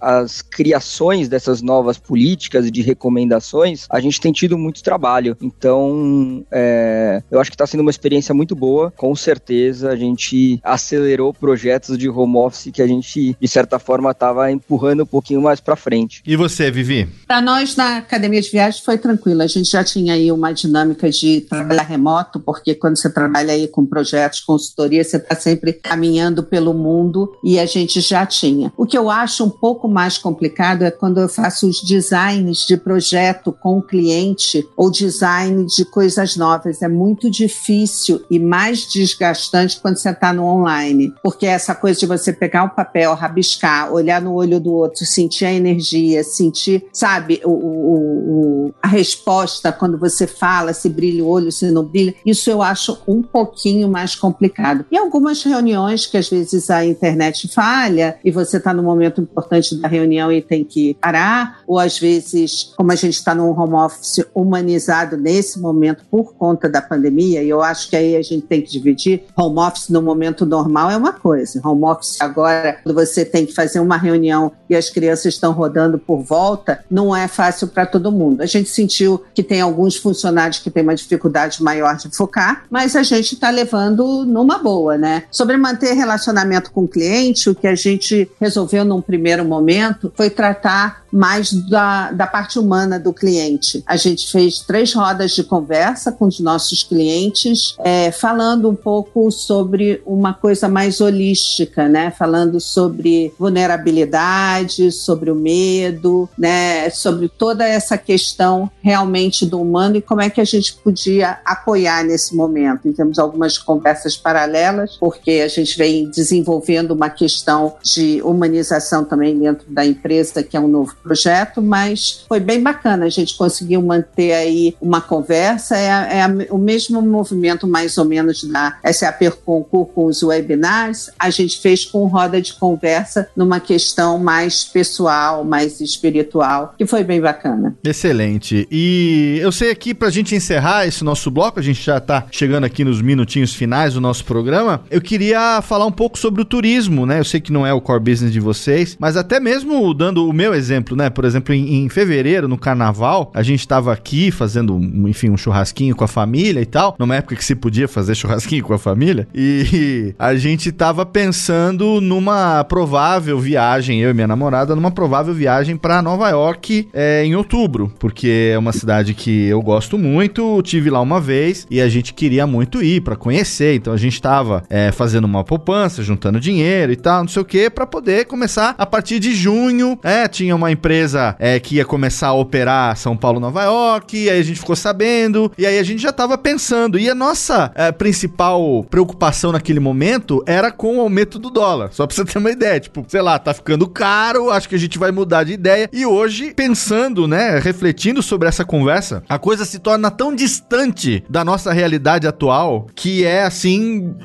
às 0.01 0.41
criações 0.41 1.29
dessas 1.29 1.61
novas 1.61 1.97
políticas 1.97 2.65
e 2.65 2.71
de 2.71 2.81
recomendações, 2.81 3.85
a 3.89 3.99
gente 3.99 4.19
tem 4.19 4.31
tido 4.31 4.57
muito 4.57 4.83
trabalho. 4.83 5.37
Então, 5.41 6.45
é, 6.51 7.21
eu 7.29 7.39
acho 7.39 7.51
que 7.51 7.55
está 7.55 7.67
sendo 7.67 7.81
uma 7.81 7.91
experiência 7.97 8.33
muito 8.33 8.55
boa. 8.55 8.91
Com 8.95 9.15
certeza, 9.15 9.89
a 9.89 9.95
gente 9.95 10.59
acelerou 10.63 11.33
projetos 11.33 11.97
de 11.97 12.07
home 12.07 12.37
office 12.37 12.71
que 12.71 12.81
a 12.81 12.87
gente, 12.87 13.35
de 13.39 13.47
certa 13.47 13.79
forma, 13.79 14.11
estava 14.11 14.51
empurrando 14.51 15.03
um 15.03 15.05
pouquinho 15.05 15.41
mais 15.41 15.59
para 15.59 15.75
frente. 15.75 16.21
E 16.25 16.35
você, 16.35 16.71
Vivi? 16.71 17.09
Para 17.27 17.41
nós, 17.41 17.75
na 17.75 17.97
Academia 17.97 18.41
de 18.41 18.49
Viagem, 18.49 18.81
foi 18.83 18.97
tranquilo. 18.97 19.41
A 19.41 19.47
gente 19.47 19.69
já 19.69 19.83
tinha 19.83 20.13
aí 20.13 20.31
uma 20.31 20.53
dinâmica 20.53 21.09
de 21.09 21.41
trabalhar 21.41 21.83
remoto, 21.83 22.39
porque 22.39 22.75
quando 22.75 22.97
você 22.97 23.09
trabalha 23.09 23.53
aí 23.53 23.67
com 23.67 23.85
projetos, 23.85 24.39
consultoria, 24.39 25.03
você 25.03 25.17
está 25.17 25.35
sempre 25.35 25.73
caminhando 25.73 26.43
pelo 26.43 26.73
mundo 26.73 27.33
e 27.43 27.59
a 27.59 27.65
gente 27.65 27.99
já 28.01 28.25
tinha. 28.25 28.71
O 28.77 28.85
que 28.85 28.97
eu 28.97 29.09
acho 29.09 29.43
um 29.43 29.49
pouco 29.49 29.87
mais 29.87 30.17
complicado 30.17 30.83
é 30.83 30.91
quando 30.91 31.19
eu 31.19 31.27
faço 31.27 31.67
os 31.67 31.81
designs 31.81 32.65
de 32.65 32.77
projeto 32.77 33.51
com 33.51 33.79
o 33.79 33.81
cliente 33.81 34.65
ou 34.75 34.91
design 34.91 35.65
de 35.65 35.85
coisas 35.85 36.35
novas. 36.35 36.81
É 36.81 36.87
muito 36.87 37.29
difícil 37.29 37.86
e 38.29 38.39
mais 38.39 38.87
desgastante 38.87 39.79
quando 39.79 39.97
você 39.97 40.09
está 40.09 40.33
no 40.33 40.43
online, 40.45 41.13
porque 41.23 41.45
essa 41.45 41.73
coisa 41.75 41.99
de 41.99 42.05
você 42.05 42.33
pegar 42.33 42.63
o 42.63 42.69
papel, 42.69 43.13
rabiscar, 43.13 43.91
olhar 43.91 44.21
no 44.21 44.33
olho 44.33 44.59
do 44.59 44.73
outro, 44.73 45.05
sentir 45.05 45.45
a 45.45 45.53
energia, 45.53 46.23
sentir, 46.23 46.85
sabe, 46.91 47.41
o, 47.43 47.51
o, 47.51 48.67
o 48.67 48.73
a 48.81 48.87
resposta 48.87 49.71
quando 49.71 49.97
você 49.97 50.27
fala, 50.27 50.73
se 50.73 50.89
brilha 50.89 51.23
o 51.23 51.27
olho, 51.27 51.51
se 51.51 51.69
não 51.71 51.83
brilha, 51.83 52.15
isso 52.25 52.49
eu 52.49 52.61
acho 52.61 53.01
um 53.07 53.21
pouquinho 53.21 53.87
mais 53.89 54.15
complicado. 54.15 54.85
E 54.91 54.97
algumas 54.97 55.43
reuniões 55.43 56.05
que 56.05 56.17
às 56.17 56.29
vezes 56.29 56.69
a 56.69 56.85
internet 56.85 57.47
falha 57.47 58.17
e 58.23 58.31
você 58.31 58.57
está 58.57 58.73
no 58.73 58.83
momento 58.83 59.21
importante 59.21 59.75
da 59.75 59.87
reunião 59.87 60.31
e 60.31 60.41
tem 60.41 60.63
que 60.63 60.95
parar, 60.95 61.61
ou 61.67 61.79
às 61.79 61.99
vezes, 61.99 62.73
como 62.75 62.91
a 62.91 62.95
gente 62.95 63.15
está 63.15 63.33
num 63.33 63.57
home 63.57 63.73
office 63.73 64.25
humanizado 64.33 65.17
nesse 65.17 65.59
momento 65.59 66.03
por 66.09 66.33
conta 66.33 66.69
da 66.69 66.81
pandemia, 66.81 67.43
e 67.43 67.49
eu 67.49 67.61
acho 67.61 67.76
que 67.85 67.95
aí 67.95 68.15
a 68.15 68.21
gente 68.21 68.45
tem 68.45 68.61
que 68.61 68.71
dividir 68.71 69.23
home 69.35 69.59
office 69.59 69.89
no 69.89 70.01
momento 70.01 70.45
normal 70.45 70.89
é 70.91 70.97
uma 70.97 71.13
coisa, 71.13 71.61
home 71.63 71.83
office 71.83 72.17
agora, 72.19 72.79
quando 72.83 72.95
você 72.95 73.23
tem 73.23 73.45
que 73.45 73.53
fazer 73.53 73.79
uma 73.79 73.97
reunião 73.97 74.51
e 74.69 74.75
as 74.75 74.89
crianças 74.89 75.33
estão 75.33 75.51
rodando 75.51 75.97
por 75.97 76.21
volta, 76.21 76.83
não 76.89 77.15
é 77.15 77.27
fácil 77.27 77.67
para 77.67 77.85
todo 77.85 78.11
mundo. 78.11 78.41
A 78.41 78.45
gente 78.45 78.69
sentiu 78.69 79.23
que 79.33 79.43
tem 79.43 79.61
alguns 79.61 79.95
funcionários 79.95 80.59
que 80.59 80.69
têm 80.69 80.83
uma 80.83 80.95
dificuldade 80.95 81.61
maior 81.61 81.95
de 81.97 82.15
focar, 82.15 82.63
mas 82.69 82.95
a 82.95 83.03
gente 83.03 83.33
está 83.33 83.49
levando 83.49 84.25
numa 84.25 84.57
boa, 84.57 84.97
né? 84.97 85.23
Sobre 85.31 85.57
manter 85.57 85.93
relacionamento 85.93 86.71
com 86.71 86.83
o 86.83 86.87
cliente, 86.87 87.49
o 87.49 87.55
que 87.55 87.67
a 87.67 87.75
gente 87.75 88.29
resolveu 88.39 88.83
num 88.83 89.01
primeiro 89.01 89.45
momento 89.45 90.11
foi 90.15 90.29
tratar 90.29 91.03
mais 91.11 91.51
da, 91.51 92.11
da 92.11 92.27
parte 92.27 92.59
humana 92.59 92.99
do 92.99 93.13
cliente. 93.13 93.83
A 93.85 93.95
gente 93.95 94.31
fez 94.31 94.59
três 94.59 94.93
rodas 94.93 95.31
de 95.31 95.43
conversa 95.43 96.11
com 96.11 96.25
os 96.25 96.39
nossos 96.39 96.83
clientes, 96.83 97.66
é, 97.79 98.11
falando 98.11 98.69
um 98.69 98.75
pouco 98.75 99.31
sobre 99.31 100.01
uma 100.05 100.33
coisa 100.33 100.67
mais 100.67 101.01
holística, 101.01 101.87
né? 101.87 102.11
Falando 102.11 102.59
sobre 102.59 103.33
vulnerabilidade, 103.37 104.91
sobre 104.91 105.31
o 105.31 105.35
medo, 105.35 106.29
né? 106.37 106.89
Sobre 106.89 107.29
toda 107.29 107.67
essa 107.67 107.97
questão 107.97 108.69
realmente 108.81 109.45
do 109.45 109.61
humano 109.61 109.97
e 109.97 110.01
como 110.01 110.21
é 110.21 110.29
que 110.29 110.41
a 110.41 110.45
gente 110.45 110.73
podia 110.73 111.39
apoiar 111.45 112.03
nesse 112.03 112.35
momento. 112.35 112.87
E 112.87 112.93
temos 112.93 113.17
algumas 113.19 113.57
conversas 113.57 114.15
paralelas, 114.15 114.97
porque 114.97 115.41
a 115.43 115.47
gente 115.47 115.77
vem 115.77 116.09
desenvolvendo 116.09 116.91
uma 116.91 117.09
questão 117.09 117.75
de 117.83 118.21
humanização 118.23 119.03
também 119.03 119.37
dentro 119.37 119.65
da 119.69 119.85
empresa, 119.85 120.43
que 120.43 120.55
é 120.55 120.59
um 120.59 120.67
novo 120.67 120.95
projeto, 121.01 121.61
mas 121.61 122.25
foi 122.27 122.39
bem 122.39 122.61
bacana. 122.61 123.05
A 123.05 123.09
gente 123.09 123.37
conseguiu 123.37 123.81
manter 123.81 124.33
aí 124.33 124.75
uma 124.81 125.01
conversa. 125.01 125.77
É, 125.77 126.19
é 126.19 126.47
o 126.51 126.57
mesmo 126.57 127.01
movimento, 127.01 127.56
mais 127.65 127.97
ou 127.97 128.05
menos, 128.05 128.43
da 128.43 128.77
SAP 128.91 129.21
Concur 129.45 129.85
com 129.85 130.05
os 130.05 130.21
webinars. 130.21 131.09
A 131.17 131.29
gente 131.29 131.59
fez 131.59 131.85
com 131.85 132.05
roda 132.07 132.41
de 132.41 132.53
conversa 132.53 133.29
numa 133.35 133.59
questão 133.59 134.19
mais 134.19 134.65
pessoal, 134.65 135.43
mais 135.43 135.79
espiritual, 135.79 136.75
que 136.77 136.85
foi 136.85 137.03
bem 137.03 137.21
bacana. 137.21 137.75
Excelente. 137.83 138.67
E 138.69 139.39
eu 139.41 139.51
sei 139.51 139.71
aqui, 139.71 139.93
para 139.93 140.09
a 140.09 140.11
gente 140.11 140.35
encerrar 140.35 140.85
esse 140.85 141.03
nosso 141.03 141.31
bloco, 141.31 141.59
a 141.59 141.63
gente 141.63 141.81
já 141.81 141.97
está 141.97 142.25
chegando 142.29 142.65
aqui 142.65 142.83
nos 142.83 143.01
minutinhos 143.01 143.53
finais 143.53 143.93
do 143.93 144.01
nosso 144.01 144.25
programa, 144.25 144.81
eu 144.91 145.01
queria 145.01 145.61
falar 145.61 145.85
um 145.85 145.91
pouco 145.91 146.17
sobre 146.17 146.41
o 146.41 146.45
turismo, 146.45 147.05
né? 147.05 147.19
Eu 147.19 147.23
sei 147.23 147.39
que 147.39 147.53
não 147.53 147.65
é 147.65 147.73
o 147.73 147.79
core 147.79 148.01
business 148.01 148.31
de 148.31 148.39
vocês, 148.39 148.97
mas 148.99 149.15
até 149.15 149.39
mesmo 149.39 149.93
dando 149.93 150.27
o 150.27 150.33
meu 150.33 150.53
exemplo, 150.53 150.95
né? 150.95 151.09
Por 151.09 151.25
exemplo, 151.25 151.53
em, 151.53 151.85
em 151.85 151.89
fevereiro, 151.89 152.47
no 152.47 152.57
carnaval, 152.57 153.31
a 153.33 153.43
gente 153.43 153.61
estava 153.61 153.93
aqui 153.93 154.31
fazendo, 154.31 154.77
enfim, 155.07 155.29
um 155.29 155.37
churrasquinho 155.37 155.95
com 155.95 156.03
a 156.03 156.07
família 156.07 156.61
e 156.61 156.65
tal, 156.65 156.95
numa 156.99 157.15
época 157.15 157.35
que 157.35 157.45
se 157.47 157.55
podia 157.55 157.87
fazer 157.87 158.13
churrasquinho 158.13 158.63
com 158.63 158.73
a 158.73 158.77
família, 158.77 159.25
e 159.33 160.13
a 160.19 160.35
gente 160.35 160.67
estava 160.67 161.05
pensando 161.05 162.01
numa 162.01 162.61
provável 162.65 163.39
viagem, 163.39 164.01
eu 164.01 164.09
e 164.09 164.13
minha 164.13 164.27
namorada, 164.27 164.75
numa 164.75 164.91
provável 164.91 165.33
viagem 165.33 165.77
para 165.77 166.01
Nova 166.01 166.29
York 166.29 166.89
é, 166.93 167.23
em 167.23 167.35
outubro, 167.35 167.93
porque 167.99 168.51
é 168.53 168.57
uma 168.57 168.73
cidade 168.73 169.13
que 169.13 169.47
eu 169.47 169.61
gosto 169.61 169.97
muito, 169.97 170.61
tive 170.61 170.89
lá 170.89 170.99
uma 170.99 171.21
vez 171.21 171.65
e 171.71 171.79
a 171.79 171.87
gente 171.87 172.13
queria 172.13 172.45
muito 172.45 172.83
ir 172.83 172.99
para 173.01 173.15
conhecer, 173.15 173.75
então 173.75 173.93
a 173.93 173.97
gente 173.97 174.15
estava 174.15 174.63
é, 174.69 174.91
fazendo 174.91 175.23
uma 175.23 175.43
poupança, 175.43 176.03
juntando 176.03 176.41
dinheiro 176.41 176.91
e 176.91 176.97
tal, 176.97 177.21
não 177.21 177.29
sei 177.29 177.41
o 177.41 177.45
que, 177.45 177.69
para 177.69 177.87
poder 177.87 178.25
começar 178.25 178.75
a 178.77 178.85
partir 178.85 179.19
de 179.19 179.33
junho. 179.33 179.97
É, 180.03 180.27
tinha 180.27 180.53
uma 180.53 180.69
empresa 180.69 181.35
é, 181.39 181.59
que 181.59 181.75
ia 181.75 181.85
começar 181.85 182.27
a 182.27 182.33
operar 182.33 182.97
São 182.97 183.15
Paulo, 183.15 183.39
Nova 183.39 183.63
York, 183.63 184.29
aí 184.29 184.39
a 184.39 184.43
gente 184.43 184.59
ficou 184.59 184.75
sabendo, 184.75 185.49
e 185.57 185.65
aí 185.65 185.79
a 185.79 185.83
gente 185.83 186.01
já 186.01 186.09
estava 186.09 186.37
pensando. 186.37 186.99
E 186.99 187.09
a 187.09 187.15
nossa 187.15 187.36
é, 187.75 187.91
principal 187.91 188.85
preocupação 188.89 189.51
naquele 189.51 189.79
momento 189.79 190.43
era 190.45 190.71
com 190.71 190.97
o 190.97 191.01
aumento 191.01 191.39
do 191.39 191.49
dólar, 191.49 191.89
só 191.91 192.05
pra 192.05 192.15
você 192.15 192.25
ter 192.25 192.37
uma 192.37 192.51
ideia. 192.51 192.79
Tipo, 192.79 193.05
sei 193.07 193.21
lá, 193.21 193.37
tá 193.37 193.53
ficando 193.53 193.87
caro, 193.87 194.51
acho 194.51 194.69
que 194.69 194.75
a 194.75 194.79
gente 194.79 194.97
vai 194.97 195.11
mudar 195.11 195.43
de 195.43 195.53
ideia. 195.53 195.89
E 195.91 196.05
hoje, 196.05 196.53
pensando, 196.55 197.27
né, 197.27 197.59
refletindo 197.59 198.21
sobre 198.21 198.47
essa 198.47 198.65
conversa, 198.65 199.23
a 199.27 199.37
coisa 199.37 199.65
se 199.65 199.79
torna 199.79 200.09
tão 200.09 200.33
distante 200.33 201.23
da 201.29 201.43
nossa 201.43 201.71
realidade 201.71 202.27
atual 202.27 202.87
que 202.95 203.25
é 203.25 203.43
assim 203.43 204.15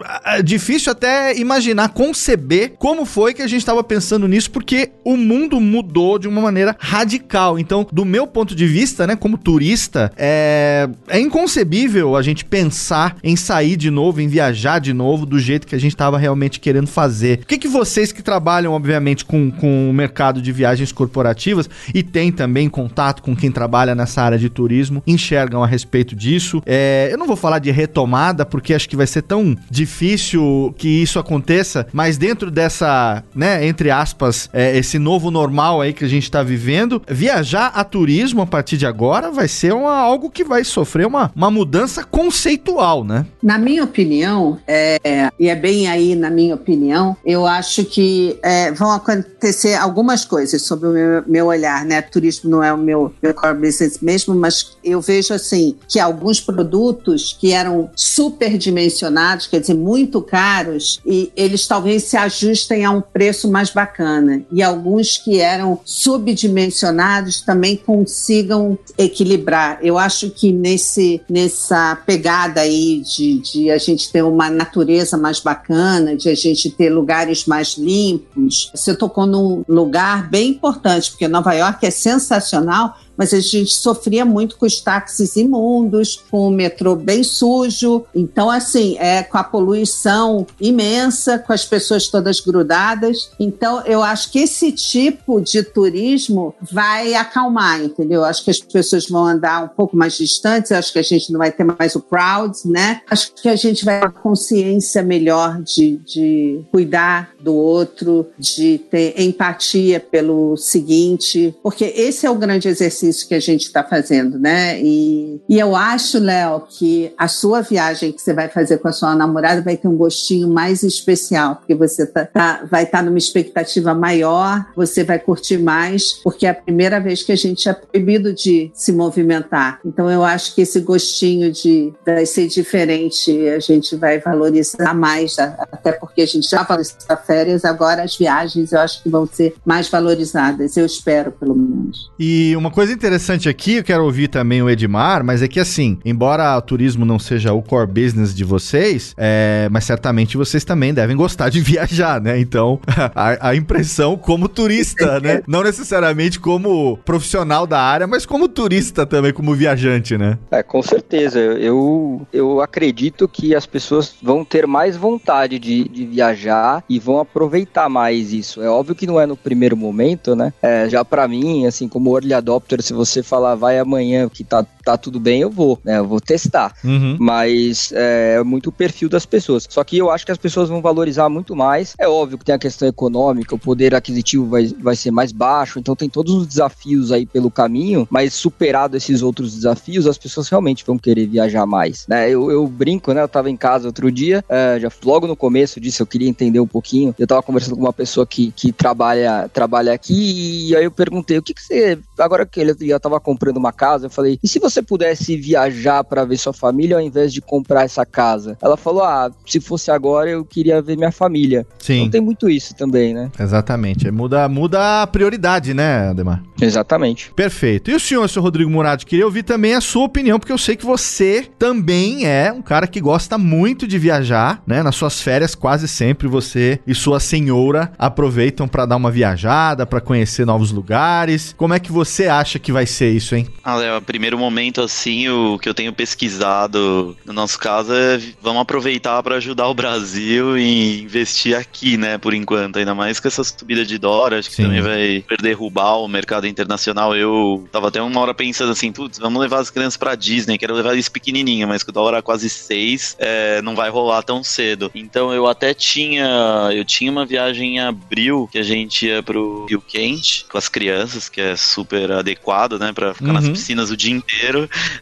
difícil 0.45 0.93
até 0.93 1.37
imaginar, 1.37 1.91
conceber 1.91 2.75
como 2.79 3.05
foi 3.05 3.35
que 3.35 3.43
a 3.43 3.47
gente 3.47 3.61
estava 3.61 3.83
pensando 3.83 4.27
nisso, 4.29 4.51
porque 4.51 4.91
o 5.05 5.17
mundo 5.17 5.61
mudou 5.61 6.19
de 6.19 6.29
uma 6.29 6.41
maneira 6.41 6.77
radical. 6.79 7.59
Então, 7.59 7.87
do 7.93 8.05
meu 8.05 8.27
ponto 8.27 8.55
de 8.55 8.67
vista, 8.67 9.07
né, 9.07 9.17
como 9.17 9.39
turista, 9.39 10.13
é, 10.17 10.89
é 11.09 11.19
inconcebível 11.19 12.17
a 12.17 12.23
gente 12.23 12.45
pensar 12.45 13.02
em 13.23 13.37
sair 13.37 13.77
de 13.77 13.91
novo, 13.91 14.21
em 14.21 14.29
viajar 14.29 14.79
de 14.79 14.93
novo 14.93 15.27
do 15.27 15.39
jeito 15.39 15.67
que 15.67 15.75
a 15.75 15.81
gente 15.81 15.93
estava 15.93 16.19
realmente 16.19 16.61
querendo 16.61 16.87
fazer. 16.87 17.41
O 17.43 17.47
que, 17.47 17.59
que 17.59 17.69
vocês 17.69 18.13
que 18.13 18.23
trabalham, 18.23 18.73
obviamente, 18.73 19.25
com, 19.25 19.51
com 19.51 19.91
o 19.91 19.93
mercado 19.93 20.41
de 20.41 20.53
viagens 20.53 20.93
corporativas 20.93 21.69
e 21.95 22.03
tem 22.03 22.31
também 22.31 22.69
contato 22.69 23.23
com 23.23 23.35
quem 23.35 23.51
trabalha 23.51 23.95
nessa 23.95 24.23
área 24.23 24.39
de 24.39 24.49
turismo, 24.49 25.03
enxergam 25.07 25.63
a 25.63 25.67
respeito 25.67 26.15
disso? 26.15 26.63
É, 26.67 27.09
eu 27.11 27.19
não 27.19 27.27
vou 27.27 27.37
falar 27.37 27.59
de 27.59 27.71
retomada, 27.71 28.45
porque 28.45 28.75
acho 28.75 28.89
que 28.89 28.97
vai 28.97 29.07
ser 29.07 29.23
tão 29.23 29.57
difícil 29.71 30.75
que 30.77 30.89
isso 30.89 31.19
aconteça, 31.19 31.87
mas 31.93 32.19
dentro 32.19 32.51
dessa, 32.51 33.25
né, 33.35 33.67
entre 33.67 33.91
aspas, 33.91 34.49
é, 34.53 34.77
esse 34.77 34.99
novo 34.99 35.31
normal 35.31 35.81
aí 35.81 35.93
que 35.93 36.05
a 36.05 36.09
gente 36.09 36.25
está 36.25 36.43
vivendo, 36.43 37.03
viajar 37.09 37.69
a 37.69 37.85
turismo 37.85 38.43
a 38.43 38.47
partir 38.47 38.77
de 38.77 38.87
agora 38.87 39.31
vai 39.31 39.49
ser 39.49 39.73
uma, 39.73 39.97
algo 39.97 40.31
que 40.31 40.45
vai 40.45 40.65
sofrer 40.65 41.07
uma, 41.07 41.31
uma 41.35 41.51
mudança 41.51 42.05
conceitual 42.05 42.82
né? 43.05 43.25
Na 43.41 43.59
minha 43.59 43.85
opinião, 43.85 44.59
é, 44.67 45.31
e 45.39 45.49
é 45.49 45.55
bem 45.55 45.87
aí 45.87 46.17
na 46.17 46.29
minha 46.31 46.55
opinião, 46.57 47.17
eu 47.25 47.47
acho 47.47 47.85
que 47.85 48.37
é, 48.43 48.73
vão 48.73 48.91
acontecer 48.91 49.75
algumas 49.75 50.25
coisas 50.25 50.63
sobre 50.63 50.89
o 50.89 50.93
meu, 50.93 51.23
meu, 51.27 51.47
olhar, 51.47 51.85
né? 51.85 52.03
Turismo 52.03 52.51
não 52.51 52.63
é 52.63 52.73
o 52.73 52.77
meu, 52.77 53.15
meu 53.23 53.33
core 53.33 53.57
business 53.57 54.01
mesmo, 54.01 54.35
mas 54.35 54.77
eu 54.83 55.01
vejo 55.01 55.33
assim 55.33 55.77
que 55.87 56.01
alguns 56.01 56.41
produtos 56.41 57.37
que 57.39 57.53
eram 57.53 57.89
superdimensionados, 57.95 59.47
quer 59.47 59.61
dizer, 59.61 59.75
muito 59.75 60.21
caros, 60.21 61.01
e 61.07 61.31
eles 61.37 61.69
talvez 61.69 62.03
se 62.03 62.17
ajustem 62.17 62.85
a 62.85 62.91
um 62.91 63.01
preço 63.01 63.49
mais 63.49 63.71
bacana. 63.71 64.43
E 64.51 64.61
alguns 64.61 65.19
que 65.19 65.39
eram 65.39 65.79
subdimensionados 65.85 67.43
também 67.43 67.77
consigam 67.77 68.77
equilibrar. 68.99 69.79
Eu 69.83 69.99
acho 69.99 70.31
que 70.31 70.53
nesse, 70.53 71.21
nessa 71.31 71.97
pegada 72.05 72.61
aí 72.61 72.72
de, 73.01 73.39
de 73.39 73.71
a 73.71 73.79
gente 73.79 74.11
ter 74.11 74.23
uma 74.23 74.51
natureza 74.51 75.17
mais 75.17 75.41
bacana, 75.41 76.17
de 76.17 76.29
a 76.29 76.35
gente 76.35 76.71
ter 76.71 76.91
lugares 76.91 77.47
mais 77.47 77.77
limpos, 77.77 78.71
você 78.75 78.95
tocou 78.95 79.27
num 79.27 79.65
lugar 79.69 80.29
bem 80.29 80.51
importante, 80.51 81.11
porque 81.11 81.29
Nova 81.29 81.53
York 81.53 81.85
é 81.85 81.91
sensacional, 81.91 82.97
mas 83.17 83.33
a 83.35 83.41
gente 83.41 83.75
sofria 83.75 84.25
muito 84.25 84.57
com 84.57 84.67
os 84.67 84.81
táxis 84.81 85.37
imundos, 85.37 86.23
com 86.31 86.49
o 86.49 86.51
metrô 86.51 86.97
bem 86.97 87.23
sujo. 87.23 88.05
Então, 88.15 88.51
assim, 88.51 88.97
é 88.99 89.23
com 89.23 89.39
a 89.39 89.45
poluição 89.45 90.47
imensa, 90.61 91.39
com 91.39 91.53
as 91.53 91.65
pessoas 91.65 92.09
todas 92.09 92.41
grudadas. 92.41 93.31
Então, 93.39 93.85
eu 93.85 94.03
acho 94.03 94.31
que 94.31 94.41
esse 94.41 94.73
tipo 94.73 95.41
de 95.41 95.63
turismo 95.63 96.55
vai 96.61 97.15
acalmar, 97.15 97.83
entendeu? 97.83 98.25
Acho 98.25 98.45
que 98.45 98.51
as 98.51 98.59
pessoas 98.59 99.07
vão 99.09 99.27
andar 99.27 99.65
um 99.65 99.69
pouco 99.69 99.97
mais 99.97 100.17
distantes, 100.17 100.73
acho 100.73 100.93
que 100.93 100.99
a 100.99 101.03
gente 101.03 101.31
não 101.31 101.39
vai 101.39 101.53
ter 101.53 101.65
mais 101.65 101.95
o 101.95 102.01
crowd, 102.01 102.57
né? 102.65 103.01
Acho 103.11 103.33
que 103.35 103.49
a 103.49 103.57
gente 103.57 103.85
vai 103.85 104.01
ter 104.01 104.11
consciência 104.11 105.03
melhor 105.03 105.61
de, 105.63 105.99
de 105.99 106.61
cuidar 106.71 107.33
do 107.41 107.55
outro, 107.55 108.27
de 108.39 108.79
ter 108.91 109.21
empatia 109.21 110.01
pelo 110.01 110.57
seguinte, 110.57 111.55
porque 111.63 111.85
esse 111.85 112.27
é 112.27 112.31
o 112.31 112.35
grande 112.35 112.69
exercício 112.69 113.12
exercício 113.13 113.29
que 113.29 113.35
a 113.35 113.41
gente 113.41 113.63
está 113.63 113.85
fazendo, 113.85 114.39
né? 114.39 114.81
E, 114.81 115.41
e 115.49 115.59
eu 115.59 115.77
acho, 115.77 116.19
Léo, 116.19 116.65
que 116.69 117.13
a 117.17 117.29
sua 117.29 117.61
viagem 117.61 118.13
que 118.13 118.21
você 118.21 118.33
vai 118.33 118.49
fazer 118.49 118.79
com 118.79 118.89
a 118.89 118.93
sua 118.93 119.15
namorada 119.15 119.61
vai 119.61 119.77
ter 119.77 119.87
um 119.87 119.97
gostinho 119.97 120.49
mais 120.49 120.83
especial, 120.83 121.57
porque 121.57 121.75
você 121.75 122.07
tá, 122.07 122.25
tá 122.25 122.65
vai 122.69 122.85
estar 122.85 122.99
tá 122.99 123.05
numa 123.05 123.19
expectativa 123.19 123.95
maior, 123.95 124.67
você 124.75 125.05
vai 125.05 125.19
curtir 125.19 125.59
mais, 125.59 126.15
porque 126.25 126.47
é 126.47 126.51
a 126.51 126.55
primeira 126.55 126.99
vez 126.99 127.23
que 127.23 127.33
a 127.33 127.37
gente 127.37 127.69
é 127.69 127.73
proibido 127.73 128.33
de 128.33 128.71
se 128.75 128.93
movimentar. 128.93 129.81
Então 129.85 130.11
eu 130.11 130.25
acho 130.25 130.55
que 130.55 130.63
esse 130.63 130.81
gostinho 130.81 131.53
de, 131.53 131.93
de 132.05 132.27
ser 132.27 132.49
diferente 132.49 133.49
a 133.49 133.59
gente 133.59 133.95
vai 133.97 134.19
valorizar 134.19 134.95
mais, 134.95 135.39
até 135.39 135.93
porque 135.93 136.23
a 136.23 136.27
gente 136.27 136.49
já 136.49 136.63
valorizou 136.63 136.97
férias, 137.27 137.65
agora 137.65 138.03
as 138.03 138.17
viagens 138.17 138.73
eu 138.73 138.81
acho 138.81 139.03
que 139.03 139.09
vão 139.09 139.27
ser 139.27 139.55
mais 139.65 139.89
valorizadas, 139.89 140.77
eu 140.77 140.87
espero 140.87 141.33
pelo 141.33 141.55
menos. 141.55 142.11
E 142.19 142.55
uma 142.57 142.71
coisa 142.71 142.92
coisa 142.93 142.95
interessante 142.95 143.49
aqui, 143.49 143.77
eu 143.77 143.85
quero 143.85 144.05
ouvir 144.05 144.29
também 144.29 144.63
o 144.63 144.69
Edmar, 144.69 145.25
mas 145.25 145.43
é 145.43 145.49
que 145.49 145.59
assim, 145.59 145.99
embora 146.05 146.57
o 146.57 146.63
turismo 146.63 147.05
não 147.05 147.19
seja 147.19 147.53
o 147.53 147.63
core 147.63 147.87
business 147.87 148.35
de 148.35 148.45
vocês, 148.45 149.15
é, 149.17 149.69
mas 149.71 149.85
certamente 149.85 150.37
vocês 150.37 150.65
também 150.65 150.93
devem 150.93 151.17
gostar 151.17 151.49
de 151.49 151.61
viajar, 151.63 152.21
né? 152.21 152.39
Então, 152.39 152.79
a, 153.15 153.49
a 153.51 153.57
impressão 153.57 154.17
como 154.17 154.49
turista, 154.49 155.19
né? 155.21 155.43
Não 155.47 155.63
necessariamente 155.63 156.39
como 156.39 156.99
profissional 156.99 157.67
da 157.67 157.81
área, 157.81 158.07
mas 158.07 158.27
como 158.27 158.49
turista 158.49 159.07
também, 159.07 159.33
como 159.33 159.55
viajante, 159.55 160.19
né? 160.19 160.39
É, 160.51 160.63
com 160.63 160.83
certeza. 160.83 161.39
Eu, 161.39 162.27
eu 162.33 162.61
acredito 162.61 163.27
que 163.29 163.55
as 163.55 163.67
pessoas 163.67 164.15
vão 164.23 164.45
ter 164.45 164.67
mais 164.67 164.97
vontade 164.97 165.59
de, 165.59 165.89
de 165.89 166.07
viajar 166.07 166.85
e 166.89 166.99
vão 166.99 167.19
aproveitar 167.19 167.89
mais 167.89 168.33
isso. 168.33 168.63
É 168.63 168.69
óbvio 168.69 168.95
que 168.95 169.07
não 169.07 169.21
é 169.21 169.27
no 169.27 169.37
primeiro 169.37 169.77
momento, 169.77 170.37
né? 170.37 170.53
É, 170.61 170.89
já 170.89 171.05
para 171.05 171.27
mim, 171.27 171.67
assim, 171.67 171.89
como 171.89 172.15
early 172.17 172.35
adopter 172.35 172.82
se 172.83 172.93
você 172.93 173.23
falar 173.23 173.55
vai 173.55 173.79
amanhã 173.79 174.29
que 174.29 174.45
tá, 174.45 174.65
tá 174.83 174.97
tudo 174.97 175.21
bem, 175.21 175.41
eu 175.41 175.51
vou, 175.51 175.79
né? 175.85 175.99
Eu 175.99 176.07
vou 176.07 176.21
testar. 176.21 176.75
Uhum. 176.85 177.17
Mas 177.19 177.93
é, 177.95 178.37
é 178.39 178.43
muito 178.43 178.69
o 178.69 178.73
perfil 178.73 179.09
das 179.09 179.27
pessoas. 179.27 179.67
Só 179.69 179.83
que 179.85 179.99
eu 179.99 180.11
acho 180.11 180.25
que 180.27 180.33
as 180.33 180.39
pessoas 180.39 180.69
vão 180.69 180.81
valorizar 180.81 181.29
muito 181.29 181.55
mais. 181.55 181.95
É 181.99 182.09
óbvio 182.09 182.39
que 182.39 182.45
tem 182.45 182.55
a 182.55 182.59
questão 182.59 182.87
econômica, 182.89 183.55
o 183.55 183.59
poder 183.59 183.95
aquisitivo 183.95 184.47
vai, 184.47 184.67
vai 184.81 184.97
ser 184.97 185.11
mais 185.11 185.33
baixo, 185.33 185.79
então 185.79 185.95
tem 185.95 186.09
todos 186.09 186.35
os 186.35 186.47
desafios 186.47 187.13
aí 187.13 187.27
pelo 187.27 187.51
caminho, 187.51 188.07
mas 188.11 188.35
superado 188.35 188.97
esses 188.97 189.23
outros 189.23 189.55
desafios, 189.55 190.07
as 190.07 190.19
pessoas 190.19 190.49
realmente 190.49 190.85
vão 190.85 190.99
querer 190.99 191.27
viajar 191.27 191.67
mais, 191.67 192.07
né? 192.09 192.29
Eu, 192.29 192.51
eu 192.51 192.67
brinco, 192.67 193.13
né? 193.13 193.23
Eu 193.23 193.29
tava 193.29 193.51
em 193.51 193.57
casa 193.57 193.87
outro 193.87 194.11
dia, 194.11 194.45
é, 194.49 194.79
já 194.81 194.91
logo 195.05 195.27
no 195.27 195.37
começo 195.37 195.81
disso 195.81 196.03
eu 196.03 196.07
queria 196.07 196.29
entender 196.29 196.61
um 196.61 196.67
pouquinho. 196.67 197.15
Eu 197.19 197.27
tava 197.27 197.43
conversando 197.43 197.77
com 197.77 197.83
uma 197.83 197.93
pessoa 197.93 198.27
que, 198.27 198.53
que 198.53 198.73
trabalha, 198.73 199.49
trabalha 199.53 199.93
aqui 199.93 200.69
e 200.69 200.77
aí 200.77 200.85
eu 200.85 200.91
perguntei, 200.91 201.39
o 201.39 201.43
que 201.43 201.55
que 201.55 201.63
você, 201.63 201.99
agora 202.19 202.47
que 202.47 202.61
ele 202.61 202.75
já 202.81 202.97
estava 202.97 203.19
comprando 203.21 203.57
uma 203.57 203.73
casa, 203.73 204.07
eu 204.07 204.11
falei, 204.11 204.39
e 204.43 204.49
se 204.49 204.59
você 204.59 204.72
pudesse 204.81 205.37
viajar 205.37 206.05
para 206.05 206.25
ver 206.25 206.37
sua 206.37 206.53
família 206.53 206.97
ao 206.97 207.03
invés 207.03 207.33
de 207.33 207.41
comprar 207.41 207.83
essa 207.83 208.07
casa? 208.07 208.57
Ela 208.63 208.77
falou, 208.77 209.03
ah, 209.03 209.33
se 209.45 209.59
fosse 209.59 209.91
agora 209.91 210.31
eu 210.31 210.45
queria 210.45 210.81
ver 210.81 210.97
minha 210.97 211.11
família. 211.11 211.67
Sim. 211.81 212.03
Então 212.03 212.11
tem 212.11 212.21
muito 212.21 212.49
isso 212.49 212.77
também, 212.77 213.13
né? 213.13 213.29
Exatamente. 213.39 214.09
Muda, 214.11 214.49
muda 214.49 215.03
a 215.03 215.07
prioridade, 215.07 215.75
né, 215.75 216.11
Ademar? 216.11 216.43
Exatamente. 216.61 217.33
Perfeito. 217.35 217.91
E 217.91 217.95
o 217.95 218.01
senhor, 218.01 218.29
senhor 218.29 218.45
Rodrigo 218.45 218.71
Murado, 218.71 219.05
queria 219.05 219.25
ouvir 219.25 219.43
também 219.43 219.75
a 219.75 219.81
sua 219.81 220.05
opinião, 220.05 220.39
porque 220.39 220.53
eu 220.53 220.59
sei 220.59 220.77
que 220.77 220.87
você 220.87 221.47
também 221.59 222.27
é 222.27 222.53
um 222.53 222.63
cara 222.63 222.87
que 222.87 223.01
gosta 223.01 223.37
muito 223.37 223.87
de 223.87 223.99
viajar, 223.99 224.63
né? 224.67 224.83
Nas 224.83 224.95
suas 224.95 225.21
férias, 225.21 225.55
quase 225.55 225.89
sempre 225.89 226.29
você 226.29 226.79
e 226.87 226.95
sua 226.95 227.19
senhora 227.19 227.93
aproveitam 227.99 228.69
para 228.69 228.87
dar 228.87 228.97
uma 228.97 229.11
viajada, 229.11 229.85
para 229.87 230.01
conhecer 230.01 230.47
novos 230.47 230.71
lugares. 230.71 231.55
Como 231.57 231.75
é 231.75 231.81
que 231.81 231.91
você 231.91 232.27
acha 232.29 232.59
que 232.59 232.71
vai 232.71 232.87
ser 232.87 233.11
isso, 233.11 233.35
hein? 233.35 233.47
Ah, 233.65 233.77
Léo, 233.77 234.01
primeiro 234.03 234.39
momento, 234.39 234.62
assim, 234.81 235.29
o 235.29 235.59
que 235.59 235.69
eu 235.69 235.75
tenho 235.75 235.93
pesquisado 235.93 237.17
no 237.25 237.33
nosso 237.33 237.59
caso 237.59 237.93
é 237.93 238.21
vamos 238.41 238.63
aproveitar 238.63 239.23
para 239.23 239.37
ajudar 239.37 239.69
o 239.69 239.75
Brasil 239.75 240.59
e 240.59 241.03
investir 241.03 241.57
aqui, 241.57 241.97
né, 241.97 242.19
por 242.19 242.35
enquanto. 242.35 242.79
Ainda 242.79 242.95
mais 242.95 243.19
com 243.19 243.29
essa 243.29 243.43
subida 243.45 243.85
de 243.85 243.99
dólar, 243.99 244.35
acho 244.35 244.51
que 244.51 244.57
Sim. 244.57 244.65
também 244.65 244.81
vai 244.81 245.25
derrubar 245.41 245.97
o 245.97 246.09
mercado 246.09 246.47
internacional. 246.47 247.17
Eu 247.17 247.69
tava 247.71 247.89
até 247.89 248.01
uma 248.01 248.21
hora 248.21 248.35
pensando 248.35 248.73
assim, 248.73 248.93
putz, 248.93 249.19
vamos 249.19 249.41
levar 249.41 249.61
as 249.61 249.71
crianças 249.71 249.97
pra 249.97 250.15
Disney, 250.15 250.59
quero 250.59 250.75
levar 250.75 250.93
eles 250.93 251.09
pequenininho, 251.09 251.67
mas 251.69 251.83
com 251.83 251.91
o 251.91 251.95
dólar 251.95 252.19
a 252.19 252.23
quase 252.23 252.49
6, 252.49 253.17
é, 253.19 253.63
não 253.63 253.75
vai 253.75 253.91
rolar 253.91 254.23
tão 254.23 254.43
cedo. 254.43 254.91
Então 254.95 255.33
eu 255.33 255.47
até 255.47 255.75
tinha, 255.75 256.71
eu 256.73 256.85
tinha 256.85 257.11
uma 257.11 257.25
viagem 257.27 257.77
em 257.77 257.81
abril 257.81 258.49
que 258.51 258.59
a 258.59 258.63
gente 258.63 259.07
ia 259.07 259.23
pro 259.23 259.67
Rio 259.69 259.81
Quente 259.81 260.47
com 260.51 260.59
as 260.59 260.69
crianças, 260.69 261.29
que 261.29 261.41
é 261.41 261.57
super 261.57 262.13
adequado 262.13 262.79
né, 262.79 262.93
para 262.93 263.15
ficar 263.15 263.29
uhum. 263.29 263.33
nas 263.35 263.49
piscinas 263.49 263.91
o 263.91 263.97
dia 263.97 264.13
inteiro. 264.13 264.52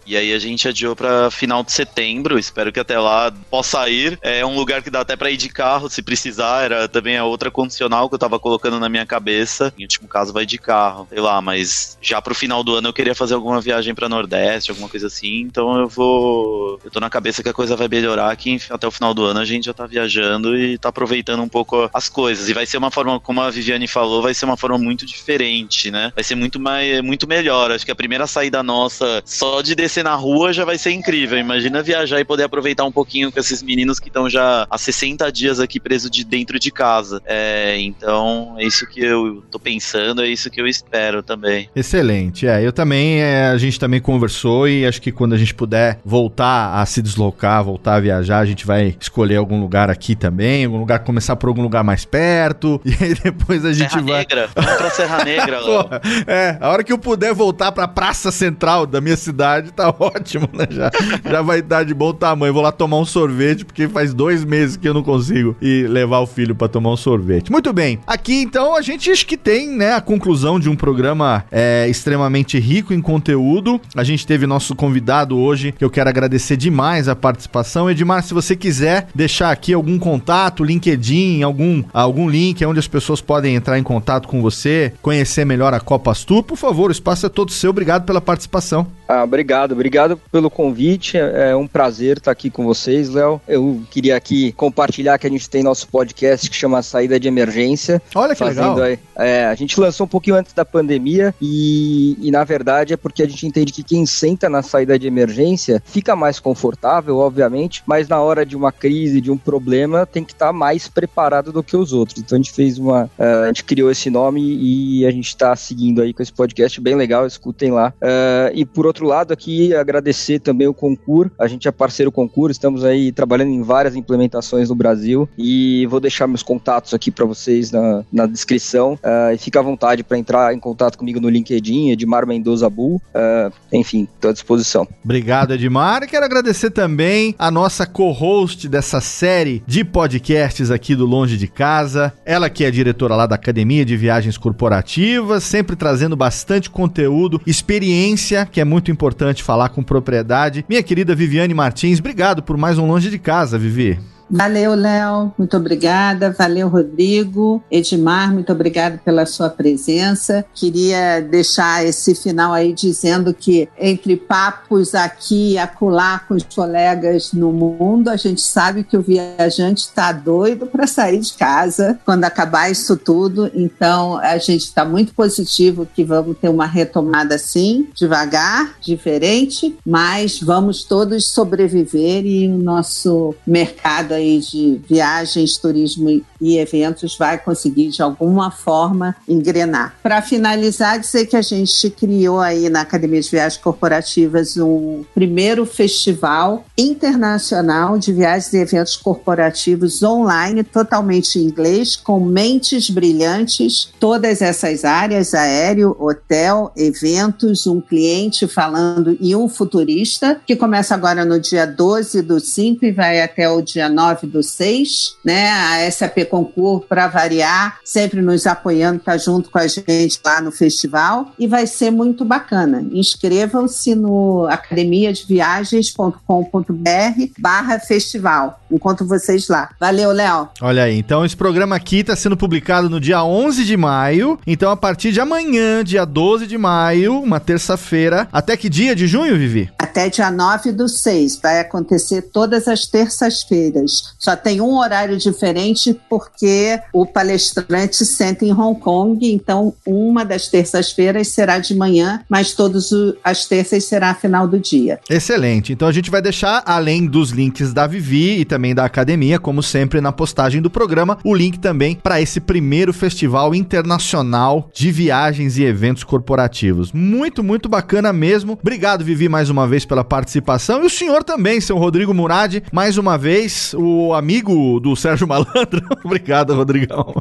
E 0.06 0.16
aí 0.16 0.32
a 0.32 0.38
gente 0.38 0.68
adiou 0.68 0.94
para 0.96 1.30
final 1.30 1.62
de 1.62 1.72
setembro. 1.72 2.38
Espero 2.38 2.72
que 2.72 2.80
até 2.80 2.98
lá 2.98 3.32
possa 3.50 3.88
ir. 3.88 4.18
É 4.22 4.44
um 4.44 4.54
lugar 4.54 4.82
que 4.82 4.90
dá 4.90 5.00
até 5.00 5.16
para 5.16 5.30
ir 5.30 5.36
de 5.36 5.48
carro, 5.48 5.88
se 5.88 6.02
precisar. 6.02 6.64
Era 6.64 6.88
também 6.88 7.16
a 7.16 7.24
outra 7.24 7.50
condicional 7.50 8.08
que 8.08 8.14
eu 8.14 8.18
tava 8.18 8.38
colocando 8.38 8.78
na 8.78 8.88
minha 8.88 9.06
cabeça. 9.06 9.72
Em 9.78 9.82
último 9.82 10.08
caso, 10.08 10.32
vai 10.32 10.46
de 10.46 10.58
carro, 10.58 11.06
sei 11.08 11.20
lá. 11.20 11.40
Mas 11.40 11.98
já 12.00 12.20
pro 12.20 12.34
final 12.34 12.62
do 12.62 12.74
ano 12.76 12.88
eu 12.88 12.92
queria 12.92 13.14
fazer 13.14 13.34
alguma 13.34 13.60
viagem 13.60 13.94
para 13.94 14.08
Nordeste, 14.08 14.70
alguma 14.70 14.88
coisa 14.88 15.06
assim. 15.06 15.40
Então 15.40 15.78
eu 15.78 15.88
vou. 15.88 16.80
Eu 16.84 16.90
tô 16.90 17.00
na 17.00 17.10
cabeça 17.10 17.42
que 17.42 17.48
a 17.48 17.54
coisa 17.54 17.76
vai 17.76 17.88
melhorar. 17.88 18.34
Que 18.36 18.58
até 18.70 18.86
o 18.86 18.90
final 18.90 19.14
do 19.14 19.24
ano 19.24 19.40
a 19.40 19.44
gente 19.44 19.64
já 19.64 19.74
tá 19.74 19.86
viajando 19.86 20.56
e 20.56 20.78
tá 20.78 20.88
aproveitando 20.88 21.42
um 21.42 21.48
pouco 21.48 21.90
as 21.92 22.08
coisas. 22.08 22.48
E 22.48 22.52
vai 22.52 22.66
ser 22.66 22.78
uma 22.78 22.90
forma, 22.90 23.20
como 23.20 23.40
a 23.40 23.50
Viviane 23.50 23.86
falou, 23.86 24.22
vai 24.22 24.34
ser 24.34 24.44
uma 24.44 24.56
forma 24.56 24.78
muito 24.78 25.06
diferente, 25.06 25.90
né? 25.90 26.12
Vai 26.14 26.24
ser 26.24 26.34
muito 26.34 26.58
mais, 26.60 27.00
muito 27.02 27.26
melhor. 27.26 27.70
Acho 27.70 27.84
que 27.84 27.90
a 27.90 27.96
primeira 27.96 28.26
saída 28.26 28.62
nossa, 28.62 29.22
só 29.40 29.62
de 29.62 29.74
descer 29.74 30.04
na 30.04 30.14
rua, 30.14 30.52
já 30.52 30.66
vai 30.66 30.76
ser 30.76 30.90
incrível. 30.90 31.38
Imagina 31.38 31.82
viajar 31.82 32.20
e 32.20 32.24
poder 32.26 32.44
aproveitar 32.44 32.84
um 32.84 32.92
pouquinho 32.92 33.32
com 33.32 33.40
esses 33.40 33.62
meninos 33.62 33.98
que 33.98 34.08
estão 34.08 34.28
já 34.28 34.66
há 34.68 34.76
60 34.76 35.32
dias 35.32 35.58
aqui 35.58 35.80
presos 35.80 36.10
de 36.10 36.24
dentro 36.24 36.58
de 36.58 36.70
casa. 36.70 37.22
É, 37.24 37.80
então, 37.80 38.54
é 38.58 38.64
isso 38.64 38.86
que 38.86 39.00
eu 39.00 39.42
tô 39.50 39.58
pensando, 39.58 40.22
é 40.22 40.28
isso 40.28 40.50
que 40.50 40.60
eu 40.60 40.66
espero 40.66 41.22
também. 41.22 41.70
Excelente. 41.74 42.46
É, 42.46 42.62
eu 42.62 42.70
também, 42.70 43.22
é, 43.22 43.46
a 43.46 43.56
gente 43.56 43.80
também 43.80 43.98
conversou 43.98 44.68
e 44.68 44.84
acho 44.84 45.00
que 45.00 45.10
quando 45.10 45.32
a 45.32 45.38
gente 45.38 45.54
puder 45.54 46.00
voltar 46.04 46.78
a 46.78 46.84
se 46.84 47.00
deslocar, 47.00 47.64
voltar 47.64 47.94
a 47.94 48.00
viajar, 48.00 48.40
a 48.40 48.46
gente 48.46 48.66
vai 48.66 48.94
escolher 49.00 49.36
algum 49.36 49.58
lugar 49.58 49.88
aqui 49.88 50.14
também, 50.14 50.66
algum 50.66 50.78
lugar, 50.78 50.98
começar 50.98 51.34
por 51.36 51.48
algum 51.48 51.62
lugar 51.62 51.82
mais 51.82 52.04
perto, 52.04 52.78
e 52.84 52.92
aí 53.02 53.14
depois 53.14 53.64
a 53.64 53.72
gente 53.72 53.90
Serra 53.90 54.02
vai... 54.02 54.18
Negra, 54.18 54.50
vamos 54.54 54.72
pra 54.74 54.90
Serra 54.90 55.24
Negra, 55.24 55.60
Pô, 55.60 55.88
É, 56.26 56.58
a 56.60 56.68
hora 56.68 56.84
que 56.84 56.92
eu 56.92 56.98
puder 56.98 57.32
voltar 57.32 57.72
pra 57.72 57.88
Praça 57.88 58.30
Central 58.30 58.84
da 58.84 59.00
minha, 59.00 59.16
velocidade, 59.30 59.72
tá 59.72 59.94
ótimo, 59.98 60.48
né? 60.52 60.66
Já, 60.70 60.90
já 61.28 61.42
vai 61.42 61.60
estar 61.60 61.84
de 61.84 61.94
bom 61.94 62.12
tamanho. 62.12 62.52
Vou 62.52 62.62
lá 62.62 62.72
tomar 62.72 62.98
um 62.98 63.04
sorvete, 63.04 63.64
porque 63.64 63.88
faz 63.88 64.12
dois 64.12 64.44
meses 64.44 64.76
que 64.76 64.88
eu 64.88 64.94
não 64.94 65.02
consigo 65.02 65.56
ir 65.60 65.88
levar 65.88 66.18
o 66.20 66.26
filho 66.26 66.54
para 66.54 66.68
tomar 66.68 66.90
um 66.92 66.96
sorvete. 66.96 67.50
Muito 67.50 67.72
bem. 67.72 67.98
Aqui, 68.06 68.42
então, 68.42 68.76
a 68.76 68.82
gente 68.82 69.10
acho 69.10 69.26
que 69.26 69.36
tem, 69.36 69.68
né, 69.68 69.94
a 69.94 70.00
conclusão 70.00 70.58
de 70.58 70.68
um 70.68 70.76
programa 70.76 71.44
é, 71.50 71.86
extremamente 71.88 72.58
rico 72.58 72.92
em 72.92 73.00
conteúdo. 73.00 73.80
A 73.96 74.04
gente 74.04 74.26
teve 74.26 74.46
nosso 74.46 74.74
convidado 74.74 75.38
hoje, 75.38 75.72
que 75.72 75.84
eu 75.84 75.90
quero 75.90 76.08
agradecer 76.08 76.56
demais 76.56 77.08
a 77.08 77.16
participação. 77.16 77.90
Edmar, 77.90 78.22
se 78.22 78.34
você 78.34 78.56
quiser 78.56 79.08
deixar 79.14 79.50
aqui 79.50 79.72
algum 79.72 79.98
contato, 79.98 80.64
LinkedIn, 80.64 81.42
algum, 81.42 81.82
algum 81.92 82.28
link 82.28 82.64
onde 82.64 82.78
as 82.78 82.88
pessoas 82.88 83.20
podem 83.20 83.54
entrar 83.54 83.78
em 83.78 83.82
contato 83.82 84.28
com 84.28 84.42
você, 84.42 84.92
conhecer 85.00 85.44
melhor 85.44 85.72
a 85.74 85.80
Copa 85.80 86.10
Astur, 86.10 86.42
por 86.42 86.56
favor, 86.56 86.90
o 86.90 86.92
espaço 86.92 87.26
é 87.26 87.28
todo 87.28 87.52
seu. 87.52 87.70
Obrigado 87.70 88.04
pela 88.04 88.20
participação. 88.20 88.86
Ah, 89.08 89.19
obrigado, 89.22 89.72
obrigado 89.72 90.16
pelo 90.30 90.50
convite. 90.50 91.16
É, 91.16 91.50
é 91.50 91.56
um 91.56 91.66
prazer 91.66 92.18
estar 92.18 92.30
aqui 92.30 92.50
com 92.50 92.64
vocês, 92.64 93.08
Léo. 93.10 93.40
Eu 93.46 93.82
queria 93.90 94.16
aqui 94.16 94.52
compartilhar 94.52 95.18
que 95.18 95.26
a 95.26 95.30
gente 95.30 95.48
tem 95.48 95.62
nosso 95.62 95.88
podcast 95.88 96.48
que 96.48 96.56
chama 96.56 96.82
Saída 96.82 97.18
de 97.18 97.28
Emergência. 97.28 98.00
Olha 98.14 98.34
que 98.34 98.44
legal. 98.44 98.80
Aí, 98.80 98.98
é, 99.16 99.46
a 99.46 99.54
gente 99.54 99.78
lançou 99.78 100.06
um 100.06 100.08
pouquinho 100.08 100.36
antes 100.36 100.52
da 100.52 100.64
pandemia 100.64 101.34
e, 101.40 102.16
e, 102.20 102.30
na 102.30 102.44
verdade, 102.44 102.94
é 102.94 102.96
porque 102.96 103.22
a 103.22 103.28
gente 103.28 103.46
entende 103.46 103.72
que 103.72 103.82
quem 103.82 104.06
senta 104.06 104.48
na 104.48 104.62
saída 104.62 104.98
de 104.98 105.06
emergência 105.06 105.82
fica 105.84 106.16
mais 106.16 106.38
confortável, 106.40 107.18
obviamente, 107.18 107.82
mas 107.86 108.08
na 108.08 108.20
hora 108.20 108.44
de 108.44 108.56
uma 108.56 108.72
crise, 108.72 109.20
de 109.20 109.30
um 109.30 109.36
problema, 109.36 110.06
tem 110.06 110.24
que 110.24 110.32
estar 110.32 110.52
mais 110.52 110.88
preparado 110.88 111.52
do 111.52 111.62
que 111.62 111.76
os 111.76 111.92
outros. 111.92 112.18
Então 112.18 112.36
a 112.36 112.40
gente 112.40 112.52
fez 112.52 112.78
uma. 112.78 113.04
Uh, 113.18 113.44
a 113.44 113.46
gente 113.48 113.64
criou 113.64 113.90
esse 113.90 114.10
nome 114.10 114.40
e 114.40 115.06
a 115.06 115.10
gente 115.10 115.28
está 115.28 115.54
seguindo 115.54 116.02
aí 116.02 116.12
com 116.12 116.22
esse 116.22 116.32
podcast 116.32 116.80
bem 116.80 116.94
legal, 116.94 117.26
escutem 117.26 117.70
lá. 117.70 117.92
Uh, 118.00 118.52
e 118.54 118.64
por 118.64 118.86
outro 118.86 119.06
lado, 119.10 119.32
aqui 119.32 119.74
agradecer 119.74 120.38
também 120.38 120.66
o 120.66 120.74
Concur. 120.74 121.30
A 121.38 121.46
gente 121.46 121.66
é 121.66 121.70
parceiro 121.70 122.12
Concur, 122.12 122.50
estamos 122.50 122.84
aí 122.84 123.12
trabalhando 123.12 123.50
em 123.50 123.62
várias 123.62 123.96
implementações 123.96 124.68
no 124.68 124.74
Brasil 124.74 125.28
e 125.36 125.86
vou 125.86 126.00
deixar 126.00 126.26
meus 126.26 126.42
contatos 126.42 126.94
aqui 126.94 127.10
para 127.10 127.24
vocês 127.24 127.70
na, 127.70 128.04
na 128.12 128.26
descrição. 128.26 128.94
Uh, 128.94 129.34
e 129.34 129.38
fica 129.38 129.58
à 129.58 129.62
vontade 129.62 130.02
para 130.02 130.16
entrar 130.16 130.54
em 130.54 130.58
contato 130.60 130.96
comigo 130.96 131.20
no 131.20 131.28
LinkedIn, 131.28 131.90
Edmar 131.90 132.26
Mendoza 132.26 132.70
Bull. 132.70 133.02
Uh, 133.14 133.52
enfim, 133.72 134.08
estou 134.14 134.30
à 134.30 134.32
disposição. 134.32 134.86
Obrigado, 135.04 135.54
Edmar. 135.54 136.06
Quero 136.06 136.24
agradecer 136.24 136.70
também 136.70 137.34
a 137.38 137.50
nossa 137.50 137.86
co-host 137.86 138.68
dessa 138.68 139.00
série 139.00 139.62
de 139.66 139.84
podcasts 139.84 140.70
aqui 140.70 140.94
do 140.94 141.06
Longe 141.06 141.36
de 141.36 141.48
Casa. 141.48 142.12
Ela 142.24 142.48
que 142.48 142.64
é 142.64 142.70
diretora 142.70 143.16
lá 143.16 143.26
da 143.26 143.34
Academia 143.34 143.84
de 143.84 143.96
Viagens 143.96 144.38
Corporativas, 144.38 145.42
sempre 145.44 145.74
trazendo 145.74 146.16
bastante 146.16 146.70
conteúdo, 146.70 147.40
experiência, 147.46 148.46
que 148.46 148.60
é 148.60 148.64
muito 148.64 148.89
importante 148.90 149.42
falar 149.42 149.70
com 149.70 149.82
propriedade. 149.82 150.64
Minha 150.68 150.82
querida 150.82 151.14
Viviane 151.14 151.54
Martins, 151.54 151.98
obrigado 151.98 152.42
por 152.42 152.56
mais 152.56 152.78
um 152.78 152.86
Longe 152.86 153.10
de 153.10 153.18
Casa, 153.18 153.58
Vivi. 153.58 153.98
Valeu, 154.30 154.76
Léo, 154.76 155.32
muito 155.36 155.56
obrigada. 155.56 156.30
Valeu, 156.30 156.68
Rodrigo. 156.68 157.62
Edmar, 157.68 158.32
muito 158.32 158.52
obrigada 158.52 159.00
pela 159.04 159.26
sua 159.26 159.50
presença. 159.50 160.44
Queria 160.54 161.20
deixar 161.20 161.84
esse 161.84 162.14
final 162.14 162.52
aí 162.52 162.72
dizendo 162.72 163.34
que, 163.34 163.68
entre 163.76 164.16
papos 164.16 164.94
aqui 164.94 165.52
e 165.52 165.58
acolá 165.58 166.20
com 166.20 166.34
os 166.34 166.44
colegas 166.44 167.32
no 167.32 167.52
mundo, 167.52 168.08
a 168.08 168.16
gente 168.16 168.40
sabe 168.40 168.84
que 168.84 168.96
o 168.96 169.02
viajante 169.02 169.80
está 169.80 170.12
doido 170.12 170.66
para 170.66 170.86
sair 170.86 171.18
de 171.18 171.32
casa 171.32 171.98
quando 172.04 172.24
acabar 172.24 172.70
isso 172.70 172.96
tudo. 172.96 173.50
Então, 173.52 174.16
a 174.18 174.38
gente 174.38 174.62
está 174.62 174.84
muito 174.84 175.12
positivo 175.12 175.88
que 175.92 176.04
vamos 176.04 176.38
ter 176.38 176.48
uma 176.48 176.66
retomada 176.66 177.34
assim, 177.34 177.88
devagar, 177.96 178.76
diferente, 178.80 179.76
mas 179.84 180.38
vamos 180.40 180.84
todos 180.84 181.26
sobreviver 181.32 182.24
e 182.24 182.46
o 182.46 182.56
nosso 182.58 183.34
mercado 183.44 184.19
aí 184.20 184.38
de 184.38 184.80
viagens, 184.88 185.56
turismo 185.56 186.22
e 186.40 186.58
eventos 186.58 187.16
vai 187.16 187.38
conseguir 187.38 187.88
de 187.88 188.02
alguma 188.02 188.50
forma 188.50 189.16
engrenar. 189.28 189.94
Para 190.02 190.22
finalizar, 190.22 190.98
dizer 190.98 191.26
que 191.26 191.36
a 191.36 191.42
gente 191.42 191.90
criou 191.90 192.40
aí 192.40 192.68
na 192.68 192.82
Academia 192.82 193.20
de 193.20 193.30
Viagens 193.30 193.60
Corporativas 193.60 194.56
um 194.56 195.04
primeiro 195.14 195.64
festival 195.64 196.64
internacional 196.76 197.98
de 197.98 198.12
viagens 198.12 198.52
e 198.52 198.58
eventos 198.58 198.96
corporativos 198.96 200.02
online, 200.02 200.62
totalmente 200.62 201.38
em 201.38 201.44
inglês, 201.44 201.96
com 201.96 202.20
mentes 202.20 202.90
brilhantes, 202.90 203.92
todas 203.98 204.42
essas 204.42 204.84
áreas, 204.84 205.34
aéreo, 205.34 205.96
hotel, 205.98 206.72
eventos, 206.76 207.66
um 207.66 207.80
cliente 207.80 208.46
falando 208.46 209.16
e 209.20 209.34
um 209.34 209.48
futurista, 209.48 210.40
que 210.46 210.56
começa 210.56 210.94
agora 210.94 211.24
no 211.24 211.40
dia 211.40 211.66
12 211.66 212.22
do 212.22 212.40
5 212.40 212.84
e 212.84 212.92
vai 212.92 213.20
até 213.20 213.48
o 213.48 213.60
dia 213.62 213.88
9 213.88 214.10
9 214.10 214.26
do 214.26 214.42
6, 214.42 215.16
né? 215.24 215.50
A 215.50 215.90
SAP 215.90 216.24
Concur, 216.30 216.86
para 216.88 217.08
variar, 217.08 217.78
sempre 217.84 218.22
nos 218.22 218.46
apoiando, 218.46 218.98
está 218.98 219.18
junto 219.18 219.50
com 219.50 219.58
a 219.58 219.66
gente 219.66 220.20
lá 220.24 220.40
no 220.40 220.52
festival 220.52 221.32
e 221.38 221.46
vai 221.46 221.66
ser 221.66 221.90
muito 221.90 222.24
bacana. 222.24 222.82
Inscrevam-se 222.92 223.94
no 223.94 224.46
academiadeviagens.com.br 224.48 227.32
barra 227.38 227.78
festival. 227.80 228.60
Encontro 228.70 229.06
vocês 229.06 229.48
lá. 229.48 229.70
Valeu, 229.80 230.12
Léo. 230.12 230.48
Olha 230.60 230.84
aí, 230.84 230.96
então 230.96 231.24
esse 231.24 231.36
programa 231.36 231.74
aqui 231.74 231.98
está 231.98 232.14
sendo 232.14 232.36
publicado 232.36 232.88
no 232.88 233.00
dia 233.00 233.24
11 233.24 233.64
de 233.64 233.76
maio. 233.76 234.38
Então, 234.46 234.70
a 234.70 234.76
partir 234.76 235.12
de 235.12 235.20
amanhã, 235.20 235.82
dia 235.82 236.04
12 236.04 236.46
de 236.46 236.56
maio, 236.56 237.20
uma 237.20 237.40
terça-feira, 237.40 238.28
até 238.32 238.56
que 238.56 238.68
dia 238.68 238.94
de 238.94 239.06
junho, 239.06 239.36
Vivi? 239.36 239.70
Até 239.78 240.08
dia 240.08 240.30
9 240.30 240.72
do 240.72 240.88
6. 240.88 241.40
Vai 241.42 241.60
acontecer 241.60 242.22
todas 242.22 242.68
as 242.68 242.86
terças-feiras. 242.86 244.14
Só 244.18 244.36
tem 244.36 244.60
um 244.60 244.78
horário 244.78 245.16
diferente 245.16 245.92
porque 246.20 246.78
o 246.92 247.06
palestrante 247.06 248.04
senta 248.04 248.44
em 248.44 248.52
Hong 248.52 248.78
Kong, 248.78 249.32
então 249.32 249.72
uma 249.86 250.22
das 250.22 250.48
terças-feiras 250.48 251.28
será 251.28 251.58
de 251.58 251.74
manhã, 251.74 252.20
mas 252.28 252.52
todas 252.52 252.90
as 253.24 253.46
terças 253.46 253.84
será 253.84 254.14
final 254.14 254.46
do 254.46 254.58
dia. 254.58 255.00
Excelente. 255.08 255.72
Então 255.72 255.88
a 255.88 255.92
gente 255.92 256.10
vai 256.10 256.20
deixar, 256.20 256.62
além 256.66 257.06
dos 257.06 257.30
links 257.30 257.72
da 257.72 257.86
Vivi 257.86 258.40
e 258.40 258.44
também 258.44 258.74
da 258.74 258.84
academia, 258.84 259.38
como 259.38 259.62
sempre 259.62 260.00
na 260.00 260.12
postagem 260.12 260.60
do 260.60 260.68
programa, 260.68 261.16
o 261.24 261.34
link 261.34 261.58
também 261.58 261.94
para 261.94 262.20
esse 262.20 262.38
primeiro 262.38 262.92
festival 262.92 263.54
internacional 263.54 264.68
de 264.74 264.90
viagens 264.90 265.56
e 265.56 265.64
eventos 265.64 266.04
corporativos. 266.04 266.92
Muito, 266.92 267.42
muito 267.42 267.68
bacana 267.68 268.12
mesmo. 268.12 268.58
Obrigado, 268.60 269.04
Vivi, 269.04 269.28
mais 269.28 269.48
uma 269.48 269.66
vez 269.66 269.86
pela 269.86 270.04
participação. 270.04 270.82
E 270.82 270.86
o 270.86 270.90
senhor 270.90 271.24
também, 271.24 271.60
seu 271.60 271.78
Rodrigo 271.78 272.12
Murad, 272.12 272.62
mais 272.70 272.98
uma 272.98 273.16
vez, 273.16 273.74
o 273.74 274.12
amigo 274.12 274.78
do 274.80 274.94
Sérgio 274.94 275.26
Malandro. 275.26 275.80
Obrigado, 276.10 276.54
Rodrigão. 276.54 277.14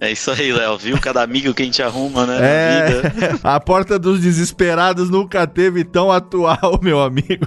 É 0.00 0.12
isso 0.12 0.30
aí, 0.30 0.52
Léo. 0.52 0.76
Viu 0.78 1.00
cada 1.00 1.22
amigo 1.22 1.52
que 1.52 1.62
a 1.62 1.64
gente 1.64 1.82
arruma, 1.82 2.26
né? 2.26 2.38
É, 2.40 3.02
a 3.42 3.58
porta 3.58 3.98
dos 3.98 4.20
desesperados 4.20 5.10
nunca 5.10 5.46
teve 5.46 5.82
tão 5.82 6.12
atual, 6.12 6.78
meu 6.80 7.02
amigo. 7.02 7.46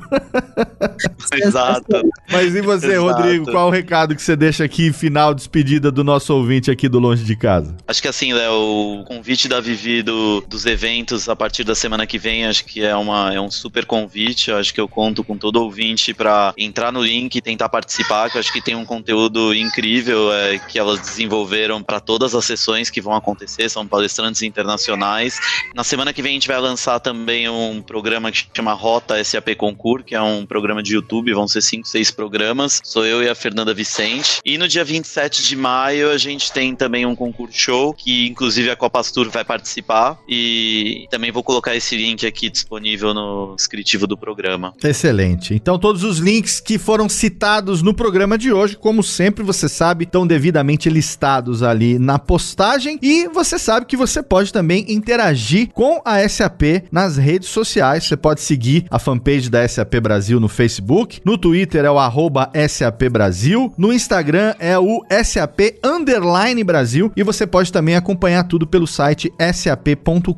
Exato. 1.34 2.02
Mas 2.30 2.56
e 2.56 2.62
você, 2.62 2.94
Exato. 2.94 3.02
Rodrigo? 3.04 3.52
Qual 3.52 3.68
o 3.68 3.72
recado 3.72 4.16
que 4.16 4.22
você 4.22 4.36
deixa 4.36 4.64
aqui, 4.64 4.92
final, 4.92 5.34
despedida 5.34 5.92
do 5.92 6.04
nosso 6.04 6.34
ouvinte 6.34 6.72
aqui 6.72 6.90
do 6.90 7.00
Longe 7.00 7.24
de 7.24 7.36
Casa? 7.36 7.78
Acho 7.88 8.02
que 8.02 8.08
assim, 8.08 8.34
Léo, 8.34 8.54
o 8.54 9.04
convite 9.06 9.48
da 9.48 9.62
Vivi 9.62 10.02
do, 10.02 10.42
dos 10.42 10.66
eventos 10.66 11.30
a 11.30 11.36
partir 11.36 11.64
da 11.64 11.76
semana 11.76 12.06
que 12.08 12.18
vem, 12.18 12.46
acho 12.46 12.66
que 12.66 12.84
é, 12.84 12.96
uma, 12.96 13.34
é 13.34 13.40
um 13.40 13.52
super 13.52 13.86
convite. 13.86 14.52
Acho 14.52 14.74
que 14.74 14.82
eu 14.82 14.88
conto 14.88 15.24
com 15.24 15.38
todo 15.38 15.62
ouvinte 15.62 16.14
para 16.14 16.54
entrar 16.58 16.92
no 16.92 17.04
link 17.04 17.36
e 17.36 17.42
tentar 17.42 17.70
participar 17.70 18.30
que 18.30 18.38
eu 18.38 18.40
acho 18.40 18.52
que 18.52 18.62
tem 18.62 18.76
um 18.76 18.86
conteúdo 18.86 19.54
incrível 19.54 20.34
é, 20.34 20.57
que 20.60 20.80
elas 20.80 21.00
desenvolveram 21.00 21.82
para 21.82 22.00
todas 22.00 22.34
as 22.36 22.46
sessões 22.46 22.90
que 22.90 23.02
vão 23.02 23.14
acontecer, 23.14 23.70
são 23.70 23.88
palestrantes 23.88 24.42
internacionais. 24.42 25.40
Na 25.76 25.84
semana 25.84 26.14
que 26.14 26.22
vem 26.22 26.32
a 26.32 26.34
gente 26.34 26.48
vai 26.48 26.60
lançar 26.60 27.00
também 27.00 27.50
um 27.50 27.82
programa 27.82 28.32
que 28.32 28.46
chama 28.54 28.74
Rota 28.74 29.24
SAP 29.24 29.56
Concur, 29.56 30.04
que 30.04 30.16
é 30.16 30.22
um 30.22 30.46
programa 30.46 30.82
de 30.82 30.94
YouTube, 30.94 31.34
vão 31.34 31.48
ser 31.48 31.62
cinco, 31.62 31.88
seis 31.88 32.12
programas. 32.12 32.82
Sou 32.84 33.06
eu 33.06 33.24
e 33.24 33.30
a 33.30 33.36
Fernanda 33.36 33.74
Vicente. 33.74 34.40
E 34.46 34.58
no 34.58 34.68
dia 34.68 34.84
27 34.84 35.44
de 35.44 35.56
maio 35.56 36.12
a 36.12 36.18
gente 36.18 36.52
tem 36.52 36.76
também 36.76 37.06
um 37.06 37.16
concurso 37.16 37.58
show, 37.58 37.94
que 37.94 38.28
inclusive 38.28 38.70
a 38.70 38.76
Copa 38.76 39.00
Astur 39.00 39.30
vai 39.30 39.44
participar. 39.44 40.18
E 40.28 41.08
também 41.10 41.32
vou 41.32 41.44
colocar 41.44 41.76
esse 41.76 41.96
link 41.96 42.26
aqui 42.26 42.50
disponível 42.50 43.14
no 43.14 43.56
descritivo 43.56 44.08
do 44.08 44.18
programa. 44.18 44.74
Excelente. 44.84 45.54
Então 45.54 45.78
todos 45.80 46.04
os 46.04 46.20
links 46.20 46.60
que 46.60 46.78
foram 46.78 47.10
citados 47.10 47.82
no 47.82 47.94
programa 47.94 48.38
de 48.38 48.52
hoje, 48.52 48.76
como 48.76 49.04
sempre 49.04 49.44
você 49.44 49.68
sabe, 49.68 50.06
estão 50.06 50.26
devidamente 50.48 50.90
listados 50.90 51.62
ali 51.62 52.00
na 52.00 52.18
postagem 52.18 52.98
e 53.02 53.28
você 53.28 53.60
sabe 53.60 53.86
que 53.86 53.98
você 53.98 54.24
pode 54.24 54.54
também 54.54 54.86
interagir 54.88 55.70
com 55.74 56.02
a 56.06 56.26
SAP 56.28 56.86
nas 56.90 57.18
redes 57.18 57.50
sociais. 57.50 58.06
Você 58.06 58.16
pode 58.16 58.40
seguir 58.40 58.86
a 58.90 58.98
fanpage 58.98 59.50
da 59.50 59.68
SAP 59.68 59.96
Brasil 60.02 60.40
no 60.40 60.48
Facebook, 60.48 61.20
no 61.26 61.38
Twitter 61.38 61.84
é 61.84 61.92
o 61.92 62.00
arroba 62.00 62.50
SAP 62.70 63.10
Brasil, 63.12 63.74
no 63.78 63.92
Instagram 63.92 64.56
é 64.58 64.80
o 64.80 65.04
SAP 65.24 65.60
Underline 65.84 66.64
Brasil 66.64 67.12
e 67.16 67.24
você 67.24 67.46
pode 67.46 67.70
também 67.72 67.98
acompanhar 67.98 68.46
tudo 68.46 68.66
pelo 68.66 68.88
site 68.88 69.34
sap.com.br. 69.54 70.34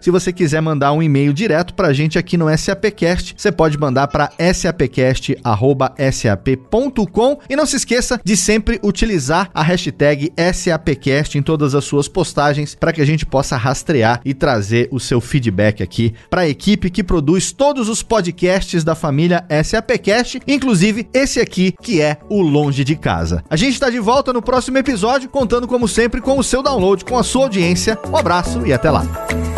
Se 0.00 0.10
você 0.12 0.32
quiser 0.32 0.60
mandar 0.60 0.92
um 0.92 1.02
e-mail 1.02 1.32
direto 1.32 1.74
para 1.74 1.88
a 1.88 1.92
gente 1.92 2.16
aqui 2.18 2.36
no 2.36 2.46
SAPcast, 2.56 3.34
você 3.36 3.50
pode 3.50 3.76
mandar 3.76 4.06
para 4.06 4.30
sapcast@sap.com 4.54 5.38
e 7.48 7.56
não 7.56 7.66
se 7.66 7.74
esqueça 7.76 8.20
de 8.24 8.36
sempre 8.36 8.78
utilizar 8.98 9.48
a 9.54 9.62
hashtag 9.62 10.32
SAPcast 10.52 11.38
em 11.38 11.42
todas 11.42 11.74
as 11.74 11.84
suas 11.84 12.08
postagens 12.08 12.74
para 12.74 12.92
que 12.92 13.00
a 13.00 13.06
gente 13.06 13.24
possa 13.24 13.56
rastrear 13.56 14.20
e 14.24 14.34
trazer 14.34 14.88
o 14.90 14.98
seu 14.98 15.20
feedback 15.20 15.82
aqui 15.82 16.12
para 16.28 16.42
a 16.42 16.48
equipe 16.48 16.90
que 16.90 17.04
produz 17.04 17.52
todos 17.52 17.88
os 17.88 18.02
podcasts 18.02 18.82
da 18.82 18.96
família 18.96 19.46
SAPcast, 19.62 20.40
inclusive 20.48 21.08
esse 21.14 21.40
aqui 21.40 21.72
que 21.80 22.00
é 22.00 22.18
o 22.28 22.42
Longe 22.42 22.82
de 22.82 22.96
Casa. 22.96 23.44
A 23.48 23.56
gente 23.56 23.74
está 23.74 23.88
de 23.88 24.00
volta 24.00 24.32
no 24.32 24.42
próximo 24.42 24.78
episódio, 24.78 25.28
contando 25.28 25.68
como 25.68 25.86
sempre 25.86 26.20
com 26.20 26.36
o 26.36 26.44
seu 26.44 26.62
download, 26.62 27.04
com 27.04 27.16
a 27.16 27.22
sua 27.22 27.44
audiência. 27.44 27.98
Um 28.10 28.16
abraço 28.16 28.66
e 28.66 28.72
até 28.72 28.90
lá. 28.90 29.57